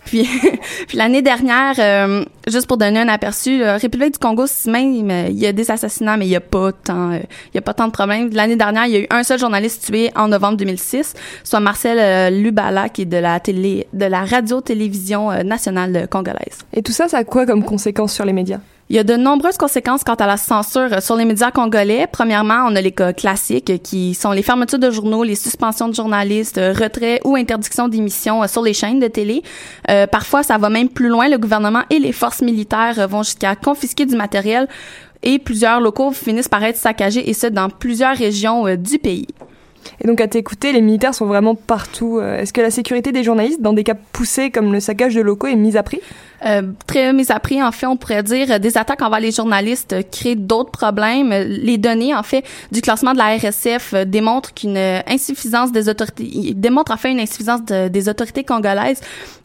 Puis, 0.05 0.29
puis 0.87 0.97
l'année 0.97 1.23
dernière, 1.23 1.75
euh, 1.81 2.25
juste 2.47 2.69
pour 2.69 2.77
donner 2.77 3.01
un 3.01 3.09
aperçu, 3.09 3.65
République 3.65 4.13
du 4.13 4.19
Congo, 4.21 4.45
même 4.67 5.11
il 5.29 5.39
y 5.39 5.47
a 5.49 5.53
des 5.53 5.73
assassinats, 5.73 6.17
mais 6.17 6.27
il 6.27 6.31
y 6.31 6.36
a 6.36 6.36
pas 6.41 6.73
tant, 6.73 7.13
euh, 7.13 7.19
il 7.53 7.57
y 7.57 7.59
a 7.59 7.63
pas 7.63 7.75
tant 7.75 7.87
de 7.87 7.93
problèmes. 7.93 8.31
L'année 8.33 8.57
dernière, 8.57 8.87
il 8.87 8.93
y 8.93 8.97
a 8.97 9.01
eu 9.01 9.07
un 9.11 9.23
seul 9.23 9.39
journaliste 9.39 9.87
tué 9.87 10.11
en 10.17 10.29
novembre 10.29 10.57
2006, 10.57 11.15
soit 11.45 11.61
Marcel 11.61 11.99
euh, 11.99 12.31
Lubala, 12.31 12.89
qui 12.89 13.03
est 13.03 13.07
de 13.07 13.17
la 13.17 13.41
télé, 13.41 13.87
de 13.93 14.05
la 14.07 14.25
radio-télévision 14.25 15.31
euh, 15.31 15.43
nationale 15.43 15.97
euh, 15.97 16.07
congolaise. 16.07 16.59
Et 16.73 16.83
tout 16.83 16.93
ça, 16.93 17.09
ça 17.09 17.19
a 17.19 17.25
quoi 17.25 17.47
comme 17.47 17.65
conséquence 17.65 18.13
sur 18.13 18.25
les 18.25 18.33
médias? 18.33 18.61
Il 18.89 18.95
y 18.95 19.01
a 19.01 19.05
de 19.05 19.17
nombreuses 19.17 19.57
conséquences 19.57 20.05
quant 20.05 20.15
à 20.15 20.29
la 20.29 20.37
censure 20.37 21.03
sur 21.03 21.17
les 21.17 21.25
médias 21.25 21.51
congolais. 21.51 22.07
Premièrement, 22.11 22.67
on 22.69 22.77
a 22.77 22.81
les 22.81 22.93
cas 22.93 23.13
classiques 23.13 23.83
qui 23.83 24.15
sont 24.15 24.31
les 24.31 24.43
fermetures 24.43 24.79
de 24.79 24.93
journaux, 24.93 25.25
les 25.25 25.35
suspensions 25.35 25.89
de 25.89 25.95
journalistes, 25.95 26.57
retrait 26.57 27.21
ou 27.25 27.35
interdiction 27.35 27.89
d'émissions 27.89 28.47
sur 28.47 28.63
les 28.63 28.73
chaînes 28.73 29.01
de 29.01 29.09
télé. 29.09 29.43
Euh, 29.91 30.07
parfois, 30.07 30.45
ça 30.45 30.57
va 30.57 30.69
même 30.69 30.89
plus 30.89 31.09
loin. 31.09 31.29
Le 31.29 31.37
gouvernement 31.37 31.83
et 31.91 31.99
les 31.99 32.13
forces 32.13 32.43
militaires 32.43 33.09
vont 33.09 33.25
jusqu'à 33.25 33.57
confisquer 33.57 34.07
du 34.07 34.15
matériel 34.15 34.69
et 35.27 35.41
plusieurs 35.41 35.81
locaux 35.81 36.13
finissent 36.13 36.49
par 36.49 36.63
être 36.63 36.77
saccagés 36.77 37.29
et 37.29 37.35
ce, 37.35 37.49
dans 37.49 37.69
plusieurs 37.69 38.17
régions 38.17 38.67
euh, 38.67 38.77
du 38.77 38.99
pays. 38.99 39.27
Et 40.01 40.07
donc 40.07 40.21
à 40.21 40.29
t'écouter, 40.29 40.73
les 40.73 40.81
militaires 40.81 41.15
sont 41.15 41.27
vraiment 41.27 41.57
partout. 41.57 42.19
Euh, 42.19 42.39
Est-ce 42.39 42.53
que 42.53 42.61
la 42.61 42.71
sécurité 42.71 43.11
des 43.13 43.25
journalistes, 43.25 43.61
dans 43.61 43.73
des 43.73 43.83
cas 43.83 43.97
poussés 44.13 44.51
comme 44.51 44.73
le 44.73 44.81
saccage 44.81 45.15
de 45.15 45.21
locaux, 45.21 45.49
est 45.49 45.57
mise 45.57 45.77
à 45.77 45.83
prix? 45.83 46.01
Très 46.87 47.13
mis 47.13 47.31
à 47.33 47.41
prix, 47.41 47.63
en 47.63 47.73
fait, 47.73 47.87
on 47.87 47.97
pourrait 47.97 48.23
dire, 48.23 48.51
euh, 48.51 48.59
des 48.59 48.77
attaques 48.79 49.03
envers 49.03 49.21
les 49.21 49.33
journalistes 49.33 49.93
euh, 49.93 50.03
créent 50.03 50.37
d'autres 50.37 50.71
problèmes. 50.71 51.33
Euh, 51.33 51.45
Les 51.45 51.79
données, 51.79 52.15
en 52.15 52.23
fait, 52.23 52.45
du 52.71 52.81
classement 52.81 53.13
de 53.13 53.19
la 53.19 53.37
RSF 53.37 53.95
euh, 53.95 54.05
démontrent 54.05 54.55
qu'une 54.55 54.77
euh, 54.77 55.01
insuffisance 55.09 55.73
des 55.73 55.89
autorités, 55.89 56.25
il 56.25 56.55
démontre 56.61 56.93
en 56.93 56.97
fait 56.97 57.11
une 57.11 57.21
insuffisance 57.21 57.65
de- 57.65 57.89
des 57.89 58.09
autorités 58.09 58.45
congolaises, 58.45 59.01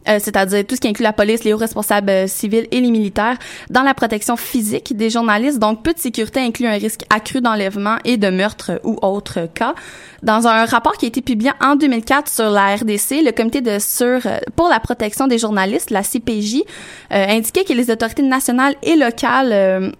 euh, 0.08 0.18
c'est-à-dire 0.20 0.64
tout 0.66 0.76
ce 0.76 0.80
qui 0.80 0.88
inclut 0.88 1.02
la 1.04 1.12
police, 1.12 1.44
les 1.44 1.52
hauts 1.52 1.56
responsables 1.58 2.10
euh, 2.10 2.26
civils 2.26 2.66
et 2.70 2.80
les 2.80 2.90
militaires, 2.90 3.36
dans 3.70 3.82
la 3.82 3.94
protection 3.94 4.36
physique 4.36 4.96
des 4.96 5.10
journalistes. 5.10 5.58
Donc, 5.58 5.82
peu 5.82 5.92
de 5.92 5.98
sécurité 5.98 6.40
inclut 6.40 6.66
un 6.66 6.72
risque 6.78 7.02
accru 7.10 7.40
d'enlèvement 7.40 7.96
et 8.04 8.16
de 8.16 8.28
meurtre 8.30 8.80
ou 8.84 8.96
autres 9.02 9.48
cas. 9.54 9.74
Dans 10.22 10.46
un 10.46 10.64
rapport 10.66 10.92
qui 10.98 11.06
a 11.06 11.08
été 11.08 11.20
publié 11.20 11.50
en 11.60 11.74
2004 11.74 12.28
sur 12.30 12.50
la 12.50 12.76
RDC, 12.76 13.22
le 13.24 13.32
comité 13.32 13.60
de 13.60 13.78
sur 13.80 14.20
euh, 14.26 14.38
pour 14.54 14.68
la 14.68 14.78
protection 14.78 15.26
des 15.26 15.38
journalistes, 15.38 15.90
la 15.90 16.02
CPJ, 16.04 16.56
euh, 16.58 16.62
indiquait 17.10 17.64
que 17.64 17.72
les 17.72 17.90
autorités 17.90 18.22
nationales 18.22 18.74
et 18.82 18.96
locales 18.96 19.52
euh, 19.52 19.90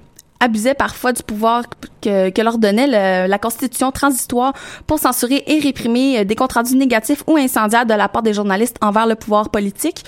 abusaient 0.42 0.74
parfois 0.74 1.12
du 1.12 1.22
pouvoir 1.22 1.64
que, 2.02 2.42
leur 2.42 2.58
donnait 2.58 2.88
la 3.28 3.38
constitution 3.38 3.92
transitoire 3.92 4.52
pour 4.86 4.98
censurer 4.98 5.44
et 5.46 5.60
réprimer 5.60 6.18
euh, 6.18 6.24
des 6.24 6.34
comptes 6.34 6.52
rendus 6.52 6.76
négatifs 6.76 7.22
ou 7.28 7.36
incendiaires 7.36 7.86
de 7.86 7.94
la 7.94 8.08
part 8.08 8.22
des 8.22 8.34
journalistes 8.34 8.76
envers 8.80 9.06
le 9.06 9.14
pouvoir 9.14 9.50
politique. 9.50 10.04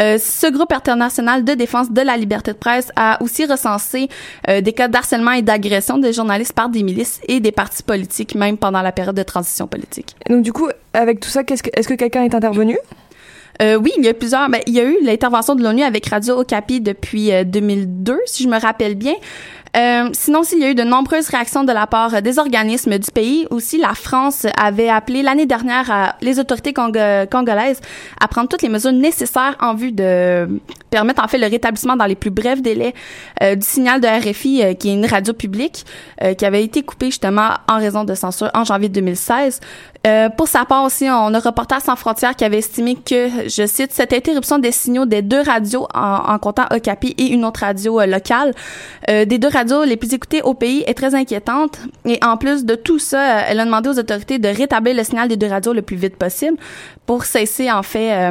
Euh, 0.00 0.18
ce 0.18 0.46
groupe 0.52 0.72
international 0.72 1.44
de 1.44 1.54
défense 1.54 1.90
de 1.90 2.02
la 2.02 2.16
liberté 2.16 2.52
de 2.52 2.58
presse 2.58 2.92
a 2.96 3.22
aussi 3.22 3.46
recensé 3.46 4.08
euh, 4.48 4.60
des 4.60 4.74
cas 4.74 4.88
d'harcèlement 4.88 5.32
et 5.32 5.42
d'agression 5.42 5.96
des 5.96 6.12
journalistes 6.12 6.52
par 6.52 6.68
des 6.68 6.82
milices 6.82 7.20
et 7.26 7.40
des 7.40 7.52
partis 7.52 7.82
politiques, 7.82 8.34
même 8.34 8.58
pendant 8.58 8.82
la 8.82 8.92
période 8.92 9.16
de 9.16 9.22
transition 9.22 9.66
politique. 9.66 10.14
Donc 10.28 10.42
du 10.42 10.52
coup, 10.52 10.68
avec 10.92 11.20
tout 11.20 11.30
ça, 11.30 11.40
est-ce 11.48 11.88
que 11.88 11.94
quelqu'un 11.94 12.24
est 12.24 12.34
intervenu? 12.34 12.76
Euh, 13.60 13.76
oui, 13.76 13.90
il 13.98 14.04
y 14.04 14.08
a 14.08 14.14
plusieurs. 14.14 14.48
Ben, 14.48 14.60
il 14.66 14.74
y 14.74 14.80
a 14.80 14.84
eu 14.84 14.96
l'intervention 15.02 15.54
de 15.54 15.62
l'ONU 15.62 15.82
avec 15.82 16.06
Radio 16.06 16.38
Okapi 16.40 16.80
depuis 16.80 17.32
euh, 17.32 17.44
2002, 17.44 18.20
si 18.26 18.44
je 18.44 18.48
me 18.48 18.58
rappelle 18.60 18.94
bien. 18.94 19.14
Euh, 19.76 20.08
sinon, 20.12 20.42
s'il 20.44 20.60
y 20.60 20.64
a 20.64 20.70
eu 20.70 20.74
de 20.74 20.82
nombreuses 20.82 21.28
réactions 21.28 21.62
de 21.62 21.72
la 21.72 21.86
part 21.86 22.14
euh, 22.14 22.20
des 22.22 22.38
organismes 22.38 22.98
du 22.98 23.10
pays, 23.10 23.46
aussi 23.50 23.76
la 23.78 23.94
France 23.94 24.46
avait 24.58 24.88
appelé 24.88 25.22
l'année 25.22 25.44
dernière 25.44 25.90
à 25.90 26.14
les 26.22 26.38
autorités 26.40 26.72
congo- 26.72 27.26
congolaises 27.30 27.80
à 28.18 28.28
prendre 28.28 28.48
toutes 28.48 28.62
les 28.62 28.70
mesures 28.70 28.92
nécessaires 28.92 29.56
en 29.60 29.74
vue 29.74 29.92
de 29.92 30.48
permettre 30.90 31.22
en 31.22 31.28
fait 31.28 31.36
le 31.36 31.46
rétablissement 31.48 31.96
dans 31.96 32.06
les 32.06 32.14
plus 32.14 32.30
brefs 32.30 32.62
délais 32.62 32.94
euh, 33.42 33.56
du 33.56 33.66
signal 33.66 34.00
de 34.00 34.06
RFI, 34.06 34.62
euh, 34.62 34.74
qui 34.74 34.88
est 34.88 34.94
une 34.94 35.04
radio 35.06 35.34
publique, 35.34 35.84
euh, 36.22 36.32
qui 36.32 36.46
avait 36.46 36.64
été 36.64 36.82
coupée 36.82 37.06
justement 37.06 37.50
en 37.68 37.78
raison 37.78 38.04
de 38.04 38.14
censure 38.14 38.50
en 38.54 38.64
janvier 38.64 38.88
2016. 38.88 39.60
Euh, 40.06 40.28
pour 40.28 40.46
sa 40.46 40.64
part 40.64 40.84
aussi, 40.84 41.06
on 41.10 41.34
a 41.34 41.40
Reporters 41.40 41.80
sans 41.80 41.96
frontières 41.96 42.36
qui 42.36 42.44
avait 42.44 42.58
estimé 42.58 42.94
que, 42.94 43.28
je 43.48 43.66
cite, 43.66 43.92
cette 43.92 44.12
interruption 44.12 44.58
des 44.58 44.70
signaux 44.70 45.06
des 45.06 45.22
deux 45.22 45.40
radios 45.40 45.88
en, 45.92 46.38
comptant 46.38 46.66
Okapi 46.70 47.14
et 47.18 47.26
une 47.26 47.44
autre 47.44 47.60
radio 47.60 48.00
euh, 48.00 48.06
locale, 48.06 48.54
euh, 49.10 49.24
des 49.24 49.38
deux 49.38 49.48
radios 49.48 49.84
les 49.84 49.96
plus 49.96 50.14
écoutées 50.14 50.42
au 50.42 50.54
pays 50.54 50.84
est 50.86 50.94
très 50.94 51.14
inquiétante. 51.14 51.78
Et 52.04 52.18
en 52.22 52.36
plus 52.36 52.64
de 52.64 52.76
tout 52.76 53.00
ça, 53.00 53.20
euh, 53.20 53.42
elle 53.48 53.60
a 53.60 53.64
demandé 53.64 53.88
aux 53.88 53.98
autorités 53.98 54.38
de 54.38 54.48
rétablir 54.48 54.94
le 54.94 55.02
signal 55.02 55.28
des 55.28 55.36
deux 55.36 55.48
radios 55.48 55.72
le 55.72 55.82
plus 55.82 55.96
vite 55.96 56.16
possible 56.16 56.56
pour 57.04 57.24
cesser 57.24 57.70
en 57.72 57.82
fait 57.82 58.30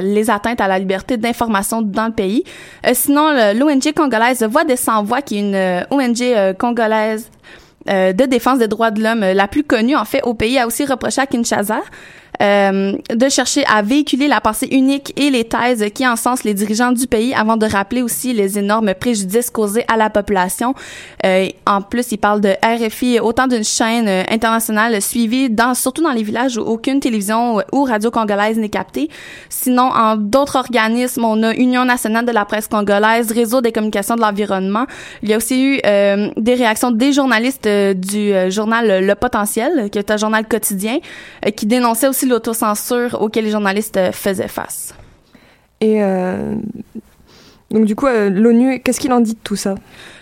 les 0.00 0.30
atteintes 0.30 0.60
à 0.60 0.68
la 0.68 0.78
liberté 0.78 1.16
d'information 1.16 1.82
dans 1.82 2.06
le 2.06 2.12
pays. 2.12 2.44
Sinon, 2.92 3.32
l'ONG 3.54 3.92
congolaise 3.94 4.44
Voix 4.44 4.62
des 4.62 4.76
sans-voix, 4.76 5.20
qui 5.20 5.38
est 5.38 5.40
une 5.40 5.84
ONG 5.90 6.56
congolaise 6.58 7.28
de 7.86 8.26
défense 8.26 8.58
des 8.58 8.68
droits 8.68 8.90
de 8.90 9.02
l'homme 9.02 9.22
euh, 9.22 9.34
la 9.34 9.48
plus 9.48 9.64
connue 9.64 9.96
en 9.96 10.04
fait 10.04 10.22
au 10.22 10.34
pays 10.34 10.58
a 10.58 10.66
aussi 10.66 10.84
reproché 10.84 11.20
à 11.20 11.26
Kinshasa 11.26 11.80
euh, 12.42 12.92
de 13.14 13.28
chercher 13.28 13.64
à 13.66 13.82
véhiculer 13.82 14.28
la 14.28 14.40
pensée 14.40 14.68
unique 14.70 15.12
et 15.16 15.30
les 15.30 15.44
thèses 15.44 15.84
qui 15.94 16.06
encensent 16.06 16.44
les 16.44 16.54
dirigeants 16.54 16.92
du 16.92 17.06
pays 17.06 17.34
avant 17.34 17.56
de 17.56 17.66
rappeler 17.66 18.02
aussi 18.02 18.32
les 18.32 18.58
énormes 18.58 18.94
préjudices 18.94 19.50
causés 19.50 19.84
à 19.88 19.96
la 19.96 20.10
population. 20.10 20.74
Euh, 21.24 21.48
en 21.66 21.82
plus, 21.82 22.12
il 22.12 22.18
parle 22.18 22.40
de 22.40 22.54
RFI, 22.62 23.20
autant 23.20 23.46
d'une 23.46 23.64
chaîne 23.64 24.08
euh, 24.08 24.22
internationale 24.30 25.00
suivie 25.02 25.50
dans, 25.50 25.74
surtout 25.74 26.02
dans 26.02 26.12
les 26.12 26.22
villages 26.22 26.56
où 26.56 26.62
aucune 26.62 27.00
télévision 27.00 27.62
ou 27.72 27.84
radio 27.84 28.10
congolaise 28.10 28.58
n'est 28.58 28.68
captée. 28.68 29.08
Sinon, 29.48 29.90
en 29.94 30.16
d'autres 30.16 30.56
organismes, 30.56 31.24
on 31.24 31.42
a 31.42 31.54
Union 31.54 31.84
nationale 31.84 32.24
de 32.24 32.32
la 32.32 32.44
presse 32.44 32.68
congolaise, 32.68 33.32
Réseau 33.32 33.60
des 33.60 33.72
communications 33.72 34.16
de 34.16 34.20
l'environnement. 34.20 34.86
Il 35.22 35.28
y 35.28 35.34
a 35.34 35.36
aussi 35.36 35.62
eu 35.62 35.80
euh, 35.86 36.28
des 36.36 36.54
réactions 36.54 36.90
des 36.90 37.12
journalistes 37.12 37.66
euh, 37.66 37.94
du 37.94 38.32
euh, 38.32 38.50
journal 38.50 39.04
Le 39.04 39.14
Potentiel, 39.14 39.90
qui 39.90 39.98
est 39.98 40.10
un 40.10 40.16
journal 40.16 40.46
quotidien, 40.46 40.98
euh, 41.46 41.50
qui 41.50 41.66
dénonçait 41.66 42.08
aussi 42.08 42.26
l'autocensure 42.28 43.20
auquel 43.20 43.44
les 43.44 43.50
journalistes 43.50 43.96
euh, 43.96 44.12
faisaient 44.12 44.48
face. 44.48 44.94
Euh, 45.82 46.56
donc 47.70 47.84
du 47.84 47.94
coup, 47.94 48.06
euh, 48.06 48.30
l'ONU, 48.30 48.80
qu'est-ce 48.80 49.00
qu'il 49.00 49.12
en 49.12 49.20
dit 49.20 49.34
de 49.34 49.40
tout 49.42 49.56
ça? 49.56 49.74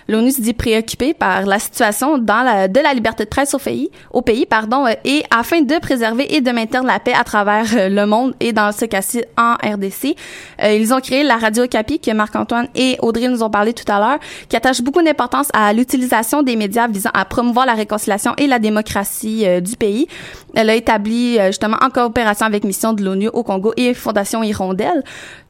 L'ONU 0.09 0.31
se 0.31 0.41
dit 0.41 0.53
préoccupée 0.53 1.15
par 1.15 1.47
la 1.47 1.59
situation 1.59 2.17
dans 2.19 2.43
la, 2.43 2.69
de 2.69 2.79
la 2.81 2.95
liberté 2.95 3.25
de 3.25 3.29
presse 3.29 3.55
au 3.55 3.59
pays, 3.59 3.91
au 4.13 4.23
pays 4.23 4.47
pardon, 4.47 4.87
euh, 4.87 4.93
et 5.05 5.25
afin 5.37 5.63
de 5.63 5.79
préserver 5.81 6.33
et 6.35 6.41
de 6.41 6.51
maintenir 6.53 6.85
la 6.85 7.01
paix 7.01 7.13
à 7.13 7.25
travers 7.25 7.67
euh, 7.75 7.89
le 7.89 8.07
monde 8.07 8.35
et 8.39 8.53
dans 8.53 8.71
ce 8.71 8.85
cas-ci 8.85 9.25
en 9.37 9.55
RDC. 9.55 10.17
Euh, 10.63 10.73
ils 10.73 10.95
ont 10.95 11.01
créé 11.01 11.25
la 11.25 11.37
Radio 11.37 11.67
Capi 11.67 11.99
que 11.99 12.13
Marc-Antoine 12.13 12.69
et 12.77 12.97
Audrey 13.01 13.29
nous 13.29 13.43
ont 13.43 13.51
parlé 13.51 13.73
tout 13.73 13.91
à 13.91 13.99
l'heure, 13.99 14.19
qui 14.49 14.57
attache 14.57 14.81
beaucoup 14.81 15.03
d'importance 15.03 15.49
à 15.53 15.73
l'utilisation 15.73 16.43
des 16.43 16.55
médias 16.55 16.87
visant 16.87 17.11
à 17.13 17.25
promouvoir 17.25 17.67
la 17.67 17.75
réconciliation 17.75 18.35
et 18.39 18.47
la 18.47 18.61
démocratie 18.61 19.45
euh, 19.45 19.61
du 19.61 19.77
pays. 19.77 20.07
Elle 20.55 20.71
a 20.71 20.75
établi 20.75 21.39
euh, 21.39 21.49
justement 21.49 21.77
en 21.83 21.91
coopération 21.91 22.47
avec 22.47 22.65
Mission 22.65 22.93
de 22.93 23.05
l'ONU 23.05 23.29
au 23.29 23.43
Congo 23.43 23.73
et 23.77 23.93
Fondation 23.93 24.43
Hirondelle. 24.43 25.03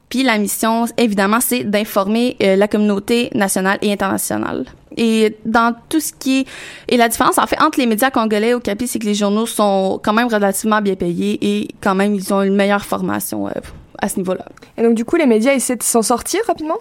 Puis 0.09 0.23
la 0.23 0.37
mission, 0.37 0.85
évidemment, 0.97 1.39
c'est 1.41 1.63
d'informer 1.63 2.37
euh, 2.41 2.55
la 2.55 2.67
communauté 2.67 3.29
nationale 3.35 3.77
et 3.81 3.91
internationale. 3.91 4.65
Et 4.95 5.35
dans 5.45 5.75
tout 5.89 5.99
ce 5.99 6.13
qui 6.13 6.39
est... 6.39 6.47
Et 6.87 6.97
la 6.97 7.09
différence, 7.09 7.37
en 7.37 7.45
fait, 7.45 7.61
entre 7.61 7.79
les 7.79 7.85
médias 7.85 8.09
congolais 8.09 8.53
au 8.53 8.59
Capi, 8.59 8.87
c'est 8.87 8.99
que 8.99 9.05
les 9.05 9.13
journaux 9.13 9.45
sont 9.45 9.99
quand 10.03 10.13
même 10.13 10.27
relativement 10.27 10.81
bien 10.81 10.95
payés 10.95 11.37
et 11.41 11.67
quand 11.81 11.93
même, 11.93 12.15
ils 12.15 12.33
ont 12.33 12.41
une 12.41 12.55
meilleure 12.55 12.85
formation 12.85 13.47
euh, 13.47 13.51
à 13.99 14.07
ce 14.07 14.17
niveau-là. 14.17 14.45
Et 14.77 14.83
donc 14.83 14.95
du 14.95 15.03
coup, 15.03 15.17
les 15.17 15.25
médias 15.25 15.53
essaient 15.53 15.75
de 15.75 15.83
s'en 15.83 16.01
sortir 16.01 16.39
rapidement? 16.47 16.77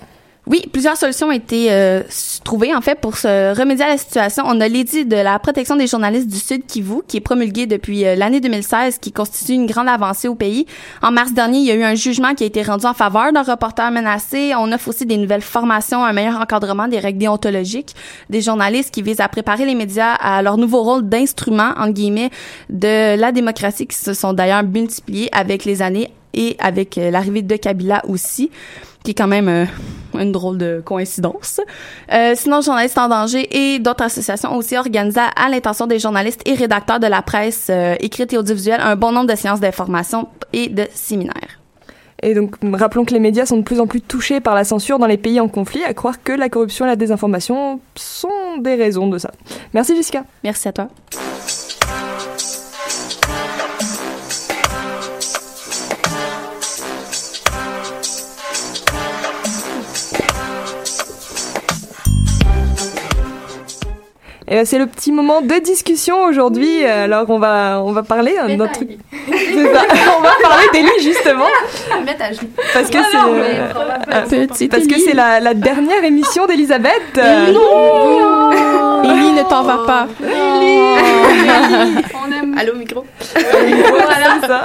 Oui, 0.48 0.62
plusieurs 0.72 0.96
solutions 0.96 1.26
ont 1.26 1.32
été 1.32 1.72
euh, 1.72 2.02
trouvées 2.44 2.72
en 2.72 2.80
fait 2.80 3.00
pour 3.00 3.16
se 3.16 3.58
remédier 3.58 3.84
à 3.84 3.88
la 3.88 3.98
situation. 3.98 4.44
On 4.46 4.60
a 4.60 4.68
l'édit 4.68 5.04
de 5.04 5.16
la 5.16 5.40
protection 5.40 5.74
des 5.74 5.88
journalistes 5.88 6.28
du 6.28 6.36
Sud 6.36 6.64
Kivu 6.66 7.00
qui 7.08 7.16
est 7.16 7.20
promulgué 7.20 7.66
depuis 7.66 8.06
euh, 8.06 8.14
l'année 8.14 8.40
2016 8.40 8.98
qui 8.98 9.10
constitue 9.10 9.54
une 9.54 9.66
grande 9.66 9.88
avancée 9.88 10.28
au 10.28 10.36
pays. 10.36 10.66
En 11.02 11.10
mars 11.10 11.32
dernier, 11.32 11.58
il 11.58 11.64
y 11.64 11.72
a 11.72 11.74
eu 11.74 11.82
un 11.82 11.96
jugement 11.96 12.32
qui 12.34 12.44
a 12.44 12.46
été 12.46 12.62
rendu 12.62 12.86
en 12.86 12.94
faveur 12.94 13.32
d'un 13.32 13.42
reporter 13.42 13.90
menacé. 13.90 14.52
On 14.56 14.70
offre 14.70 14.86
aussi 14.86 15.04
des 15.04 15.16
nouvelles 15.16 15.42
formations, 15.42 16.04
un 16.04 16.12
meilleur 16.12 16.40
encadrement 16.40 16.86
des 16.86 17.00
règles 17.00 17.18
déontologiques 17.18 17.96
des 18.30 18.40
journalistes 18.40 18.94
qui 18.94 19.02
visent 19.02 19.20
à 19.20 19.28
préparer 19.28 19.66
les 19.66 19.74
médias 19.74 20.12
à 20.12 20.42
leur 20.42 20.58
nouveau 20.58 20.84
rôle 20.84 21.08
d'instrument 21.08 21.72
entre 21.76 21.92
guillemets 21.92 22.30
de 22.70 23.18
la 23.18 23.32
démocratie 23.32 23.88
qui 23.88 23.96
se 23.96 24.14
sont 24.14 24.32
d'ailleurs 24.32 24.62
multipliés 24.62 25.28
avec 25.32 25.64
les 25.64 25.82
années 25.82 26.12
et 26.34 26.54
avec 26.60 26.98
euh, 26.98 27.10
l'arrivée 27.10 27.42
de 27.42 27.56
Kabila 27.56 28.02
aussi 28.06 28.50
qui 29.06 29.12
est 29.12 29.14
quand 29.14 29.28
même 29.28 29.48
euh, 29.48 29.64
une 30.18 30.32
drôle 30.32 30.58
de 30.58 30.82
coïncidence. 30.84 31.60
Euh, 32.12 32.32
sinon, 32.34 32.60
Journalistes 32.60 32.98
en 32.98 33.08
danger 33.08 33.46
et 33.56 33.78
d'autres 33.78 34.02
associations 34.02 34.56
aussi 34.56 34.76
organisé 34.76 35.20
à 35.20 35.48
l'intention 35.48 35.86
des 35.86 36.00
journalistes 36.00 36.42
et 36.44 36.54
rédacteurs 36.54 36.98
de 36.98 37.06
la 37.06 37.22
presse 37.22 37.68
euh, 37.70 37.94
écrite 38.00 38.32
et 38.32 38.38
audiovisuelle 38.38 38.80
un 38.82 38.96
bon 38.96 39.12
nombre 39.12 39.30
de 39.30 39.36
séances 39.36 39.60
d'information 39.60 40.26
et 40.52 40.68
de 40.68 40.88
séminaires. 40.92 41.60
Et 42.20 42.34
donc, 42.34 42.56
rappelons 42.72 43.04
que 43.04 43.12
les 43.12 43.20
médias 43.20 43.46
sont 43.46 43.58
de 43.58 43.62
plus 43.62 43.78
en 43.78 43.86
plus 43.86 44.00
touchés 44.00 44.40
par 44.40 44.56
la 44.56 44.64
censure 44.64 44.98
dans 44.98 45.06
les 45.06 45.18
pays 45.18 45.38
en 45.38 45.46
conflit, 45.46 45.84
à 45.84 45.94
croire 45.94 46.20
que 46.24 46.32
la 46.32 46.48
corruption 46.48 46.84
et 46.86 46.88
la 46.88 46.96
désinformation 46.96 47.78
sont 47.94 48.56
des 48.58 48.74
raisons 48.74 49.06
de 49.06 49.18
ça. 49.18 49.30
Merci 49.72 49.94
Jessica. 49.94 50.24
Merci 50.42 50.66
à 50.66 50.72
toi. 50.72 50.88
Et 64.48 64.54
ben, 64.54 64.64
c'est 64.64 64.78
le 64.78 64.86
petit 64.86 65.10
moment 65.10 65.42
de 65.42 65.54
discussion 65.62 66.22
aujourd'hui. 66.22 66.84
Alors 66.84 67.28
on 67.30 67.38
va 67.38 67.82
on 67.84 67.92
va 67.92 68.02
parler 68.02 68.34
de 68.48 68.54
notre 68.54 68.72
truc. 68.74 68.90
Ça. 69.12 69.82
on 70.18 70.22
va 70.22 70.30
parler 70.40 70.66
d'Élie 70.72 70.88
justement 71.00 71.46
parce 72.74 72.90
que 72.90 72.98
c'est 73.10 73.16
non, 73.16 73.34
euh, 73.34 73.72
euh, 74.12 74.46
parce 74.70 74.86
que 74.86 74.98
c'est 75.00 75.14
la, 75.14 75.40
la 75.40 75.54
dernière 75.54 76.04
émission 76.04 76.46
d'Elisabeth. 76.46 77.18
Élie, 79.04 79.32
ne 79.32 79.42
t'en 79.48 79.62
va 79.62 79.78
pas. 79.86 80.06
On 82.14 82.32
aime. 82.32 82.45
Allô, 82.60 82.74
micro. 82.74 83.04
voilà 83.34 84.40
ça. 84.46 84.64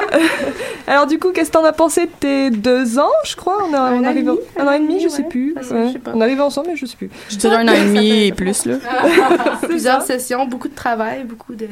Alors 0.87 1.07
du 1.07 1.19
coup, 1.19 1.31
qu'est-ce 1.31 1.49
que 1.49 1.57
t'en 1.57 1.65
as 1.65 1.73
pensé 1.73 2.05
de 2.05 2.11
tes 2.19 2.49
deux 2.49 2.99
ans, 2.99 3.09
je 3.25 3.35
crois? 3.35 3.57
On, 3.69 3.73
a, 3.73 3.91
on 3.93 4.03
arrive 4.03 4.29
un 4.57 4.67
an 4.67 4.71
et 4.71 4.79
demi, 4.79 5.01
je 5.01 5.07
sais 5.09 5.23
plus. 5.23 5.55
Ouais. 5.71 5.93
On 6.13 6.21
arrive 6.21 6.41
ensemble, 6.41 6.67
mais 6.69 6.75
je 6.75 6.85
sais 6.85 6.97
plus. 6.97 7.09
Je 7.29 7.35
dirais 7.37 7.57
un 7.57 7.67
an 7.67 7.73
et 7.73 7.79
demi 7.85 8.25
et 8.27 8.31
plus, 8.31 8.65
là. 8.65 8.75
Plusieurs 9.63 10.01
sessions, 10.03 10.45
beaucoup 10.45 10.67
de 10.69 10.75
travail, 10.75 11.23
beaucoup 11.23 11.53
de, 11.55 11.67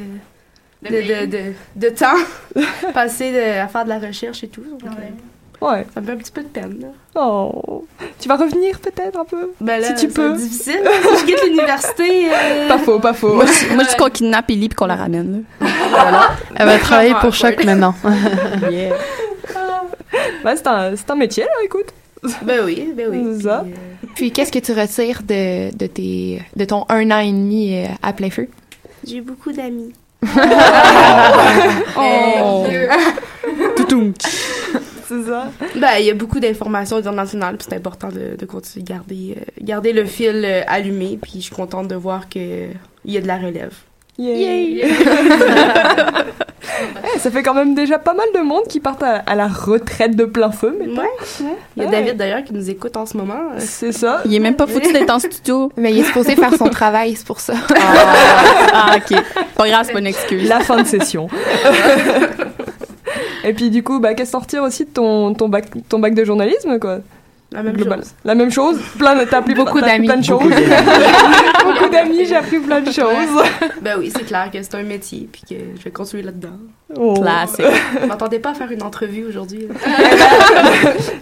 de, 0.82 0.88
de, 0.90 1.26
de, 1.26 1.42
de 1.76 1.88
temps 1.90 2.16
passé 2.94 3.32
de- 3.32 3.60
à 3.60 3.68
faire 3.68 3.84
de 3.84 3.88
la 3.90 3.98
recherche 3.98 4.42
et 4.44 4.48
tout. 4.48 4.62
euh, 4.62 4.88
Ouais. 5.60 5.86
Ça 5.92 6.00
me 6.00 6.06
fait 6.06 6.12
un 6.12 6.16
petit 6.16 6.30
peu 6.32 6.42
de 6.42 6.48
peine. 6.48 6.78
Là. 6.80 6.88
Oh. 7.20 7.84
Tu 8.18 8.28
vas 8.28 8.36
revenir 8.36 8.78
peut-être 8.80 9.18
un 9.18 9.24
peu? 9.24 9.50
Ben 9.60 9.80
là, 9.80 9.88
Si 9.96 10.06
tu 10.06 10.12
peux. 10.12 10.30
être 10.30 10.36
difficile. 10.38 10.80
Si 10.82 11.20
je 11.20 11.24
quitte 11.26 11.44
l'université. 11.44 12.28
euh, 12.32 12.68
Pas 12.68 12.78
faux, 12.78 12.98
pas 12.98 13.12
faux. 13.12 13.34
Moi, 13.34 13.44
je, 13.46 13.74
moi, 13.74 13.84
je 13.84 13.90
dis 13.90 13.96
qu'on 13.96 14.08
kidnappe 14.10 14.48
Élie 14.50 14.68
puis 14.68 14.76
qu'on 14.76 14.86
la 14.86 14.96
ramène, 14.96 15.44
là. 15.60 15.68
Elle 16.56 16.66
va 16.66 16.78
travailler 16.78 17.14
pour 17.20 17.34
Choc 17.34 17.62
maintenant. 17.64 17.94
Yeah. 18.70 18.96
Bah, 20.42 20.56
c'est 20.56 20.66
un, 20.66 20.96
c'est 20.96 21.10
un 21.10 21.14
métier, 21.16 21.44
là, 21.44 21.50
écoute. 21.64 21.86
Ben 22.42 22.60
oui, 22.64 22.92
ben 22.96 23.08
oui. 23.10 23.34
C'est 23.36 23.44
ça. 23.44 23.64
Puis 24.14 24.30
qu'est-ce 24.32 24.52
que 24.52 24.58
tu 24.58 24.72
retires 24.72 25.22
de, 25.22 25.74
de, 25.76 25.86
tes, 25.86 26.42
de 26.56 26.64
ton 26.64 26.84
un 26.88 27.10
an 27.10 27.18
et 27.20 27.30
demi 27.32 27.76
euh, 27.76 27.86
à 28.02 28.12
plein 28.12 28.28
feu? 28.30 28.48
J'ai 29.06 29.20
beaucoup 29.20 29.52
d'amis. 29.52 29.92
Oh. 31.96 32.66
C'est 35.10 35.22
ça? 35.24 35.50
Ben, 35.76 35.88
il 35.98 36.06
y 36.06 36.10
a 36.10 36.14
beaucoup 36.14 36.38
d'informations 36.40 36.96
internationales, 36.96 37.56
puis 37.56 37.66
c'est 37.68 37.76
important 37.76 38.08
de, 38.08 38.36
de 38.38 38.46
continuer 38.46 38.84
de 38.84 38.88
garder, 38.92 39.36
euh, 39.38 39.44
garder 39.60 39.92
le 39.92 40.04
fil 40.04 40.42
euh, 40.44 40.62
allumé, 40.68 41.18
puis 41.20 41.32
je 41.36 41.40
suis 41.40 41.54
contente 41.54 41.88
de 41.88 41.96
voir 41.96 42.28
qu'il 42.28 42.70
y 43.04 43.16
a 43.16 43.20
de 43.20 43.26
la 43.26 43.36
relève. 43.38 43.72
Yay. 44.18 44.84
Eh, 47.14 47.18
ça 47.18 47.30
fait 47.30 47.42
quand 47.42 47.52
même 47.52 47.74
déjà 47.74 47.98
pas 47.98 48.14
mal 48.14 48.26
de 48.34 48.40
monde 48.40 48.62
qui 48.68 48.80
partent 48.80 49.02
à, 49.02 49.16
à 49.26 49.34
la 49.34 49.48
retraite 49.48 50.14
de 50.16 50.24
plein 50.24 50.50
feu, 50.50 50.74
mais 50.78 50.86
Ouais, 50.86 50.98
ouais. 50.98 51.56
Il 51.76 51.82
y 51.82 51.86
a 51.86 51.88
Ouais. 51.88 51.92
David 51.92 52.16
d'ailleurs 52.16 52.44
qui 52.44 52.54
nous 52.54 52.70
écoute 52.70 52.96
en 52.96 53.04
ce 53.06 53.16
moment. 53.16 53.34
euh. 53.54 53.58
c'est 53.58 53.92
ça. 53.92 54.22
Il 54.24 54.34
est 54.34 54.38
même 54.38 54.54
pas 54.56 54.66
foutu 54.66 54.90
d'être 54.92 55.10
en 55.10 55.18
studio. 55.18 55.70
Mais 55.76 55.92
il 55.92 55.98
est 55.98 56.04
supposé 56.04 56.36
faire 56.36 56.54
son 56.54 56.68
travail, 56.68 57.16
c'est 57.16 57.26
pour 57.26 57.40
ça. 57.40 57.54
Ah, 58.72 58.96
ok. 58.96 59.18
Pas 59.56 59.68
grave, 59.68 59.84
c'est 59.86 59.92
pas 59.92 59.98
une 59.98 60.06
excuse. 60.06 60.48
La 60.48 60.60
fin 60.60 60.80
de 60.80 60.86
session. 60.86 61.28
Et 63.44 63.52
puis 63.54 63.70
du 63.70 63.82
coup, 63.82 64.00
bah, 64.00 64.14
qu'est-ce 64.14 64.36
retires 64.36 64.62
aussi 64.62 64.84
de 64.84 64.90
ton, 64.90 65.34
ton, 65.34 65.48
bac, 65.48 65.66
ton 65.88 65.98
bac 65.98 66.14
de 66.14 66.24
journalisme, 66.24 66.78
quoi? 66.78 66.98
La 67.52 67.64
même 67.64 67.74
Global. 67.76 67.98
chose. 67.98 68.10
La 68.24 68.34
même 68.36 68.50
chose 68.52 68.78
Plein 68.96 69.16
de, 69.16 69.24
t'as 69.28 69.38
appris 69.38 69.54
Beaucoup 69.54 69.80
d'amis. 69.80 70.06
plein 70.06 70.18
de 70.18 70.24
choses. 70.24 70.40
Beaucoup 71.64 71.88
d'amis. 71.90 72.24
J'ai 72.24 72.36
appris 72.36 72.60
plein 72.60 72.80
de 72.80 72.92
choses. 72.92 73.42
Ben 73.82 73.96
oui, 73.98 74.12
c'est 74.16 74.24
clair 74.24 74.48
que 74.52 74.62
c'est 74.62 74.76
un 74.76 74.84
métier, 74.84 75.28
puis 75.32 75.42
que 75.50 75.56
je 75.76 75.82
vais 75.82 75.90
continuer 75.90 76.22
là-dedans. 76.22 76.58
Oh. 76.96 77.14
Classique. 77.14 77.64
Je 78.02 78.06
m'attendais 78.06 78.38
pas 78.38 78.50
à 78.50 78.54
faire 78.54 78.70
une 78.70 78.84
entrevue 78.84 79.24
aujourd'hui. 79.28 79.66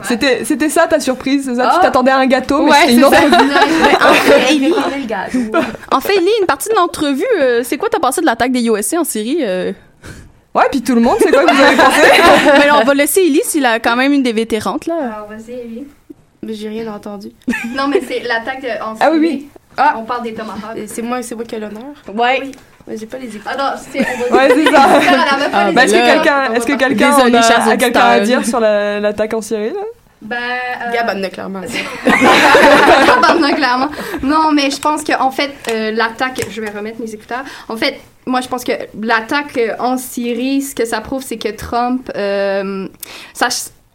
C'était, 0.03 0.45
c'était 0.45 0.69
ça 0.69 0.87
ta 0.87 1.01
surprise, 1.01 1.45
c'est 1.47 1.55
ça? 1.55 1.63
Tu 1.65 1.69
Ah. 1.77 1.79
t'attendais 1.83 2.11
à 2.11 2.19
un 2.19 2.27
gâteau, 2.27 2.63
mais 2.63 2.71
Ouais, 2.73 2.93
une 2.93 3.03
c'est 3.03 3.03
ça. 3.03 3.09
entrevue. 3.09 3.53
En 4.01 4.15
fait, 6.01 6.17
Élie, 6.17 6.31
une 6.41 6.47
partie 6.47 6.69
de 6.69 6.75
l'entrevue, 6.75 7.25
euh, 7.41 7.63
c'est 7.65 7.79
quoi 7.79 7.89
t'as 7.91 7.99
pensé 8.01 8.21
de 8.21 8.27
l'attaque 8.27 8.53
des 8.53 8.67
USA 8.67 9.01
en 9.01 9.05
Syrie? 9.05 9.39
euh? 9.43 9.73
Ouais, 10.55 10.65
puis 10.71 10.83
tout 10.83 10.95
le 10.95 11.01
monde, 11.01 11.17
c'est 11.21 11.31
quoi 11.31 11.45
que 11.45 11.55
vous 11.55 11.63
avez 11.63 11.77
pensé? 11.77 12.01
Mais 12.59 12.71
on 12.71 12.83
va 12.85 12.95
laisser 12.95 13.21
Élie 13.21 13.43
s'il 13.45 13.65
a 13.67 13.79
quand 13.79 13.95
même 13.97 14.13
une 14.13 14.23
des 14.23 14.33
vétérantes, 14.33 14.87
là. 14.87 14.95
Alors, 15.15 15.29
vas-y, 15.29 15.53
Ellie. 15.53 15.87
Mais 16.43 16.55
j'ai 16.55 16.69
rien 16.69 16.93
entendu. 16.93 17.31
Non, 17.77 17.89
mais 17.89 18.01
c'est 18.07 18.21
l'attaque 18.21 18.65
en 18.83 18.95
Ah 19.01 19.11
oui, 19.13 19.19
oui. 19.21 19.49
Ah. 19.77 19.95
On 19.99 20.05
parle 20.05 20.23
des 20.23 20.33
tomahawks. 20.35 20.79
C'est 20.87 21.03
moi, 21.03 21.23
c'est 21.23 21.35
moi 21.35 21.45
qui 21.45 21.55
ai 21.57 21.59
l'honneur. 21.61 21.83
Ouais. 22.15 22.39
Oui. 22.43 22.53
Ouais, 22.87 22.97
j'ai 22.97 23.07
pas 23.07 23.19
les 23.19 23.27
écoutes. 23.29 23.43
Ah 23.47 23.57
non, 23.57 23.81
c'est... 23.93 23.99
Ouais, 24.01 24.49
c'est 24.55 24.73
ça. 24.73 24.87
Ah, 25.53 25.73
Bah, 25.73 25.85
est-ce 25.85 25.93
que 25.95 26.07
quelqu'un, 26.15 26.53
est-ce 26.55 26.67
que 26.67 26.73
quelqu'un 26.73 27.13
a, 27.13 27.77
quelqu'un 27.77 28.01
à 28.01 28.21
dire 28.21 28.47
sur 28.47 28.61
la- 28.61 28.99
l'attaque 29.01 29.35
en 29.35 29.43
Syrie 29.43 29.71
là? 29.71 29.81
Ben... 30.21 30.37
euh, 30.37 30.93
Gab 30.93 31.09
en 31.11 31.23
a 33.43 33.53
clairement. 33.53 33.89
Non, 34.23 34.53
mais 34.53 34.71
je 34.71 34.81
pense 34.81 35.05
qu'en 35.05 35.31
fait, 35.31 35.53
euh, 35.71 35.93
l'attaque, 35.93 36.41
je 36.51 36.61
vais 36.61 36.71
remettre 36.71 37.01
mes 37.01 37.15
écouteurs. 37.15 37.45
En 37.69 37.77
fait, 37.77 38.01
moi, 38.27 38.41
je 38.41 38.49
pense 38.49 38.65
que 38.65 38.73
l'attaque 39.01 39.57
euh, 39.57 39.77
en 39.79 39.97
Syrie, 39.97 40.63
ce 40.63 40.75
que 40.75 40.85
ça 40.85 41.01
prouve, 41.01 41.23
c'est 41.23 41.39
que 41.39 41.49
Trump, 41.49 42.11
euh, 42.17 42.89
ça, 43.33 43.49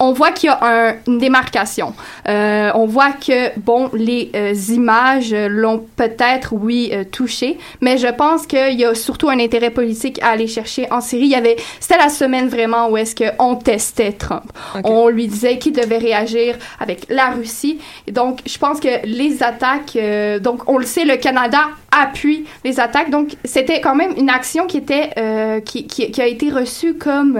on 0.10 0.14
voit 0.14 0.32
qu'il 0.32 0.48
y 0.50 0.54
a 0.54 0.60
un- 0.62 0.96
une 1.08 1.18
démarcation. 1.18 1.94
Euh, 2.28 2.72
on 2.76 2.86
voit 2.86 3.12
que, 3.14 3.40
bon, 3.60 3.90
les 3.94 4.32
euh, 4.36 4.54
images 4.70 5.34
l'ont 5.34 5.86
peut-être, 5.96 6.50
oui, 6.54 6.90
euh, 6.94 7.04
touché, 7.04 7.58
mais 7.82 7.98
je 7.98 8.08
pense 8.08 8.46
qu'il 8.48 8.80
y 8.80 8.86
a 8.86 8.94
surtout 8.96 9.30
un 9.30 9.40
intérêt 9.40 9.70
politique 9.70 10.22
à 10.22 10.30
aller 10.30 10.48
chercher 10.48 10.88
en 10.92 11.02
Syrie. 11.02 11.26
Il 11.26 11.32
y 11.32 11.36
avait, 11.36 11.56
c'était 11.80 11.98
la 11.98 12.10
semaine 12.10 12.48
vraiment 12.48 12.90
où 12.90 12.98
est-ce 12.98 13.16
qu'on 13.16 13.56
testait 13.56 14.14
Trump. 14.14 14.48
On 14.84 15.08
lui 15.10 15.28
disait 15.28 15.58
qu'il 15.58 15.74
devait 15.74 15.98
réagir 15.98 16.56
avec 16.80 17.06
la 17.10 17.28
Russie. 17.32 17.80
Donc, 18.12 18.40
je 18.46 18.58
pense 18.58 18.80
que 18.80 19.06
les 19.06 19.44
attaques, 19.44 19.98
donc 20.42 20.58
on 20.70 20.78
le 20.78 20.86
sait, 20.86 21.06
le 21.06 21.18
Canada 21.18 21.62
appuie 21.92 22.46
les 22.66 22.80
attaques. 22.80 23.10
Donc, 23.12 23.36
c'était 23.46 23.80
quand 23.82 23.96
même 23.96 24.14
une 24.18 24.30
action 24.30 24.66
qui 24.66 24.78
était, 24.78 25.10
qui, 25.66 25.86
qui, 25.88 26.10
qui 26.12 26.22
a 26.22 26.28
été 26.28 26.50
reçue 26.50 26.96
comme, 26.96 27.40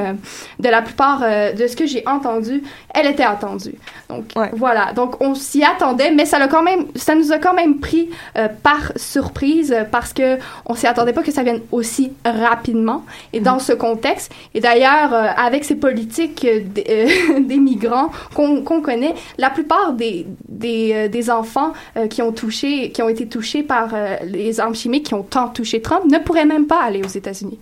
de 0.60 0.70
la 0.70 0.82
plupart 0.82 1.22
de 1.60 1.66
ce 1.68 1.76
que 1.76 1.86
j'ai 1.88 2.04
entendu, 2.08 2.53
elle 2.94 3.08
était 3.08 3.24
attendue. 3.24 3.76
Donc, 4.10 4.26
voilà. 4.54 4.94
Donc, 4.94 5.22
on 5.22 5.36
s'y 5.36 5.64
attendait, 5.64 6.12
mais 6.12 6.26
ça, 6.26 6.40
l'a 6.40 6.48
quand 6.48 6.64
même, 6.64 6.86
ça 6.96 7.16
nous 7.16 7.32
a 7.32 7.38
quand 7.38 7.54
même 7.54 7.80
pris 7.80 8.10
euh, 8.38 8.48
par 8.48 8.92
surprise 8.96 9.72
euh, 9.72 9.84
parce 9.90 10.14
que 10.14 10.38
on 10.66 10.76
s'y 10.76 10.88
attendait 10.88 11.14
pas 11.14 11.24
que 11.24 11.32
ça 11.32 11.44
vienne 11.44 11.62
aussi 11.72 12.12
rapidement 12.26 13.04
et 13.32 13.40
dans 13.40 13.60
ce 13.60 13.74
contexte. 13.74 14.32
Et 14.54 14.60
d'ailleurs, 14.60 15.14
euh, 15.14 15.28
avec 15.36 15.64
ces 15.64 15.76
politiques 15.76 16.46
des, 16.46 17.08
des 17.40 17.58
migrants 17.58 18.12
qu'on 18.36 18.82
connaît, 18.82 19.16
la 19.38 19.50
plupart 19.50 19.94
des, 19.94 20.26
des, 20.48 21.10
des 21.10 21.30
enfants 21.30 21.74
qui 22.10 22.22
ont 22.22 22.32
touché, 22.32 22.92
qui 22.92 23.02
ont 23.02 23.10
été 23.10 23.28
touchés 23.28 23.64
par 23.64 23.90
les 24.24 24.60
armes 24.60 24.76
chimiques, 24.76 25.08
qui 25.08 25.14
ont 25.14 25.24
tant 25.24 25.50
touché 25.50 25.82
Trump, 25.82 26.06
ne 26.06 26.18
pourraient 26.18 26.46
même 26.46 26.68
pas 26.68 26.82
aller 26.82 27.02
aux 27.04 27.08
États-Unis. 27.08 27.60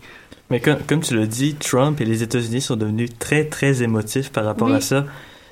Mais 0.51 0.59
comme, 0.59 0.77
comme 0.85 0.99
tu 1.01 1.17
l'as 1.17 1.25
dit, 1.25 1.55
Trump 1.55 1.99
et 2.01 2.05
les 2.05 2.21
États-Unis 2.23 2.61
sont 2.61 2.75
devenus 2.75 3.09
très, 3.17 3.45
très 3.45 3.81
émotifs 3.81 4.31
par 4.31 4.45
rapport 4.45 4.67
Oui. 4.67 4.75
à 4.75 4.81
ça. 4.81 5.05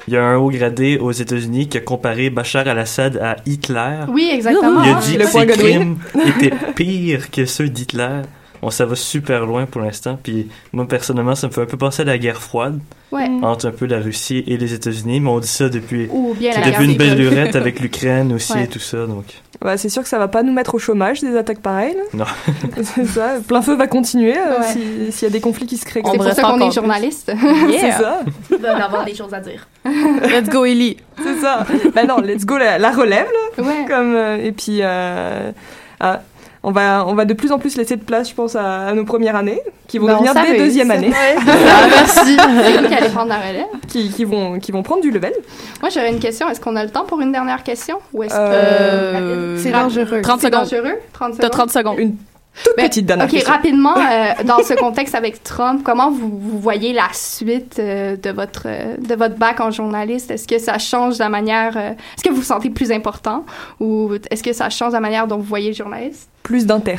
Il 0.07 0.13
y 0.13 0.17
a 0.17 0.23
un 0.23 0.37
haut 0.37 0.49
gradé 0.49 0.97
aux 0.97 1.11
États-Unis 1.11 1.67
qui 1.69 1.77
a 1.77 1.81
comparé 1.81 2.29
Bachar 2.29 2.67
al-Assad 2.67 3.17
à 3.17 3.35
Hitler. 3.45 3.99
Oui, 4.09 4.29
exactement. 4.33 4.83
Il 4.83 4.89
a 4.91 4.99
dit 4.99 5.17
Le 5.17 5.25
que 5.25 5.29
ses 5.31 5.45
crimes 5.47 5.97
étaient 6.27 6.53
pires 6.75 7.29
que 7.31 7.45
ceux 7.45 7.69
d'Hitler. 7.69 8.21
Bon, 8.61 8.69
ça 8.71 8.85
va 8.85 8.95
super 8.95 9.45
loin 9.45 9.65
pour 9.65 9.81
l'instant. 9.81 10.19
Puis 10.21 10.47
moi, 10.73 10.85
personnellement, 10.87 11.35
ça 11.35 11.47
me 11.47 11.51
fait 11.53 11.61
un 11.61 11.65
peu 11.65 11.77
penser 11.77 12.01
à 12.01 12.05
la 12.05 12.17
guerre 12.17 12.41
froide 12.41 12.79
Ouais. 13.11 13.27
entre 13.41 13.67
un 13.67 13.71
peu 13.71 13.85
la 13.87 13.99
Russie 13.99 14.43
et 14.47 14.57
les 14.57 14.73
États-Unis. 14.73 15.19
Mais 15.19 15.29
on 15.29 15.39
dit 15.39 15.47
ça 15.47 15.69
depuis, 15.69 16.07
Ou 16.11 16.35
bien 16.37 16.51
la 16.59 16.69
depuis 16.71 16.85
une 16.91 16.97
belle 16.97 17.17
lurette 17.17 17.55
avec 17.55 17.79
l'Ukraine 17.81 18.33
aussi 18.33 18.53
Ouais. 18.53 18.65
et 18.65 18.67
tout 18.67 18.79
ça. 18.79 19.05
Donc, 19.07 19.25
Bah, 19.62 19.76
c'est 19.78 19.89
sûr 19.89 20.01
que 20.03 20.07
ça 20.07 20.18
va 20.20 20.30
pas 20.30 20.41
nous 20.41 20.53
mettre 20.53 20.76
au 20.76 20.80
chômage 20.80 21.20
des 21.20 21.36
attaques 21.36 21.60
pareilles. 21.60 21.93
là. 21.95 22.03
non. 22.14 22.26
c'est 22.84 23.05
ça. 23.05 23.32
Plein 23.45 23.62
feu 23.62 23.76
va 23.76 23.88
continuer 23.88 24.38
euh, 24.38 24.60
Ouais. 24.60 24.66
si- 24.72 25.12
s'il 25.12 25.28
y 25.28 25.32
a 25.32 25.34
des 25.34 25.41
conflits 25.41 25.66
qui 25.66 25.76
se 25.76 25.86
créent. 25.86 26.01
C'est 26.05 26.16
pour 26.18 26.24
ça 26.32 26.41
qu'on 26.43 26.62
est 26.62 26.72
journaliste. 26.72 27.32
C'est 27.80 27.91
ça. 27.91 28.22
Il 28.51 28.57
va 28.57 28.76
en 28.78 28.80
avoir 28.80 29.03
des 29.05 29.14
choses 29.16 29.34
à 29.34 29.41
dire. 29.41 29.68
Let's 29.86 30.49
go, 30.49 30.64
Ellie. 30.64 30.95
C'est 31.22 31.36
ça. 31.39 31.66
bah 31.93 32.05
non, 32.05 32.18
let's 32.20 32.45
go 32.45 32.57
la, 32.57 32.78
la 32.78 32.91
relève 32.91 33.28
là. 33.57 33.64
Ouais. 33.64 33.86
Comme 33.89 34.16
euh, 34.16 34.38
et 34.38 34.53
puis 34.53 34.80
euh, 34.82 35.51
ah, 35.99 36.22
on 36.64 36.72
va 36.72 37.05
on 37.07 37.16
va 37.16 37.26
de 37.26 37.34
plus 37.34 37.51
en 37.51 37.60
plus 37.60 37.78
laisser 37.78 37.95
de 37.95 38.03
place, 38.03 38.30
je 38.30 38.36
pense, 38.36 38.55
à, 38.55 38.88
à 38.88 38.93
nos 38.93 39.05
premières 39.05 39.36
années, 39.36 39.62
qui 39.88 39.97
vont 39.97 40.07
on 40.07 40.14
devenir 40.14 40.34
des 40.34 40.41
s'amuse. 40.41 40.57
deuxième 40.62 40.91
années, 40.91 41.12
Ah, 41.16 41.88
merci. 41.89 42.38
C'est 42.38 42.88
qui 42.88 42.93
allait 42.93 43.10
prendre 43.10 43.30
la 43.30 43.39
relève. 43.39 43.66
qui, 43.88 44.10
qui 44.10 44.26
vont 44.26 44.60
qui 44.60 44.72
vont 44.72 44.84
prendre 44.84 45.01
du 45.01 45.12
level. 45.12 45.34
Moi, 45.82 45.89
j'aurais 45.89 46.12
une 46.12 46.20
question. 46.20 46.49
Est-ce 46.49 46.60
qu'on 46.62 46.76
a 46.76 46.84
le 46.84 46.89
temps 46.89 47.05
pour 47.05 47.22
une 47.22 47.32
dernière 47.32 47.64
question? 47.64 47.99
Ou 48.14 48.24
est-ce 48.24 48.34
que... 48.34 48.39
Euh, 48.39 49.57
C'est 49.57 49.72
dangereux. 49.72 50.22
30 50.22 50.39
C'est 50.41 50.47
secondes. 50.47 50.62
dangereux? 50.64 50.95
30 51.14 51.32
T'as 51.32 51.36
secondes? 51.47 51.51
30 51.51 51.72
secondes. 51.72 51.99
Une 51.99 52.16
toute 52.63 52.73
Ben, 52.75 52.87
petite 52.89 53.05
dernière 53.05 53.25
OK, 53.27 53.31
question. 53.31 53.51
rapidement, 53.53 53.95
euh, 53.97 54.43
dans 54.43 54.59
ce 54.63 54.73
contexte 54.73 55.15
avec 55.15 55.43
Trump, 55.43 55.81
comment 55.83 56.11
vous, 56.11 56.37
vous 56.37 56.59
voyez 56.59 56.91
la 56.93 57.07
suite 57.13 57.77
euh, 57.79 58.17
de, 58.17 58.29
votre, 58.31 58.63
euh, 58.65 58.97
de 58.97 59.15
votre 59.15 59.35
bac 59.35 59.59
en 59.61 59.71
journaliste? 59.71 60.29
Est-ce 60.31 60.47
que 60.47 60.59
ça 60.59 60.77
change 60.77 61.17
la 61.19 61.29
manière... 61.29 61.77
euh, 61.77 61.91
est-ce 61.91 62.23
que 62.23 62.29
vous 62.29 62.37
vous 62.37 62.43
sentez 62.43 62.69
plus 62.69 62.91
important? 62.91 63.45
Ou 63.79 64.11
est-ce 64.29 64.43
que 64.43 64.51
ça 64.53 64.69
change 64.69 64.93
la 64.93 64.99
manière 64.99 65.25
dont 65.27 65.37
vous 65.37 65.43
voyez 65.43 65.69
le 65.69 65.75
journaliste? 65.75 66.29
Plus 66.43 66.65
d'inter. 66.65 66.97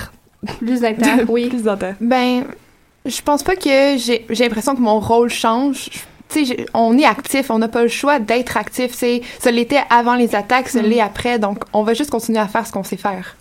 Plus 0.58 0.80
d'inter, 0.80 1.24
oui. 1.28 1.48
Plus 1.48 1.64
d'inter. 1.64 1.92
Ben, 2.00 2.44
je 3.04 3.20
pense 3.22 3.42
pas 3.42 3.56
que 3.56 3.96
j'ai 3.98 4.24
j'ai 4.30 4.44
l'impression 4.44 4.74
que 4.74 4.80
mon 4.80 4.98
rôle 5.00 5.28
change. 5.30 5.90
Tu 6.30 6.38
sais, 6.38 6.44
j'ai- 6.44 6.66
on 6.74 6.96
est 6.96 7.04
actif, 7.04 7.50
on 7.50 7.58
n'a 7.58 7.68
pas 7.68 7.82
le 7.82 7.88
choix 7.88 8.18
d'être 8.20 8.56
actif. 8.56 8.92
C'est, 8.94 9.20
ça 9.40 9.50
l'était 9.50 9.82
avant 9.90 10.14
les 10.14 10.34
attaques, 10.34 10.68
ça 10.68 10.80
Mm. 10.80 10.86
l'est 10.86 11.00
après, 11.00 11.38
donc 11.38 11.64
on 11.72 11.82
va 11.82 11.92
juste 11.92 12.10
continuer 12.10 12.38
à 12.38 12.46
faire 12.46 12.66
ce 12.66 12.72
qu'on 12.72 12.84
sait 12.84 12.96
faire. 12.96 13.36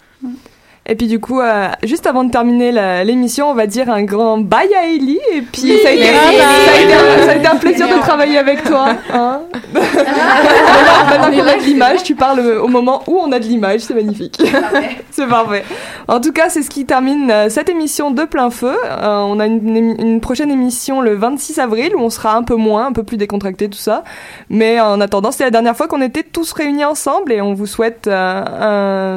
Et 0.85 0.95
puis 0.95 1.05
du 1.07 1.19
coup, 1.19 1.39
euh, 1.39 1.67
juste 1.83 2.07
avant 2.07 2.23
de 2.23 2.31
terminer 2.31 2.71
l'émission, 3.03 3.49
on 3.51 3.53
va 3.53 3.67
dire 3.67 3.89
un 3.91 4.03
grand 4.03 4.39
bye 4.39 4.73
à 4.73 4.87
Ellie. 4.87 5.19
Et 5.33 5.41
puis 5.41 5.61
Oui, 5.65 5.79
ça, 5.83 5.89
a 5.89 5.91
été, 5.91 6.11
merci. 6.11 6.37
ça, 6.37 6.71
a 6.73 6.81
été, 6.81 6.93
un- 6.93 7.25
ça 7.25 7.31
a 7.31 7.35
été 7.35 7.47
un 7.47 7.55
plaisir 7.57 7.87
de 7.87 7.99
travailler 8.01 8.37
avec 8.39 8.63
toi. 8.63 8.87
hein. 9.13 9.41
maintenant 9.73 11.09
maintenant 11.09 11.31
qu'on 11.43 11.47
a 11.47 11.57
de 11.57 11.63
l'image, 11.63 12.03
tu 12.03 12.15
parles 12.15 12.39
au 12.61 12.67
moment 12.67 13.03
où 13.07 13.19
on 13.19 13.31
a 13.31 13.39
de 13.39 13.45
l'image, 13.45 13.81
c'est 13.81 13.93
magnifique. 13.93 14.41
c'est 15.11 15.27
parfait. 15.27 15.63
En 16.07 16.19
tout 16.19 16.31
cas, 16.31 16.49
c'est 16.49 16.63
ce 16.63 16.69
qui 16.71 16.85
termine 16.85 17.29
euh, 17.29 17.49
cette 17.49 17.69
émission 17.69 18.09
de 18.11 18.23
plein 18.23 18.49
feu. 18.49 18.75
Euh, 18.83 19.17
on 19.27 19.39
a 19.39 19.45
une, 19.45 20.19
prochaine 20.21 20.49
émission 20.51 21.01
le 21.01 21.13
26 21.15 21.59
avril 21.59 21.95
où 21.95 21.99
on 22.01 22.09
sera 22.09 22.35
un 22.35 22.43
peu 22.43 22.55
moins, 22.55 22.87
un 22.87 22.91
peu 22.93 23.03
plus 23.03 23.17
décontracté, 23.17 23.69
tout 23.69 23.77
ça. 23.77 24.03
Mais 24.49 24.79
en 24.79 24.99
attendant, 25.01 25.31
c'est 25.31 25.43
la 25.43 25.51
dernière 25.51 25.75
fois 25.77 25.87
qu'on 25.87 26.01
était 26.01 26.23
tous 26.23 26.51
réunis 26.51 26.85
ensemble 26.85 27.31
et 27.31 27.41
on 27.41 27.53
vous 27.53 27.67
souhaite 27.67 28.07
euh, 28.07 28.43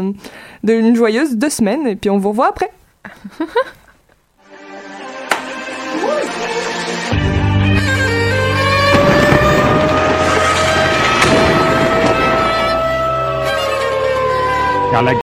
un- 0.08 0.12
de, 0.62 0.74
une 0.74 0.94
joyeuse 0.94 1.36
deux 1.36 1.50
semaines 1.50 1.86
et 1.86 1.96
puis 1.96 2.10
on 2.10 2.18
vous 2.18 2.30
revoit 2.30 2.48
après. 2.48 2.70